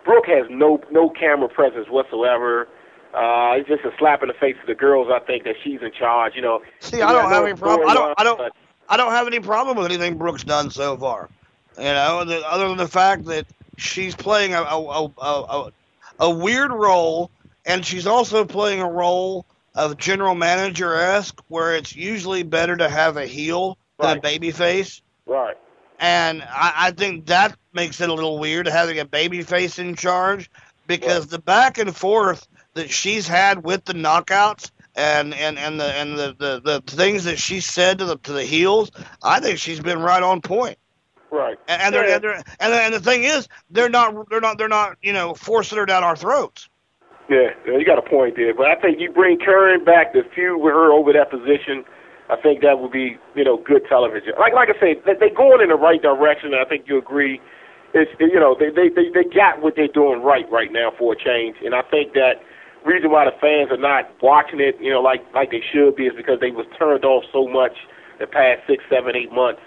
Brooke 0.05 0.27
has 0.27 0.47
no 0.51 0.81
no 0.91 1.11
camera 1.11 1.49
presence 1.49 1.89
whatsoever. 1.89 2.68
Uh, 3.12 3.55
it's 3.57 3.68
just 3.68 3.85
a 3.85 3.91
slap 3.99 4.23
in 4.23 4.29
the 4.29 4.35
face 4.35 4.55
to 4.61 4.66
the 4.66 4.75
girls. 4.75 5.09
I 5.12 5.18
think 5.18 5.45
that 5.45 5.57
she's 5.62 5.81
in 5.83 5.93
charge. 5.93 6.35
You 6.37 6.43
know. 6.43 6.62
See, 6.81 7.03
I 7.03 7.12
don't 7.12 7.31
have 7.31 7.45
any 7.45 7.57
problem. 7.57 7.89
I 7.89 7.95
don't. 7.95 8.14
I 8.18 8.25
don't. 8.25 8.53
I 8.89 8.97
don't 8.97 9.12
have 9.12 9.27
any 9.27 9.41
problem 9.41 9.77
with 9.77 9.87
anything 9.87 10.16
Brooke's 10.16 10.45
done 10.45 10.71
so 10.71 10.97
far. 10.97 11.29
You 11.79 11.85
know, 11.85 12.25
the, 12.25 12.45
other 12.47 12.68
than 12.68 12.77
the 12.77 12.89
fact 12.89 13.25
that 13.27 13.47
she's 13.77 14.14
playing 14.14 14.55
a 14.55 14.62
a, 14.62 15.05
a 15.07 15.11
a, 15.18 15.73
a 16.21 16.31
weird 16.31 16.73
role, 16.73 17.31
and 17.64 17.85
she's 17.85 18.07
also 18.07 18.45
playing 18.45 18.81
a 18.81 18.89
role 18.89 19.47
of 19.75 19.97
general 19.97 20.35
manager 20.35 20.95
esque, 20.95 21.41
where 21.49 21.75
it's 21.75 21.95
usually 21.95 22.43
better 22.43 22.77
to 22.77 22.89
have 22.89 23.16
a 23.16 23.27
heel 23.27 23.79
right. 23.99 24.09
than 24.09 24.18
a 24.18 24.21
baby 24.21 24.51
face. 24.51 25.03
Right. 25.27 25.57
And 26.01 26.42
I, 26.42 26.72
I 26.76 26.90
think 26.92 27.26
that 27.26 27.57
makes 27.74 28.01
it 28.01 28.09
a 28.09 28.14
little 28.14 28.38
weird 28.38 28.66
having 28.66 28.98
a 28.98 29.05
baby 29.05 29.42
face 29.42 29.78
in 29.78 29.94
charge 29.94 30.51
because 30.86 31.26
the 31.26 31.38
back 31.38 31.78
and 31.78 31.94
forth 31.94 32.48
that 32.74 32.90
she's 32.90 33.28
had 33.28 33.64
with 33.64 33.84
the 33.84 33.92
knockouts 33.92 34.70
and 34.96 35.34
and 35.34 35.59
and 35.59 35.78
the 35.78 35.84
and 35.84 36.18
the, 36.18 36.34
the, 36.38 36.61
the 36.64 36.80
things 36.90 37.24
that 37.24 37.38
she 37.38 37.61
said 37.61 37.98
to 37.98 38.07
the 38.07 38.16
to 38.16 38.32
the 38.32 38.44
heels, 38.44 38.90
I 39.22 39.40
think 39.40 39.59
she's 39.59 39.80
been 39.80 40.01
right 40.01 40.22
on 40.22 40.40
point. 40.40 40.78
Right. 41.30 41.57
And, 41.68 41.82
and, 41.82 41.94
they're, 41.94 42.14
and, 42.14 42.24
they're, 42.24 42.34
and, 42.34 42.74
and 42.74 42.94
the 42.94 42.98
thing 42.98 43.22
is, 43.22 43.46
they're 43.70 43.88
not 43.88 44.28
they're 44.30 44.40
not 44.40 44.59
they're 44.59 44.68
not 44.68 44.96
you 45.03 45.12
know 45.12 45.34
forcing 45.34 45.78
her 45.78 45.86
down 45.86 46.03
our 46.03 46.16
throats. 46.16 46.68
Yeah, 47.28 47.51
you 47.66 47.84
got 47.84 47.98
a 47.98 48.03
point 48.03 48.34
there, 48.34 48.53
but 48.55 48.66
I 48.66 48.74
think 48.74 48.98
you 48.98 49.12
bring 49.12 49.38
Karen 49.38 49.84
back 49.84 50.12
to 50.14 50.24
feud 50.34 50.61
with 50.61 50.72
her 50.72 50.90
over 50.92 51.12
that 51.12 51.30
position. 51.30 51.84
I 52.31 52.41
think 52.41 52.62
that 52.62 52.78
would 52.78 52.93
be 52.93 53.18
you 53.35 53.45
know 53.45 53.59
good 53.59 53.83
television. 53.89 54.33
Like 54.39 54.55
like 54.55 54.68
I 54.70 54.78
said, 54.78 55.03
they, 55.05 55.14
they're 55.18 55.35
going 55.35 55.61
in 55.61 55.68
the 55.68 55.81
right 55.81 56.01
direction. 56.01 56.55
I 56.55 56.64
think 56.64 56.87
you 56.87 56.99
agree. 56.99 57.41
It's 57.93 58.11
you 58.20 58.39
know 58.39 58.55
they 58.59 58.70
they 58.70 58.89
they 58.89 59.11
they 59.11 59.26
got 59.28 59.61
what 59.61 59.74
they're 59.76 59.89
doing 59.91 60.22
right 60.22 60.49
right 60.51 60.72
now 60.72 60.93
for 60.97 61.14
a 61.14 61.18
change, 61.18 61.57
and 61.64 61.74
I 61.74 61.83
think 61.83 62.14
that 62.14 62.41
reason 62.85 63.11
why 63.11 63.24
the 63.24 63.37
fans 63.41 63.70
are 63.70 63.81
not 63.81 64.11
watching 64.22 64.61
it, 64.61 64.76
you 64.81 64.91
know, 64.91 65.01
like 65.01 65.20
like 65.35 65.51
they 65.51 65.62
should 65.72 65.97
be, 65.97 66.07
is 66.07 66.16
because 66.16 66.41
they 66.41 66.51
was 66.51 66.66
turned 66.78 67.05
off 67.05 67.24
so 67.33 67.49
much 67.49 67.76
the 68.18 68.26
past 68.26 68.61
six, 68.66 68.85
seven, 68.89 69.16
eight 69.16 69.33
months, 69.33 69.61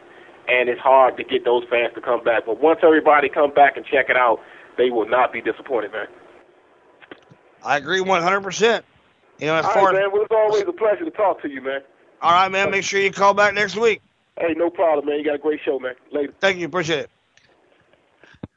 and 0.48 0.70
it's 0.70 0.82
hard 0.82 1.18
to 1.18 1.24
get 1.24 1.46
those 1.46 1.64
fans 1.70 1.94
to 1.96 2.02
come 2.02 2.24
back. 2.24 2.46
But 2.46 2.62
once 2.62 2.80
everybody 2.84 3.30
come 3.30 3.54
back 3.54 3.78
and 3.78 3.86
check 3.86 4.10
it 4.10 4.18
out, 4.18 4.40
they 4.78 4.90
will 4.90 5.08
not 5.08 5.34
be 5.34 5.42
disappointed, 5.42 5.92
man. 5.92 6.08
I 7.64 7.78
agree 7.78 8.02
100%. 8.02 8.84
You 9.40 9.48
know, 9.48 9.56
as 9.56 9.66
All 9.66 9.74
far 9.74 9.86
right, 9.86 9.94
man. 9.94 10.12
Well, 10.12 10.24
it's 10.24 10.32
always 10.32 10.64
a 10.68 10.74
pleasure 10.74 11.06
to 11.06 11.12
talk 11.12 11.42
to 11.42 11.50
you, 11.50 11.62
man. 11.62 11.82
All 12.24 12.32
right, 12.32 12.50
man. 12.50 12.72
Make 12.72 12.86
sure 12.86 13.02
you 13.02 13.12
call 13.12 13.34
back 13.34 13.54
next 13.54 13.76
week. 13.76 14.02
Hey, 14.40 14.54
no 14.56 14.70
problem, 14.70 15.08
man. 15.08 15.20
You 15.20 15.26
got 15.26 15.36
a 15.36 15.40
great 15.40 15.60
show, 15.64 15.78
man. 15.78 15.94
Later. 16.14 16.34
Thank 16.40 16.58
you. 16.58 16.66
Appreciate 16.66 17.00
it. 17.00 17.10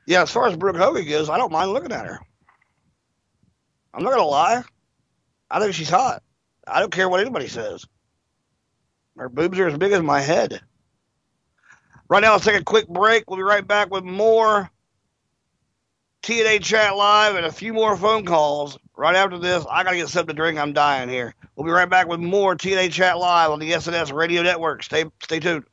Yeah, 0.07 0.23
as 0.23 0.31
far 0.31 0.47
as 0.47 0.57
Brooke 0.57 0.77
Hogan 0.77 1.07
goes, 1.07 1.29
I 1.29 1.37
don't 1.37 1.51
mind 1.51 1.73
looking 1.73 1.91
at 1.91 2.07
her. 2.07 2.21
I'm 3.93 4.05
not 4.05 4.11
going 4.11 4.23
to 4.23 4.29
lie. 4.29 4.63
I 5.51 5.59
think 5.59 5.75
she's 5.75 5.91
hot. 5.91 6.23
I 6.65 6.79
don't 6.79 6.93
care 6.93 7.09
what 7.09 7.21
anybody 7.21 7.49
says. 7.49 7.85
Her 9.17 9.29
boobs 9.29 9.59
are 9.59 9.67
as 9.67 9.77
big 9.77 9.91
as 9.91 10.03
my 10.03 10.21
head. 10.21 10.61
Right 12.09 12.23
now, 12.23 12.33
let's 12.33 12.45
take 12.45 12.61
a 12.61 12.65
quick 12.65 12.87
break. 12.87 13.29
We'll 13.29 13.39
be 13.39 13.43
right 13.43 13.67
back 13.67 13.91
with 13.91 14.05
more 14.05 14.71
TNA 16.27 16.61
Chat 16.61 16.97
Live 16.97 17.37
and 17.37 17.47
a 17.47 17.53
few 17.53 17.73
more 17.73 17.97
phone 17.97 18.25
calls. 18.25 18.77
Right 18.97 19.15
after 19.15 19.39
this, 19.39 19.65
I 19.71 19.85
got 19.85 19.91
to 19.91 19.97
get 19.97 20.09
something 20.09 20.35
to 20.35 20.43
drink. 20.43 20.59
I'm 20.59 20.73
dying 20.73 21.09
here. 21.09 21.37
We'll 21.55 21.65
be 21.65 21.71
right 21.71 21.89
back 21.89 22.09
with 22.09 22.19
more 22.19 22.57
TNA 22.57 22.91
Chat 22.91 23.17
Live 23.17 23.53
on 23.53 23.61
the 23.61 23.71
SNS 23.71 24.13
Radio 24.13 24.43
Network. 24.43 24.83
Stay, 24.83 25.05
stay 25.23 25.39
tuned. 25.39 25.67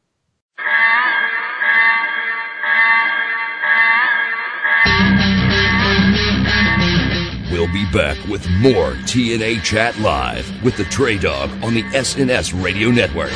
We'll 7.51 7.73
be 7.73 7.89
back 7.91 8.23
with 8.27 8.47
more 8.59 8.91
TNA 9.07 9.63
Chat 9.63 9.97
Live 10.01 10.63
with 10.63 10.77
the 10.77 10.83
Trey 10.83 11.17
Dawg 11.17 11.49
on 11.63 11.73
the 11.73 11.81
SNS 11.81 12.61
Radio 12.63 12.91
Network. 12.91 13.31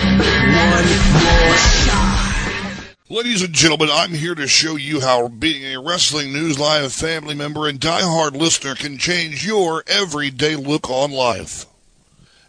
Ladies 3.09 3.41
and 3.41 3.53
gentlemen, 3.53 3.87
I'm 3.89 4.11
here 4.13 4.35
to 4.35 4.47
show 4.49 4.75
you 4.75 4.99
how 4.99 5.29
being 5.29 5.63
a 5.63 5.79
Wrestling 5.79 6.33
News 6.33 6.59
Live 6.59 6.91
family 6.91 7.35
member 7.35 7.65
and 7.65 7.79
diehard 7.79 8.35
listener 8.35 8.75
can 8.75 8.97
change 8.97 9.47
your 9.47 9.81
everyday 9.87 10.57
look 10.57 10.89
on 10.89 11.11
life. 11.11 11.65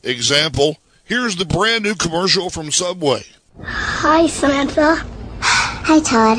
Example, 0.03 0.79
here's 1.05 1.37
the 1.37 1.45
brand 1.45 1.85
new 1.85 1.95
commercial 1.95 2.51
from 2.51 2.73
Subway. 2.73 3.23
Hi, 3.63 4.27
Samantha. 4.27 5.07
Hi, 5.41 6.01
Todd. 6.01 6.39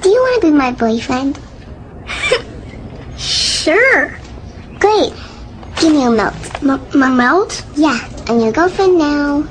Do 0.00 0.08
you 0.08 0.20
want 0.20 0.42
to 0.42 0.50
be 0.52 0.56
my 0.56 0.70
boyfriend? 0.70 1.40
sure. 3.18 4.16
Great. 4.78 5.12
Give 5.80 5.92
me 5.92 6.04
a 6.04 6.10
melt. 6.12 6.62
M- 6.62 6.86
my 6.96 7.10
melt? 7.10 7.66
Yeah, 7.74 7.98
I'm 8.28 8.38
your 8.38 8.52
girlfriend 8.52 8.98
now. 8.98 9.48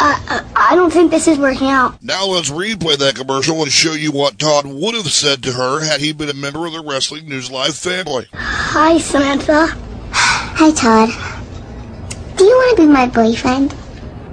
Uh, 0.00 0.20
uh, 0.28 0.44
I 0.54 0.74
don't 0.76 0.92
think 0.92 1.10
this 1.10 1.26
is 1.26 1.38
working 1.38 1.68
out. 1.68 2.00
Now 2.02 2.26
let's 2.26 2.50
replay 2.50 2.96
that 2.98 3.16
commercial 3.16 3.62
and 3.62 3.72
show 3.72 3.92
you 3.92 4.12
what 4.12 4.38
Todd 4.38 4.64
would 4.66 4.94
have 4.94 5.08
said 5.10 5.42
to 5.42 5.52
her 5.52 5.84
had 5.84 6.00
he 6.00 6.12
been 6.12 6.28
a 6.28 6.34
member 6.34 6.66
of 6.66 6.72
the 6.72 6.82
Wrestling 6.82 7.28
News 7.28 7.50
Live 7.50 7.74
family. 7.74 8.26
Hi, 8.32 8.98
Samantha. 8.98 9.66
Hi, 10.12 10.70
Todd. 10.70 11.08
Do 12.36 12.44
you 12.44 12.50
want 12.54 12.76
to 12.76 12.82
be 12.86 12.92
my 12.92 13.06
boyfriend? 13.06 13.74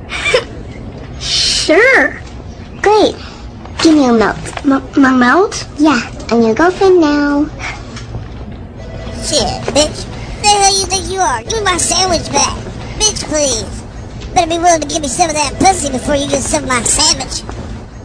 sure. 1.20 2.22
Great. 2.82 3.16
Give 3.82 3.96
me 3.96 4.06
a 4.08 4.14
melt. 4.14 4.66
M- 4.66 5.02
my 5.02 5.12
melt? 5.12 5.68
Yeah, 5.80 6.00
I'm 6.30 6.42
your 6.42 6.54
girlfriend 6.54 7.02
now. 7.02 7.46
Shit, 9.26 9.62
bitch. 9.74 10.04
Who 10.04 10.42
the 10.42 10.48
hell 10.48 10.80
you 10.80 10.86
think 10.86 11.10
you 11.12 11.20
are? 11.20 11.42
Give 11.42 11.54
me 11.54 11.64
my 11.64 11.78
sandwich 11.78 12.32
back. 12.32 12.56
Bitch, 13.00 13.24
please. 13.26 13.85
Better 14.36 14.50
be 14.50 14.58
willing 14.58 14.82
to 14.82 14.88
give 14.88 15.02
me 15.02 15.08
some 15.08 15.30
of 15.30 15.36
that 15.36 15.54
pussy 15.60 15.90
before 15.90 16.16
you 16.16 16.28
get 16.28 16.44
some 16.44 16.64
of 16.64 16.70
my 16.70 16.84
sandwich. 16.84 17.40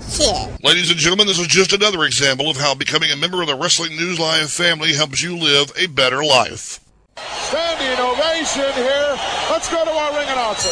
Shit. 0.09 0.63
Ladies 0.63 0.89
and 0.89 0.99
gentlemen, 0.99 1.27
this 1.27 1.41
is 1.41 1.49
just 1.49 1.73
another 1.73 2.05
example 2.05 2.49
of 2.49 2.57
how 2.57 2.73
becoming 2.73 3.11
a 3.11 3.17
member 3.17 3.43
of 3.43 3.49
the 3.49 3.57
Wrestling 3.57 3.97
News 3.97 4.21
Live 4.21 4.49
family 4.49 4.95
helps 4.95 5.21
you 5.21 5.37
live 5.37 5.73
a 5.77 5.89
better 5.89 6.23
life. 6.23 6.79
Standing 7.19 7.99
ovation 7.99 8.73
here. 8.75 9.19
Let's 9.51 9.69
go 9.69 9.85
to 9.85 9.91
our 9.91 10.13
ring 10.17 10.29
announcer. 10.29 10.71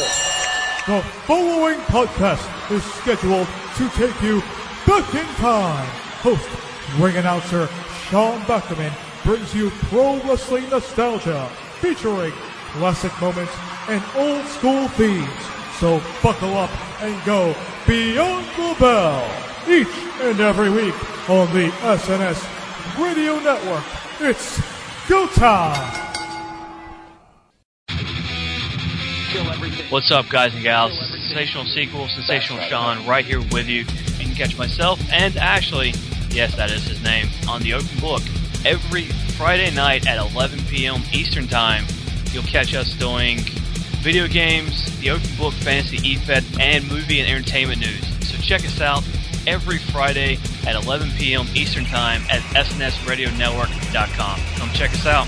The 0.87 1.01
following 1.27 1.79
podcast 1.91 2.71
is 2.71 2.81
scheduled 2.93 3.47
to 3.75 3.89
take 3.99 4.21
you 4.21 4.39
back 4.87 5.13
in 5.13 5.25
time. 5.35 5.87
Host, 6.23 6.49
ring 7.01 7.17
announcer 7.17 7.67
Sean 8.07 8.39
Buckerman 8.43 8.93
brings 9.25 9.53
you 9.53 9.71
pro 9.91 10.21
wrestling 10.21 10.69
nostalgia 10.69 11.49
featuring 11.81 12.31
classic 12.71 13.11
moments 13.19 13.51
and 13.89 14.03
old 14.15 14.45
school 14.45 14.87
themes. 14.89 15.29
So 15.79 16.01
buckle 16.21 16.55
up 16.57 16.69
and 17.01 17.25
go 17.25 17.55
beyond 17.87 18.45
the 18.55 18.75
bell 18.79 19.25
each 19.67 19.87
and 20.21 20.39
every 20.39 20.69
week 20.69 20.93
on 21.29 21.51
the 21.53 21.69
SNS 21.81 23.03
Radio 23.03 23.39
Network. 23.39 23.83
It's 24.19 24.61
go 25.07 25.25
time! 25.27 26.05
What's 29.89 30.11
up, 30.11 30.29
guys 30.29 30.53
and 30.53 30.61
gals? 30.61 30.93
Sensational 31.29 31.65
Sequel, 31.65 32.07
Sensational 32.09 32.59
Sean, 32.69 33.07
right 33.07 33.25
here 33.25 33.41
with 33.51 33.67
you. 33.67 33.85
You 34.19 34.25
can 34.25 34.35
catch 34.35 34.55
myself 34.55 34.99
and 35.11 35.35
Ashley, 35.37 35.93
yes, 36.29 36.55
that 36.57 36.69
is 36.69 36.87
his 36.87 37.01
name, 37.01 37.27
on 37.47 37.63
the 37.63 37.73
Open 37.73 37.99
Book 37.99 38.21
every 38.65 39.05
Friday 39.35 39.73
night 39.73 40.07
at 40.07 40.17
11 40.31 40.59
p.m. 40.65 41.01
Eastern 41.11 41.47
Time. 41.47 41.85
You'll 42.31 42.43
catch 42.43 42.75
us 42.75 42.93
doing 42.93 43.39
video 43.99 44.27
games, 44.27 44.97
the 44.99 45.09
Open 45.09 45.29
Book, 45.37 45.53
Fantasy 45.53 45.97
EFED, 45.97 46.59
and 46.59 46.87
movie 46.87 47.19
and 47.19 47.29
entertainment 47.29 47.79
news. 47.79 48.05
So 48.27 48.37
check 48.41 48.63
us 48.65 48.81
out 48.81 49.03
every 49.45 49.77
Friday 49.77 50.37
at 50.65 50.75
11 50.75 51.09
p.m. 51.17 51.45
Eastern 51.53 51.85
Time 51.85 52.21
at 52.29 52.41
SNSRadioNetwork.com. 52.55 54.39
Come 54.57 54.69
check 54.71 54.91
us 54.93 55.05
out. 55.05 55.27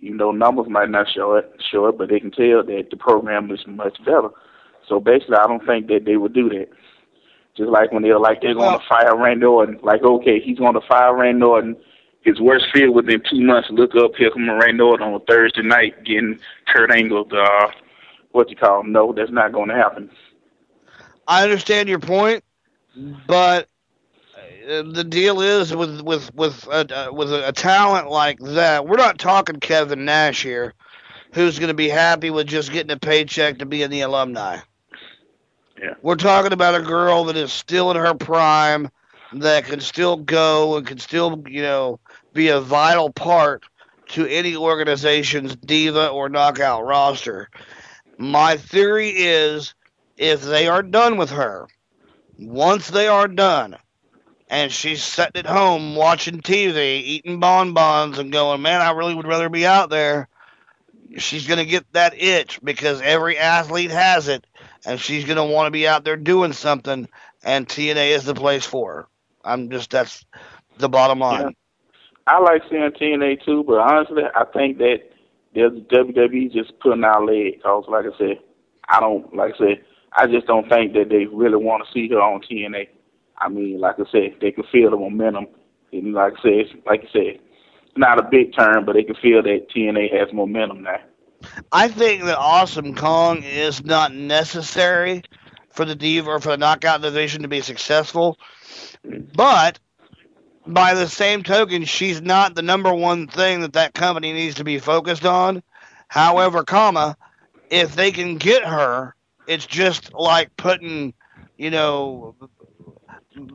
Even 0.00 0.18
though 0.18 0.32
numbers 0.32 0.68
might 0.68 0.90
not 0.90 1.06
show 1.14 1.34
it, 1.34 1.50
show 1.70 1.86
it, 1.86 1.98
but 1.98 2.08
they 2.08 2.20
can 2.20 2.30
tell 2.30 2.62
that 2.62 2.88
the 2.90 2.96
program 2.96 3.50
is 3.50 3.66
much 3.66 3.96
better. 4.04 4.28
So 4.88 5.00
basically, 5.00 5.36
I 5.36 5.46
don't 5.46 5.64
think 5.64 5.86
that 5.88 6.04
they 6.04 6.16
would 6.16 6.34
do 6.34 6.48
that. 6.50 6.68
Just 7.56 7.70
like 7.70 7.92
when 7.92 8.02
they're 8.02 8.18
like 8.18 8.42
they're 8.42 8.54
going 8.54 8.78
to 8.78 8.86
fire 8.86 9.16
Randy 9.16 9.46
Orton, 9.46 9.78
like 9.82 10.02
okay, 10.02 10.40
he's 10.40 10.58
going 10.58 10.74
to 10.74 10.80
fire 10.86 11.16
Randy 11.16 11.44
Orton. 11.44 11.76
His 12.22 12.40
worst 12.40 12.66
fear 12.72 12.90
within 12.90 13.22
two 13.30 13.42
months. 13.42 13.68
Look 13.70 13.94
up, 13.96 14.12
here 14.16 14.30
come 14.30 14.50
Randy 14.50 14.82
Orton 14.82 15.06
on 15.06 15.14
a 15.14 15.20
Thursday 15.20 15.62
night 15.62 16.04
getting 16.04 16.38
Kurt 16.66 16.90
Angle. 16.90 17.28
Uh, 17.30 17.70
what 18.32 18.50
you 18.50 18.56
call? 18.56 18.80
Him. 18.80 18.92
No, 18.92 19.12
that's 19.12 19.30
not 19.30 19.52
going 19.52 19.68
to 19.68 19.74
happen. 19.74 20.10
I 21.28 21.44
understand 21.44 21.88
your 21.88 22.00
point, 22.00 22.42
but 23.26 23.68
the 24.66 25.04
deal 25.04 25.40
is 25.40 25.74
with 25.74 26.00
with 26.02 26.34
with 26.34 26.66
a, 26.68 27.08
uh, 27.08 27.12
with 27.12 27.32
a, 27.32 27.48
a 27.48 27.52
talent 27.52 28.10
like 28.10 28.38
that, 28.40 28.86
we're 28.86 28.96
not 28.96 29.18
talking 29.18 29.60
Kevin 29.60 30.04
Nash 30.04 30.42
here, 30.42 30.74
who's 31.32 31.58
going 31.58 31.68
to 31.68 31.74
be 31.74 31.88
happy 31.88 32.30
with 32.30 32.46
just 32.46 32.72
getting 32.72 32.90
a 32.90 32.98
paycheck 32.98 33.58
to 33.58 33.66
be 33.66 33.82
in 33.82 33.90
the 33.90 34.00
alumni. 34.02 34.58
Yeah. 35.80 35.94
We're 36.02 36.16
talking 36.16 36.52
about 36.52 36.74
a 36.80 36.82
girl 36.82 37.24
that 37.24 37.36
is 37.36 37.52
still 37.52 37.90
in 37.90 37.96
her 37.96 38.14
prime, 38.14 38.90
that 39.34 39.64
can 39.64 39.80
still 39.80 40.16
go 40.16 40.76
and 40.76 40.86
can 40.86 40.98
still, 40.98 41.42
you 41.48 41.62
know, 41.62 41.98
be 42.32 42.48
a 42.48 42.60
vital 42.60 43.12
part 43.12 43.64
to 44.08 44.26
any 44.26 44.54
organization's 44.56 45.56
diva 45.56 46.08
or 46.08 46.28
knockout 46.28 46.84
roster. 46.84 47.50
My 48.18 48.56
theory 48.56 49.10
is 49.10 49.74
if 50.16 50.42
they 50.42 50.68
are 50.68 50.82
done 50.82 51.16
with 51.16 51.30
her, 51.30 51.66
once 52.38 52.88
they 52.88 53.08
are 53.08 53.28
done, 53.28 53.76
and 54.54 54.70
she's 54.70 55.02
sitting 55.02 55.40
at 55.40 55.46
home 55.46 55.96
watching 55.96 56.40
TV, 56.40 57.02
eating 57.02 57.40
bonbons, 57.40 58.18
and 58.18 58.30
going, 58.30 58.62
man, 58.62 58.80
I 58.80 58.92
really 58.92 59.12
would 59.12 59.26
rather 59.26 59.48
be 59.48 59.66
out 59.66 59.90
there, 59.90 60.28
she's 61.18 61.48
going 61.48 61.58
to 61.58 61.64
get 61.64 61.84
that 61.92 62.14
itch 62.16 62.60
because 62.62 63.00
every 63.00 63.36
athlete 63.36 63.90
has 63.90 64.28
it, 64.28 64.46
and 64.86 65.00
she's 65.00 65.24
going 65.24 65.38
to 65.38 65.44
want 65.44 65.66
to 65.66 65.72
be 65.72 65.88
out 65.88 66.04
there 66.04 66.16
doing 66.16 66.52
something, 66.52 67.08
and 67.42 67.66
TNA 67.66 68.10
is 68.10 68.26
the 68.26 68.34
place 68.34 68.64
for 68.64 68.94
her. 68.94 69.06
I'm 69.44 69.70
just, 69.70 69.90
that's 69.90 70.24
the 70.78 70.88
bottom 70.88 71.18
line. 71.18 71.40
Yeah. 71.40 71.50
I 72.28 72.38
like 72.38 72.62
seeing 72.70 72.88
TNA 72.92 73.44
too, 73.44 73.64
but 73.64 73.78
honestly, 73.78 74.22
I 74.36 74.44
think 74.44 74.78
that 74.78 75.00
there's 75.52 75.72
WWE 75.72 76.52
just 76.52 76.78
putting 76.78 77.02
out 77.04 77.26
leg. 77.26 77.60
Cause 77.60 77.86
like 77.88 78.06
I 78.06 78.16
said, 78.16 78.38
I 78.88 79.00
don't 79.00 79.34
like 79.34 79.54
I 79.54 79.58
said, 79.58 79.84
I 80.16 80.26
just 80.28 80.46
don't 80.46 80.68
think 80.68 80.94
that 80.94 81.08
they 81.10 81.26
really 81.26 81.56
want 81.56 81.84
to 81.84 81.92
see 81.92 82.08
her 82.08 82.22
on 82.22 82.40
TNA. 82.40 82.86
I 83.38 83.48
mean, 83.48 83.80
like 83.80 83.96
I 83.98 84.04
said, 84.10 84.36
they 84.40 84.52
can 84.52 84.64
feel 84.70 84.90
the 84.90 84.96
momentum, 84.96 85.46
and 85.92 86.12
like 86.12 86.34
I 86.38 86.42
said, 86.42 86.82
like 86.86 87.04
I 87.08 87.12
said, 87.12 87.40
not 87.96 88.18
a 88.18 88.28
big 88.28 88.54
turn, 88.56 88.84
but 88.84 88.94
they 88.94 89.04
can 89.04 89.16
feel 89.16 89.42
that 89.42 89.68
TNA 89.74 90.12
has 90.18 90.32
momentum 90.32 90.82
now. 90.82 91.00
I 91.72 91.88
think 91.88 92.24
that 92.24 92.38
Awesome 92.38 92.94
Kong 92.94 93.42
is 93.42 93.84
not 93.84 94.14
necessary 94.14 95.22
for 95.70 95.84
the 95.84 95.94
Diva 95.94 96.30
or 96.30 96.40
for 96.40 96.50
the 96.50 96.56
Knockout 96.56 97.02
division 97.02 97.42
to 97.42 97.48
be 97.48 97.60
successful, 97.60 98.38
but 99.34 99.78
by 100.66 100.94
the 100.94 101.08
same 101.08 101.42
token, 101.42 101.84
she's 101.84 102.22
not 102.22 102.54
the 102.54 102.62
number 102.62 102.92
one 102.94 103.26
thing 103.26 103.60
that 103.60 103.74
that 103.74 103.94
company 103.94 104.32
needs 104.32 104.54
to 104.56 104.64
be 104.64 104.78
focused 104.78 105.26
on. 105.26 105.62
However, 106.08 106.64
comma, 106.64 107.16
if 107.70 107.94
they 107.94 108.12
can 108.12 108.36
get 108.36 108.64
her, 108.64 109.14
it's 109.46 109.66
just 109.66 110.12
like 110.14 110.56
putting, 110.56 111.12
you 111.58 111.70
know, 111.70 112.34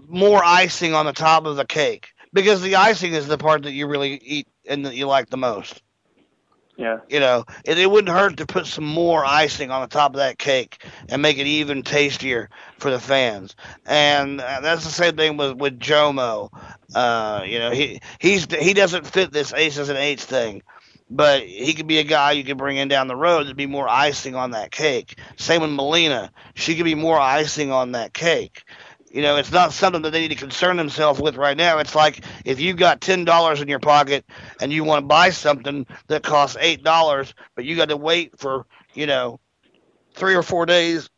more 0.08 0.44
icing 0.44 0.94
on 0.94 1.06
the 1.06 1.14
top 1.14 1.46
of 1.46 1.56
the 1.56 1.66
cake 1.66 2.10
because 2.34 2.62
the 2.62 2.76
icing 2.76 3.14
is 3.14 3.28
the 3.28 3.38
part 3.38 3.64
that 3.64 3.72
you 3.72 3.88
really 3.88 4.16
eat 4.24 4.48
and 4.68 4.86
that 4.86 4.96
you 4.96 5.08
like 5.08 5.30
the 5.30 5.38
most. 5.38 5.82
Yeah. 6.80 7.00
You 7.10 7.20
know, 7.20 7.44
it, 7.66 7.78
it 7.78 7.92
wouldn't 7.92 8.18
hurt 8.18 8.38
to 8.38 8.46
put 8.46 8.66
some 8.66 8.86
more 8.86 9.26
icing 9.26 9.70
on 9.70 9.82
the 9.82 9.88
top 9.88 10.12
of 10.12 10.20
that 10.20 10.40
cake 10.40 10.86
and 11.10 11.22
make 11.22 11.38
it 11.38 11.46
even 11.46 11.84
tastier 11.84 12.50
for 12.78 12.90
the 12.90 13.00
fans. 13.00 13.58
And 13.86 14.40
uh, 14.40 14.62
that's 14.62 14.86
the 14.86 14.92
same 14.92 15.18
thing 15.18 15.36
with 15.36 15.58
with 15.58 15.78
Jomo. 15.78 16.50
Uh, 16.96 17.44
you 17.46 17.60
know, 17.60 17.72
he 17.72 18.00
he's 18.20 18.48
he 18.50 18.74
doesn't 18.74 19.06
fit 19.06 19.34
this 19.34 19.54
aces 19.54 19.90
and 19.90 19.98
eights 19.98 20.24
thing, 20.24 20.62
but 21.10 21.44
he 21.44 21.74
could 21.74 21.88
be 21.88 22.00
a 22.00 22.06
guy 22.06 22.32
you 22.32 22.46
could 22.46 22.58
bring 22.58 22.78
in 22.78 22.88
down 22.88 23.08
the 23.08 23.16
road 23.16 23.48
to 23.48 23.56
be 23.56 23.66
more 23.66 23.90
icing 23.90 24.36
on 24.36 24.52
that 24.52 24.72
cake. 24.72 25.20
Same 25.36 25.62
with 25.62 25.72
Melina, 25.72 26.32
she 26.54 26.76
could 26.76 26.86
be 26.86 26.96
more 26.96 27.20
icing 27.20 27.74
on 27.74 27.92
that 27.92 28.14
cake. 28.14 28.64
You 29.12 29.24
know, 29.24 29.38
it's 29.38 29.52
not 29.52 29.74
something 29.74 30.04
that 30.04 30.12
they 30.12 30.22
need 30.22 30.28
to 30.30 30.36
concern 30.36 30.78
themselves 30.78 31.20
with 31.20 31.36
right 31.36 31.58
now. 31.58 31.80
It's 31.80 31.96
like 31.96 32.24
if 32.46 32.60
you've 32.60 32.78
got 32.78 33.02
ten 33.02 33.26
dollars 33.26 33.60
in 33.62 33.68
your 33.68 33.80
pocket 33.80 34.24
and 34.62 34.72
you 34.72 34.84
want 34.84 35.04
to 35.04 35.08
buy 35.08 35.32
something 35.32 35.88
that 36.08 36.22
costs 36.22 36.58
eight 36.60 36.84
dollars, 36.84 37.34
but 37.56 37.66
you 37.66 37.76
got 37.76 37.90
to 37.90 37.98
wait 37.98 38.38
for 38.40 38.66
you 38.94 39.08
know 39.08 39.40
three 40.14 40.36
or 40.36 40.44
four 40.44 40.66
days 40.68 41.10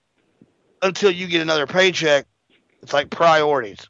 until 0.82 1.12
you 1.12 1.28
get 1.28 1.42
another 1.42 1.68
paycheck. 1.68 2.28
It's 2.82 2.94
like 2.94 3.10
priorities. 3.10 3.88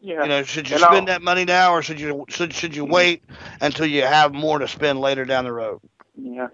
Yeah. 0.00 0.22
You 0.22 0.28
know, 0.28 0.42
should 0.44 0.68
you 0.68 0.76
And 0.76 0.82
spend 0.84 0.96
I'll- 0.96 1.06
that 1.06 1.22
money 1.22 1.44
now, 1.44 1.72
or 1.72 1.82
should 1.82 1.98
you 2.00 2.26
should 2.28 2.52
should 2.52 2.76
you 2.76 2.84
wait 2.84 3.24
until 3.60 3.86
you 3.86 4.02
have 4.02 4.32
more 4.34 4.58
to 4.58 4.68
spend 4.68 5.00
later 5.00 5.24
down 5.24 5.44
the 5.44 5.52
road? 5.52 5.80
Yeah. 6.14 6.48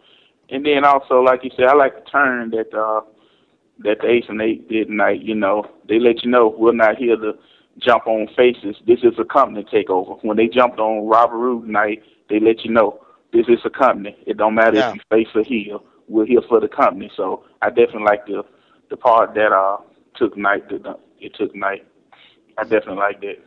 And 0.50 0.64
then 0.64 0.84
also, 0.84 1.20
like 1.20 1.42
you 1.42 1.50
said, 1.56 1.66
I 1.66 1.74
like 1.74 1.94
the 2.04 2.10
turn 2.10 2.50
that 2.50 2.72
uh 2.72 3.00
that 3.80 4.00
the 4.00 4.08
Ace 4.08 4.24
and 4.28 4.40
Eight 4.40 4.68
did 4.68 4.88
tonight. 4.88 5.22
You 5.22 5.34
know, 5.34 5.68
they 5.88 5.98
let 5.98 6.24
you 6.24 6.30
know 6.30 6.54
we're 6.56 6.72
not 6.72 6.96
here 6.96 7.16
to 7.16 7.32
jump 7.78 8.06
on 8.06 8.28
faces. 8.36 8.76
This 8.86 9.00
is 9.02 9.18
a 9.18 9.24
company 9.24 9.64
takeover. 9.64 10.22
When 10.22 10.36
they 10.36 10.46
jumped 10.48 10.78
on 10.78 11.06
Robert 11.06 11.36
Roode 11.36 11.66
tonight, 11.66 12.02
they 12.28 12.38
let 12.40 12.64
you 12.64 12.70
know 12.70 13.00
this 13.32 13.46
is 13.48 13.58
a 13.64 13.70
company. 13.70 14.16
It 14.26 14.36
don't 14.36 14.54
matter 14.54 14.76
Yeah. 14.76 14.90
if 14.90 14.94
you 14.96 15.00
face 15.10 15.28
or 15.34 15.42
heel. 15.42 15.84
We're 16.08 16.26
here 16.26 16.42
for 16.48 16.60
the 16.60 16.68
company. 16.68 17.10
So 17.16 17.44
I 17.62 17.68
definitely 17.70 18.04
like 18.04 18.26
the 18.26 18.44
the 18.90 18.96
part 18.96 19.34
that 19.34 19.52
uh 19.52 19.78
took 20.14 20.36
night 20.36 20.68
that 20.68 20.98
it 21.20 21.34
took 21.34 21.54
night. 21.54 21.84
I 22.58 22.62
definitely 22.62 22.96
like 22.96 23.20
that. 23.22 23.38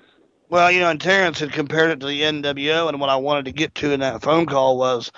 Well, 0.50 0.72
you 0.72 0.80
know, 0.80 0.90
and 0.90 1.00
Terrence 1.00 1.40
had 1.40 1.52
compared 1.52 1.92
it 1.92 2.00
to 2.00 2.08
the 2.08 2.22
NWO, 2.22 2.88
and 2.90 3.00
what 3.00 3.10
I 3.10 3.16
wanted 3.18 3.46
to 3.46 3.52
get 3.52 3.76
to 3.76 3.92
in 3.92 4.00
that 4.00 4.22
phone 4.22 4.46
call 4.46 4.78
was 4.78 5.12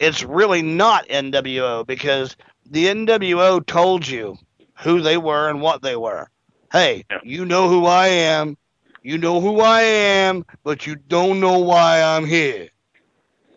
it's 0.00 0.24
really 0.24 0.62
not 0.62 1.06
NWO 1.08 1.86
because 1.86 2.36
the 2.66 2.86
NWO 2.86 3.64
told 3.64 4.08
you 4.08 4.36
who 4.78 5.02
they 5.02 5.18
were 5.18 5.48
and 5.48 5.60
what 5.60 5.82
they 5.82 5.94
were. 5.94 6.28
Hey, 6.72 7.04
you 7.22 7.44
know 7.44 7.68
who 7.68 7.84
I 7.84 8.08
am, 8.08 8.56
you 9.02 9.18
know 9.18 9.40
who 9.40 9.60
I 9.60 9.82
am, 9.82 10.44
but 10.64 10.86
you 10.86 10.96
don't 10.96 11.38
know 11.38 11.58
why 11.58 12.02
I'm 12.02 12.24
here. 12.24 12.68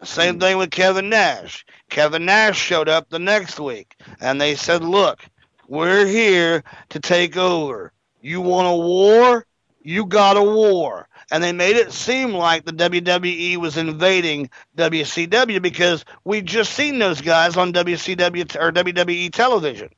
Same 0.04 0.36
hmm. 0.36 0.40
thing 0.42 0.58
with 0.58 0.72
Kevin 0.72 1.10
Nash. 1.10 1.66
Kevin 1.90 2.26
Nash 2.26 2.60
showed 2.60 2.90
up 2.90 3.10
the 3.10 3.20
next 3.20 3.60
week, 3.60 3.96
and 4.20 4.40
they 4.40 4.56
said, 4.56 4.84
Look, 4.84 5.26
we're 5.68 6.06
here 6.06 6.64
to 6.90 7.00
take 7.00 7.38
over. 7.38 7.94
You 8.22 8.42
want 8.42 8.68
a 8.68 8.76
war? 8.76 9.46
You 9.82 10.06
got 10.06 10.38
a 10.38 10.44
war. 10.44 11.08
And 11.32 11.44
they 11.44 11.52
made 11.52 11.76
it 11.76 11.92
seem 11.92 12.32
like 12.32 12.66
the 12.66 12.72
WWE 12.72 13.58
was 13.58 13.78
invading 13.78 14.50
WCW 14.78 15.62
because 15.62 16.06
we 16.24 16.42
just 16.42 16.74
seen 16.74 17.00
those 17.00 17.22
guys 17.22 17.58
on 17.58 17.74
WCW 17.74 18.56
or 18.60 18.72
WWE 18.72 19.32
television. 19.32 19.90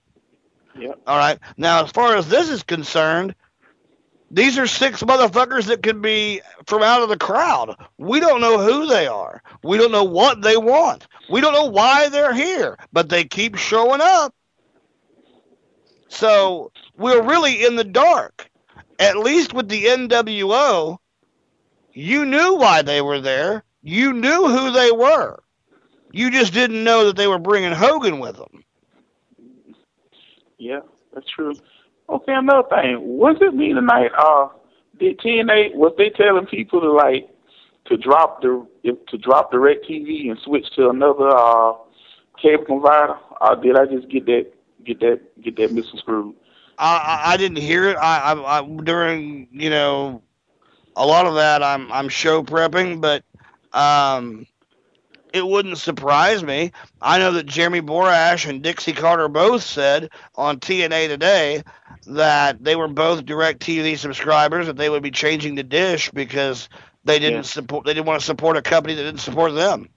Yep. 0.78 1.00
All 1.08 1.18
right. 1.18 1.40
Now, 1.58 1.84
as 1.84 1.92
far 1.92 2.16
as 2.16 2.28
this 2.28 2.50
is 2.50 2.64
concerned, 2.64 3.36
these 4.32 4.58
are 4.58 4.68
six 4.68 5.02
motherfuckers 5.04 5.68
that 5.68 5.84
could 5.84 6.02
be 6.02 6.42
from 6.66 6.84
out 6.84 7.02
of 7.02 7.10
the 7.10 7.18
crowd. 7.18 7.76
We 7.98 8.20
don't 8.20 8.42
know 8.42 8.58
who 8.58 8.88
they 8.88 9.08
are. 9.08 9.42
We 9.64 9.78
don't 9.78 9.92
know 9.92 10.04
what 10.04 10.42
they 10.42 10.58
want. 10.58 11.08
We 11.30 11.42
don't 11.42 11.54
know 11.54 11.68
why 11.68 12.10
they're 12.10 12.34
here, 12.34 12.78
but 12.92 13.10
they 13.10 13.24
keep 13.24 13.56
showing 13.56 14.02
up. 14.02 14.34
So 16.10 16.72
we're 16.98 17.22
really 17.22 17.66
in 17.66 17.76
the 17.76 17.84
dark. 17.84 18.50
At 18.98 19.18
least 19.18 19.54
with 19.54 19.68
the 19.68 19.86
NWO, 19.86 20.98
you 21.96 22.26
knew 22.26 22.56
why 22.56 22.82
they 22.82 23.02
were 23.02 23.20
there. 23.20 23.64
You 23.82 24.14
knew 24.14 24.48
who 24.48 24.72
they 24.72 24.92
were. 24.92 25.40
You 26.12 26.30
just 26.30 26.54
didn't 26.54 26.84
know 26.84 27.06
that 27.06 27.16
they 27.16 27.28
were 27.28 27.40
bringing 27.40 27.72
Hogan 27.72 28.20
with 28.20 28.36
them. 28.38 28.64
Yeah, 30.58 30.82
that's 31.14 31.30
true. 31.30 31.54
Okay, 32.10 32.34
another 32.34 32.68
thing. 32.70 32.98
What's 33.02 33.42
it 33.42 33.54
mean 33.54 33.76
tonight? 33.76 34.12
Uh, 34.18 34.50
did 35.00 35.20
TNA 35.20 35.76
was 35.76 35.94
they 35.98 36.10
telling 36.10 36.46
people 36.46 36.82
to 36.82 36.92
like 36.92 37.30
to 37.86 37.98
drop 37.98 38.42
the 38.42 38.66
if, 38.84 39.04
to 39.08 39.18
drop 39.18 39.52
DirecTV 39.52 40.30
and 40.30 40.40
switch 40.44 40.66
to 40.76 40.90
another 40.90 41.30
uh 41.30 41.74
cable 42.42 42.66
provider, 42.66 43.16
or 43.42 43.56
did 43.58 43.78
I 43.78 43.86
just 43.86 44.10
get 44.10 44.26
that 44.26 44.52
get 44.86 45.00
that 45.00 45.22
get 45.42 45.58
that 45.58 45.74
misconstrued? 45.74 46.36
I, 46.78 46.98
I 46.98 47.34
I 47.34 47.38
didn't 47.38 47.58
hear 47.58 47.90
it. 47.90 47.98
I, 47.98 48.34
I, 48.34 48.60
I 48.60 48.68
during 48.84 49.48
you 49.52 49.70
know 49.70 50.22
a 50.96 51.06
lot 51.06 51.26
of 51.26 51.36
that 51.36 51.64
I'm 51.64 51.92
I'm 51.92 52.10
show 52.10 52.44
prepping, 52.44 53.02
but 53.02 53.24
um, 53.74 54.48
it 55.34 55.46
wouldn't 55.46 55.78
surprise 55.78 56.44
me. 56.44 56.72
I 57.02 57.20
know 57.20 57.34
that 57.34 57.46
Jeremy 57.46 57.82
Borash 57.82 58.48
and 58.50 58.62
Dixie 58.62 58.94
Carter 58.94 59.28
both 59.28 59.64
said 59.64 60.10
on 60.36 60.60
TNA 60.60 61.08
today 61.10 61.64
that 62.08 62.64
they 62.64 62.76
were 62.76 62.88
both 62.88 63.26
DirecTV 63.26 63.98
subscribers 63.98 64.68
that 64.68 64.78
they 64.78 64.90
would 64.90 65.04
be 65.04 65.12
changing 65.12 65.56
to 65.58 65.64
Dish 65.64 66.12
because 66.12 66.70
they 67.04 67.20
didn't 67.20 67.44
Yeah. 67.44 67.44
support 67.46 67.86
they 67.86 67.94
didn't 67.94 68.08
want 68.08 68.20
to 68.20 68.26
support 68.26 68.58
a 68.58 68.62
company 68.62 68.96
that 68.96 69.04
didn't 69.04 69.22
support 69.22 69.54
them. 69.56 69.90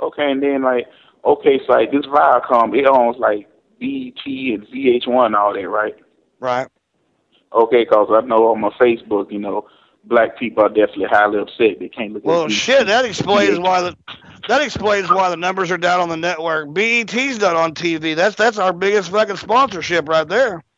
Okay, 0.00 0.30
and 0.30 0.42
then 0.42 0.62
like 0.62 0.86
okay, 1.24 1.60
so 1.66 1.72
like 1.72 1.90
this 1.90 2.06
Viacom, 2.06 2.76
it 2.78 2.86
owns 2.88 3.16
like 3.18 3.48
BET 3.80 4.22
and 4.26 4.66
VH1 4.68 5.26
and 5.26 5.36
all 5.36 5.52
that, 5.54 5.68
right? 5.68 5.94
Right. 6.40 6.68
Okay, 7.52 7.84
because 7.84 8.08
I 8.10 8.20
know 8.26 8.48
on 8.48 8.60
my 8.60 8.70
Facebook, 8.80 9.32
you 9.32 9.38
know, 9.38 9.66
black 10.06 10.38
people 10.38 10.62
are 10.64 10.68
definitely 10.68 11.06
highly 11.06 11.38
upset 11.38 11.78
they 11.80 11.88
can't 11.88 12.12
look 12.12 12.24
Well, 12.24 12.44
at 12.44 12.50
shit, 12.52 12.86
that 12.86 13.04
explains 13.04 13.58
why 13.58 13.82
the 13.82 13.96
that 14.48 14.62
explains 14.62 15.10
why 15.10 15.28
the 15.30 15.36
numbers 15.36 15.70
are 15.72 15.78
down 15.78 16.00
on 16.00 16.08
the 16.08 16.16
network. 16.16 16.72
BET's 16.72 17.40
not 17.40 17.56
on 17.56 17.74
TV. 17.74 18.14
That's 18.14 18.36
that's 18.36 18.58
our 18.58 18.72
biggest 18.72 19.10
fucking 19.10 19.36
sponsorship 19.36 20.08
right 20.08 20.28
there. 20.28 20.62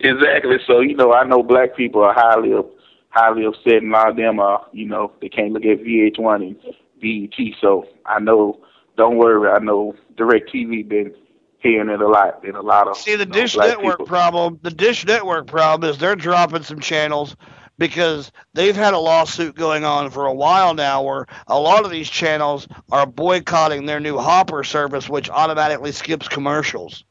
Exactly. 0.00 0.58
So 0.66 0.80
you 0.80 0.94
know, 0.96 1.12
I 1.12 1.24
know 1.24 1.42
black 1.42 1.76
people 1.76 2.02
are 2.02 2.14
highly 2.14 2.52
up, 2.54 2.66
highly 3.10 3.44
upset, 3.44 3.82
and 3.82 3.92
a 3.92 3.96
lot 3.96 4.10
of 4.10 4.16
them 4.16 4.38
are, 4.38 4.64
you 4.72 4.86
know, 4.86 5.12
they 5.20 5.28
can't 5.28 5.52
look 5.52 5.64
at 5.64 5.80
VH1 5.80 6.36
and 6.42 6.56
BET. 7.00 7.54
So 7.60 7.86
I 8.06 8.20
know. 8.20 8.60
Don't 8.96 9.18
worry. 9.18 9.50
I 9.50 9.58
know 9.58 9.94
DirecTV 10.16 10.88
been 10.88 11.14
hearing 11.58 11.88
it 11.90 12.00
a 12.00 12.08
lot, 12.08 12.44
and 12.44 12.56
a 12.56 12.62
lot 12.62 12.88
of 12.88 12.96
See, 12.96 13.16
the 13.16 13.24
you 13.24 13.26
know, 13.26 13.34
Dish 13.40 13.56
Network 13.56 13.98
people. 13.98 14.06
problem. 14.06 14.58
The 14.62 14.70
Dish 14.70 15.04
Network 15.04 15.46
problem 15.46 15.90
is 15.90 15.98
they're 15.98 16.16
dropping 16.16 16.62
some 16.62 16.80
channels 16.80 17.36
because 17.78 18.32
they've 18.54 18.76
had 18.76 18.94
a 18.94 18.98
lawsuit 18.98 19.54
going 19.54 19.84
on 19.84 20.10
for 20.10 20.26
a 20.26 20.34
while 20.34 20.74
now, 20.74 21.02
where 21.02 21.26
a 21.46 21.58
lot 21.58 21.84
of 21.84 21.90
these 21.90 22.08
channels 22.08 22.66
are 22.90 23.06
boycotting 23.06 23.86
their 23.86 24.00
new 24.00 24.18
Hopper 24.18 24.64
service, 24.64 25.08
which 25.08 25.30
automatically 25.30 25.92
skips 25.92 26.28
commercials. 26.28 27.04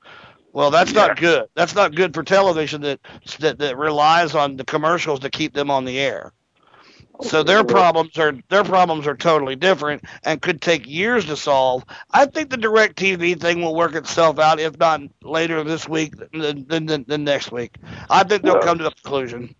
Well, 0.53 0.71
that's 0.71 0.93
not 0.93 1.17
good. 1.17 1.47
That's 1.55 1.75
not 1.75 1.95
good 1.95 2.13
for 2.13 2.23
television 2.23 2.81
that, 2.81 3.01
that 3.39 3.59
that 3.59 3.77
relies 3.77 4.35
on 4.35 4.55
the 4.55 4.63
commercials 4.63 5.19
to 5.19 5.29
keep 5.29 5.53
them 5.53 5.69
on 5.69 5.83
the 5.83 5.99
air. 5.99 6.31
So 7.21 7.43
their 7.43 7.63
problems 7.63 8.17
are 8.17 8.33
their 8.49 8.63
problems 8.63 9.07
are 9.07 9.15
totally 9.15 9.55
different 9.55 10.03
and 10.23 10.41
could 10.41 10.61
take 10.61 10.87
years 10.87 11.25
to 11.25 11.37
solve. 11.37 11.83
I 12.11 12.25
think 12.25 12.49
the 12.49 12.57
DirecTV 12.57 13.39
thing 13.39 13.61
will 13.61 13.75
work 13.75 13.95
itself 13.95 14.39
out, 14.39 14.59
if 14.59 14.77
not 14.77 15.01
later 15.23 15.63
this 15.63 15.87
week, 15.87 16.13
then, 16.33 16.65
then, 16.67 17.05
then 17.07 17.23
next 17.23 17.51
week. 17.51 17.75
I 18.09 18.23
think 18.23 18.43
they'll 18.43 18.59
come 18.59 18.77
to 18.79 18.87
a 18.87 18.91
conclusion. 18.91 19.55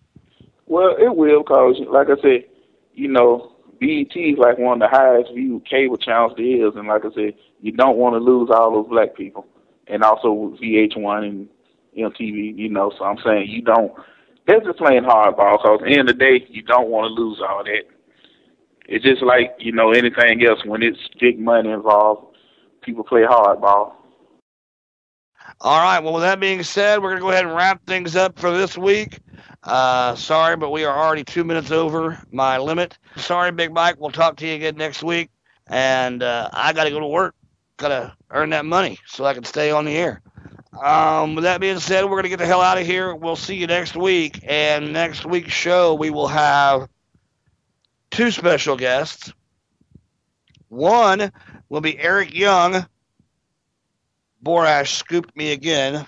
Well, 0.66 0.96
it 0.98 1.14
will, 1.14 1.42
cause 1.44 1.76
like 1.88 2.08
I 2.08 2.20
said, 2.20 2.44
you 2.92 3.08
know, 3.08 3.52
BET 3.80 4.16
is 4.16 4.38
like 4.38 4.58
one 4.58 4.82
of 4.82 4.90
the 4.90 4.96
highest 4.96 5.32
viewed 5.34 5.68
cable 5.68 5.96
channels 5.96 6.32
there 6.36 6.66
is, 6.68 6.74
and 6.74 6.88
like 6.88 7.04
I 7.04 7.10
said, 7.14 7.34
you 7.60 7.72
don't 7.72 7.98
want 7.98 8.14
to 8.14 8.18
lose 8.18 8.50
all 8.50 8.72
those 8.72 8.88
black 8.88 9.14
people, 9.14 9.46
and 9.86 10.02
also 10.02 10.56
VH1 10.60 11.24
and 11.24 11.48
MTV. 11.96 12.56
You 12.56 12.68
know, 12.70 12.92
so 12.98 13.04
I'm 13.04 13.18
saying 13.24 13.48
you 13.48 13.62
don't. 13.62 13.92
They're 14.46 14.60
just 14.60 14.78
playing 14.78 15.02
hardball, 15.02 15.60
cause 15.60 15.80
at 15.80 15.86
the 15.86 15.92
end 15.98 16.08
of 16.08 16.18
the 16.18 16.24
day, 16.24 16.46
you 16.48 16.62
don't 16.62 16.88
want 16.88 17.14
to 17.16 17.22
lose 17.22 17.40
all 17.46 17.62
that. 17.64 17.82
It's 18.88 19.04
just 19.04 19.22
like 19.22 19.54
you 19.58 19.72
know 19.72 19.92
anything 19.92 20.44
else 20.44 20.64
when 20.64 20.82
it's 20.82 20.98
big 21.20 21.38
money 21.38 21.70
involved, 21.70 22.36
people 22.82 23.04
play 23.04 23.22
hardball. 23.22 23.92
All 25.60 25.80
right. 25.80 26.00
Well, 26.00 26.14
with 26.14 26.22
that 26.22 26.40
being 26.40 26.62
said, 26.62 27.02
we're 27.02 27.10
going 27.10 27.20
to 27.20 27.24
go 27.24 27.30
ahead 27.30 27.46
and 27.46 27.54
wrap 27.54 27.84
things 27.86 28.16
up 28.16 28.38
for 28.38 28.50
this 28.56 28.76
week. 28.76 29.20
Uh, 29.66 30.14
sorry, 30.14 30.56
but 30.56 30.70
we 30.70 30.84
are 30.84 30.96
already 30.96 31.24
two 31.24 31.42
minutes 31.42 31.72
over 31.72 32.22
my 32.30 32.56
limit. 32.58 32.96
Sorry, 33.16 33.50
Big 33.50 33.72
Mike. 33.72 33.96
We'll 33.98 34.12
talk 34.12 34.36
to 34.36 34.46
you 34.46 34.54
again 34.54 34.76
next 34.76 35.02
week. 35.02 35.28
And 35.66 36.22
uh, 36.22 36.48
I 36.52 36.72
got 36.72 36.84
to 36.84 36.90
go 36.90 37.00
to 37.00 37.06
work. 37.06 37.34
Got 37.76 37.88
to 37.88 38.16
earn 38.30 38.50
that 38.50 38.64
money 38.64 38.98
so 39.06 39.24
I 39.24 39.34
can 39.34 39.42
stay 39.42 39.72
on 39.72 39.84
the 39.84 39.96
air. 39.96 40.22
Um, 40.80 41.34
with 41.34 41.44
that 41.44 41.60
being 41.60 41.80
said, 41.80 42.04
we're 42.04 42.10
going 42.10 42.22
to 42.24 42.28
get 42.28 42.38
the 42.38 42.46
hell 42.46 42.60
out 42.60 42.78
of 42.78 42.86
here. 42.86 43.14
We'll 43.14 43.34
see 43.34 43.56
you 43.56 43.66
next 43.66 43.96
week. 43.96 44.38
And 44.46 44.92
next 44.92 45.26
week's 45.26 45.52
show, 45.52 45.94
we 45.94 46.10
will 46.10 46.28
have 46.28 46.88
two 48.10 48.30
special 48.30 48.76
guests. 48.76 49.32
One 50.68 51.32
will 51.68 51.80
be 51.80 51.98
Eric 51.98 52.34
Young. 52.34 52.86
Borash 54.44 54.94
scooped 54.94 55.36
me 55.36 55.50
again. 55.52 56.06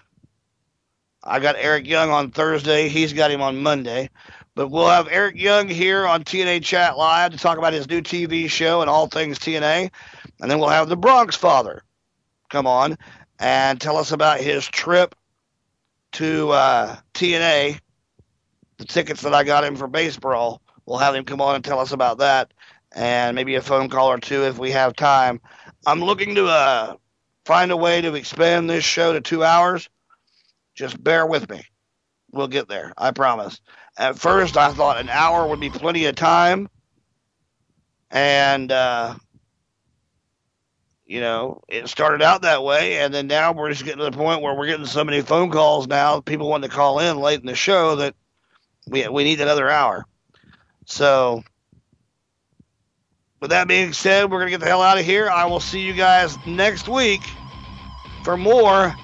I 1.29 1.41
got 1.41 1.57
Eric 1.59 1.87
Young 1.87 2.11
on 2.11 2.31
Thursday. 2.31 2.89
He's 2.89 3.12
got 3.12 3.31
him 3.31 3.43
on 3.43 3.62
Monday. 3.62 4.09
But 4.55 4.68
we'll 4.68 4.89
have 4.89 5.09
Eric 5.09 5.37
Young 5.37 5.68
here 5.68 6.07
on 6.07 6.24
TNA 6.24 6.64
Chat 6.64 6.97
Live 6.97 7.33
to 7.33 7.39
talk 7.39 7.59
about 7.59 7.74
his 7.74 7.89
new 7.89 8.01
TV 8.01 8.49
show 8.49 8.81
and 8.81 8.89
all 8.89 9.07
things 9.07 9.39
TNA. 9.39 9.91
And 10.41 10.51
then 10.51 10.59
we'll 10.59 10.70
have 10.70 10.89
the 10.89 10.97
Bronx 10.97 11.37
Father 11.37 11.83
come 12.49 12.66
on 12.66 12.97
and 13.39 13.79
tell 13.79 13.99
us 13.99 14.11
about 14.11 14.41
his 14.41 14.66
trip 14.66 15.14
to 16.12 16.51
uh, 16.51 16.97
TNA, 17.12 17.79
the 18.79 18.85
tickets 18.87 19.20
that 19.22 19.35
I 19.35 19.45
got 19.45 19.64
him 19.64 19.76
for 19.76 19.87
Base 19.87 20.16
Brawl. 20.16 20.62
We'll 20.87 20.99
have 20.99 21.14
him 21.14 21.24
come 21.24 21.43
on 21.43 21.55
and 21.55 21.64
tell 21.64 21.79
us 21.79 21.93
about 21.93 22.18
that, 22.18 22.55
and 22.93 23.35
maybe 23.35 23.55
a 23.57 23.62
phone 23.62 23.91
call 23.91 24.11
or 24.11 24.18
two 24.18 24.45
if 24.45 24.59
we 24.59 24.70
have 24.70 24.97
time. 24.97 25.43
I'm 25.87 26.03
looking 26.03 26.35
to 26.37 26.47
uh, 26.47 26.97
find 27.45 27.70
a 27.70 27.76
way 27.76 28.01
to 28.01 28.14
expand 28.14 28.70
this 28.70 28.85
show 28.85 29.12
to 29.12 29.20
two 29.20 29.45
hours. 29.45 29.91
Just 30.79 31.03
bear 31.03 31.26
with 31.26 31.51
me. 31.51 31.61
We'll 32.31 32.47
get 32.47 32.68
there. 32.68 32.93
I 32.97 33.11
promise. 33.11 33.61
At 33.99 34.16
first, 34.16 34.57
I 34.57 34.72
thought 34.72 35.01
an 35.01 35.09
hour 35.09 35.49
would 35.49 35.59
be 35.59 35.70
plenty 35.70 36.05
of 36.05 36.14
time, 36.14 36.68
and 38.12 38.70
uh, 38.70 39.16
you 41.05 41.20
know, 41.20 41.62
it 41.66 41.89
started 41.89 42.22
out 42.22 42.43
that 42.43 42.62
way, 42.62 42.99
and 42.99 43.12
then 43.12 43.26
now 43.26 43.51
we're 43.51 43.70
just 43.70 43.85
getting 43.85 43.99
to 43.99 44.09
the 44.09 44.16
point 44.16 44.41
where 44.41 44.55
we're 44.55 44.68
getting 44.68 44.87
so 44.87 45.03
many 45.03 45.20
phone 45.20 45.51
calls 45.51 45.89
now, 45.89 46.20
people 46.20 46.49
want 46.49 46.62
to 46.62 46.70
call 46.70 47.01
in 47.01 47.18
late 47.18 47.41
in 47.41 47.47
the 47.47 47.57
show 47.57 47.97
that 47.97 48.14
we 48.87 49.09
we 49.09 49.24
need 49.24 49.41
another 49.41 49.68
hour. 49.68 50.07
So, 50.87 51.43
with 53.41 53.51
that 53.51 53.66
being 53.66 53.93
said, 53.93 54.31
we're 54.31 54.39
gonna 54.39 54.53
get 54.53 54.61
the 54.61 54.66
hell 54.66 54.83
out 54.83 54.97
of 54.97 55.05
here. 55.05 55.29
I 55.29 55.47
will 55.47 55.59
see 55.59 55.81
you 55.81 55.93
guys 55.93 56.37
next 56.47 56.87
week 56.87 57.22
for 58.22 58.37
more 58.37 58.95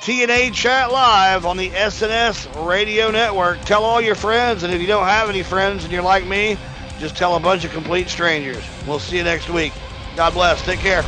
TNA 0.00 0.54
Chat 0.54 0.90
Live 0.90 1.44
on 1.44 1.58
the 1.58 1.68
SNS 1.68 2.66
Radio 2.66 3.10
Network. 3.10 3.60
Tell 3.66 3.84
all 3.84 4.00
your 4.00 4.14
friends, 4.14 4.62
and 4.62 4.72
if 4.72 4.80
you 4.80 4.86
don't 4.86 5.04
have 5.04 5.28
any 5.28 5.42
friends 5.42 5.84
and 5.84 5.92
you're 5.92 6.00
like 6.00 6.24
me, 6.24 6.56
just 6.98 7.18
tell 7.18 7.36
a 7.36 7.40
bunch 7.40 7.66
of 7.66 7.72
complete 7.72 8.08
strangers. 8.08 8.64
We'll 8.86 8.98
see 8.98 9.18
you 9.18 9.24
next 9.24 9.50
week. 9.50 9.74
God 10.16 10.32
bless. 10.32 10.62
Take 10.62 10.80
care. 10.80 11.04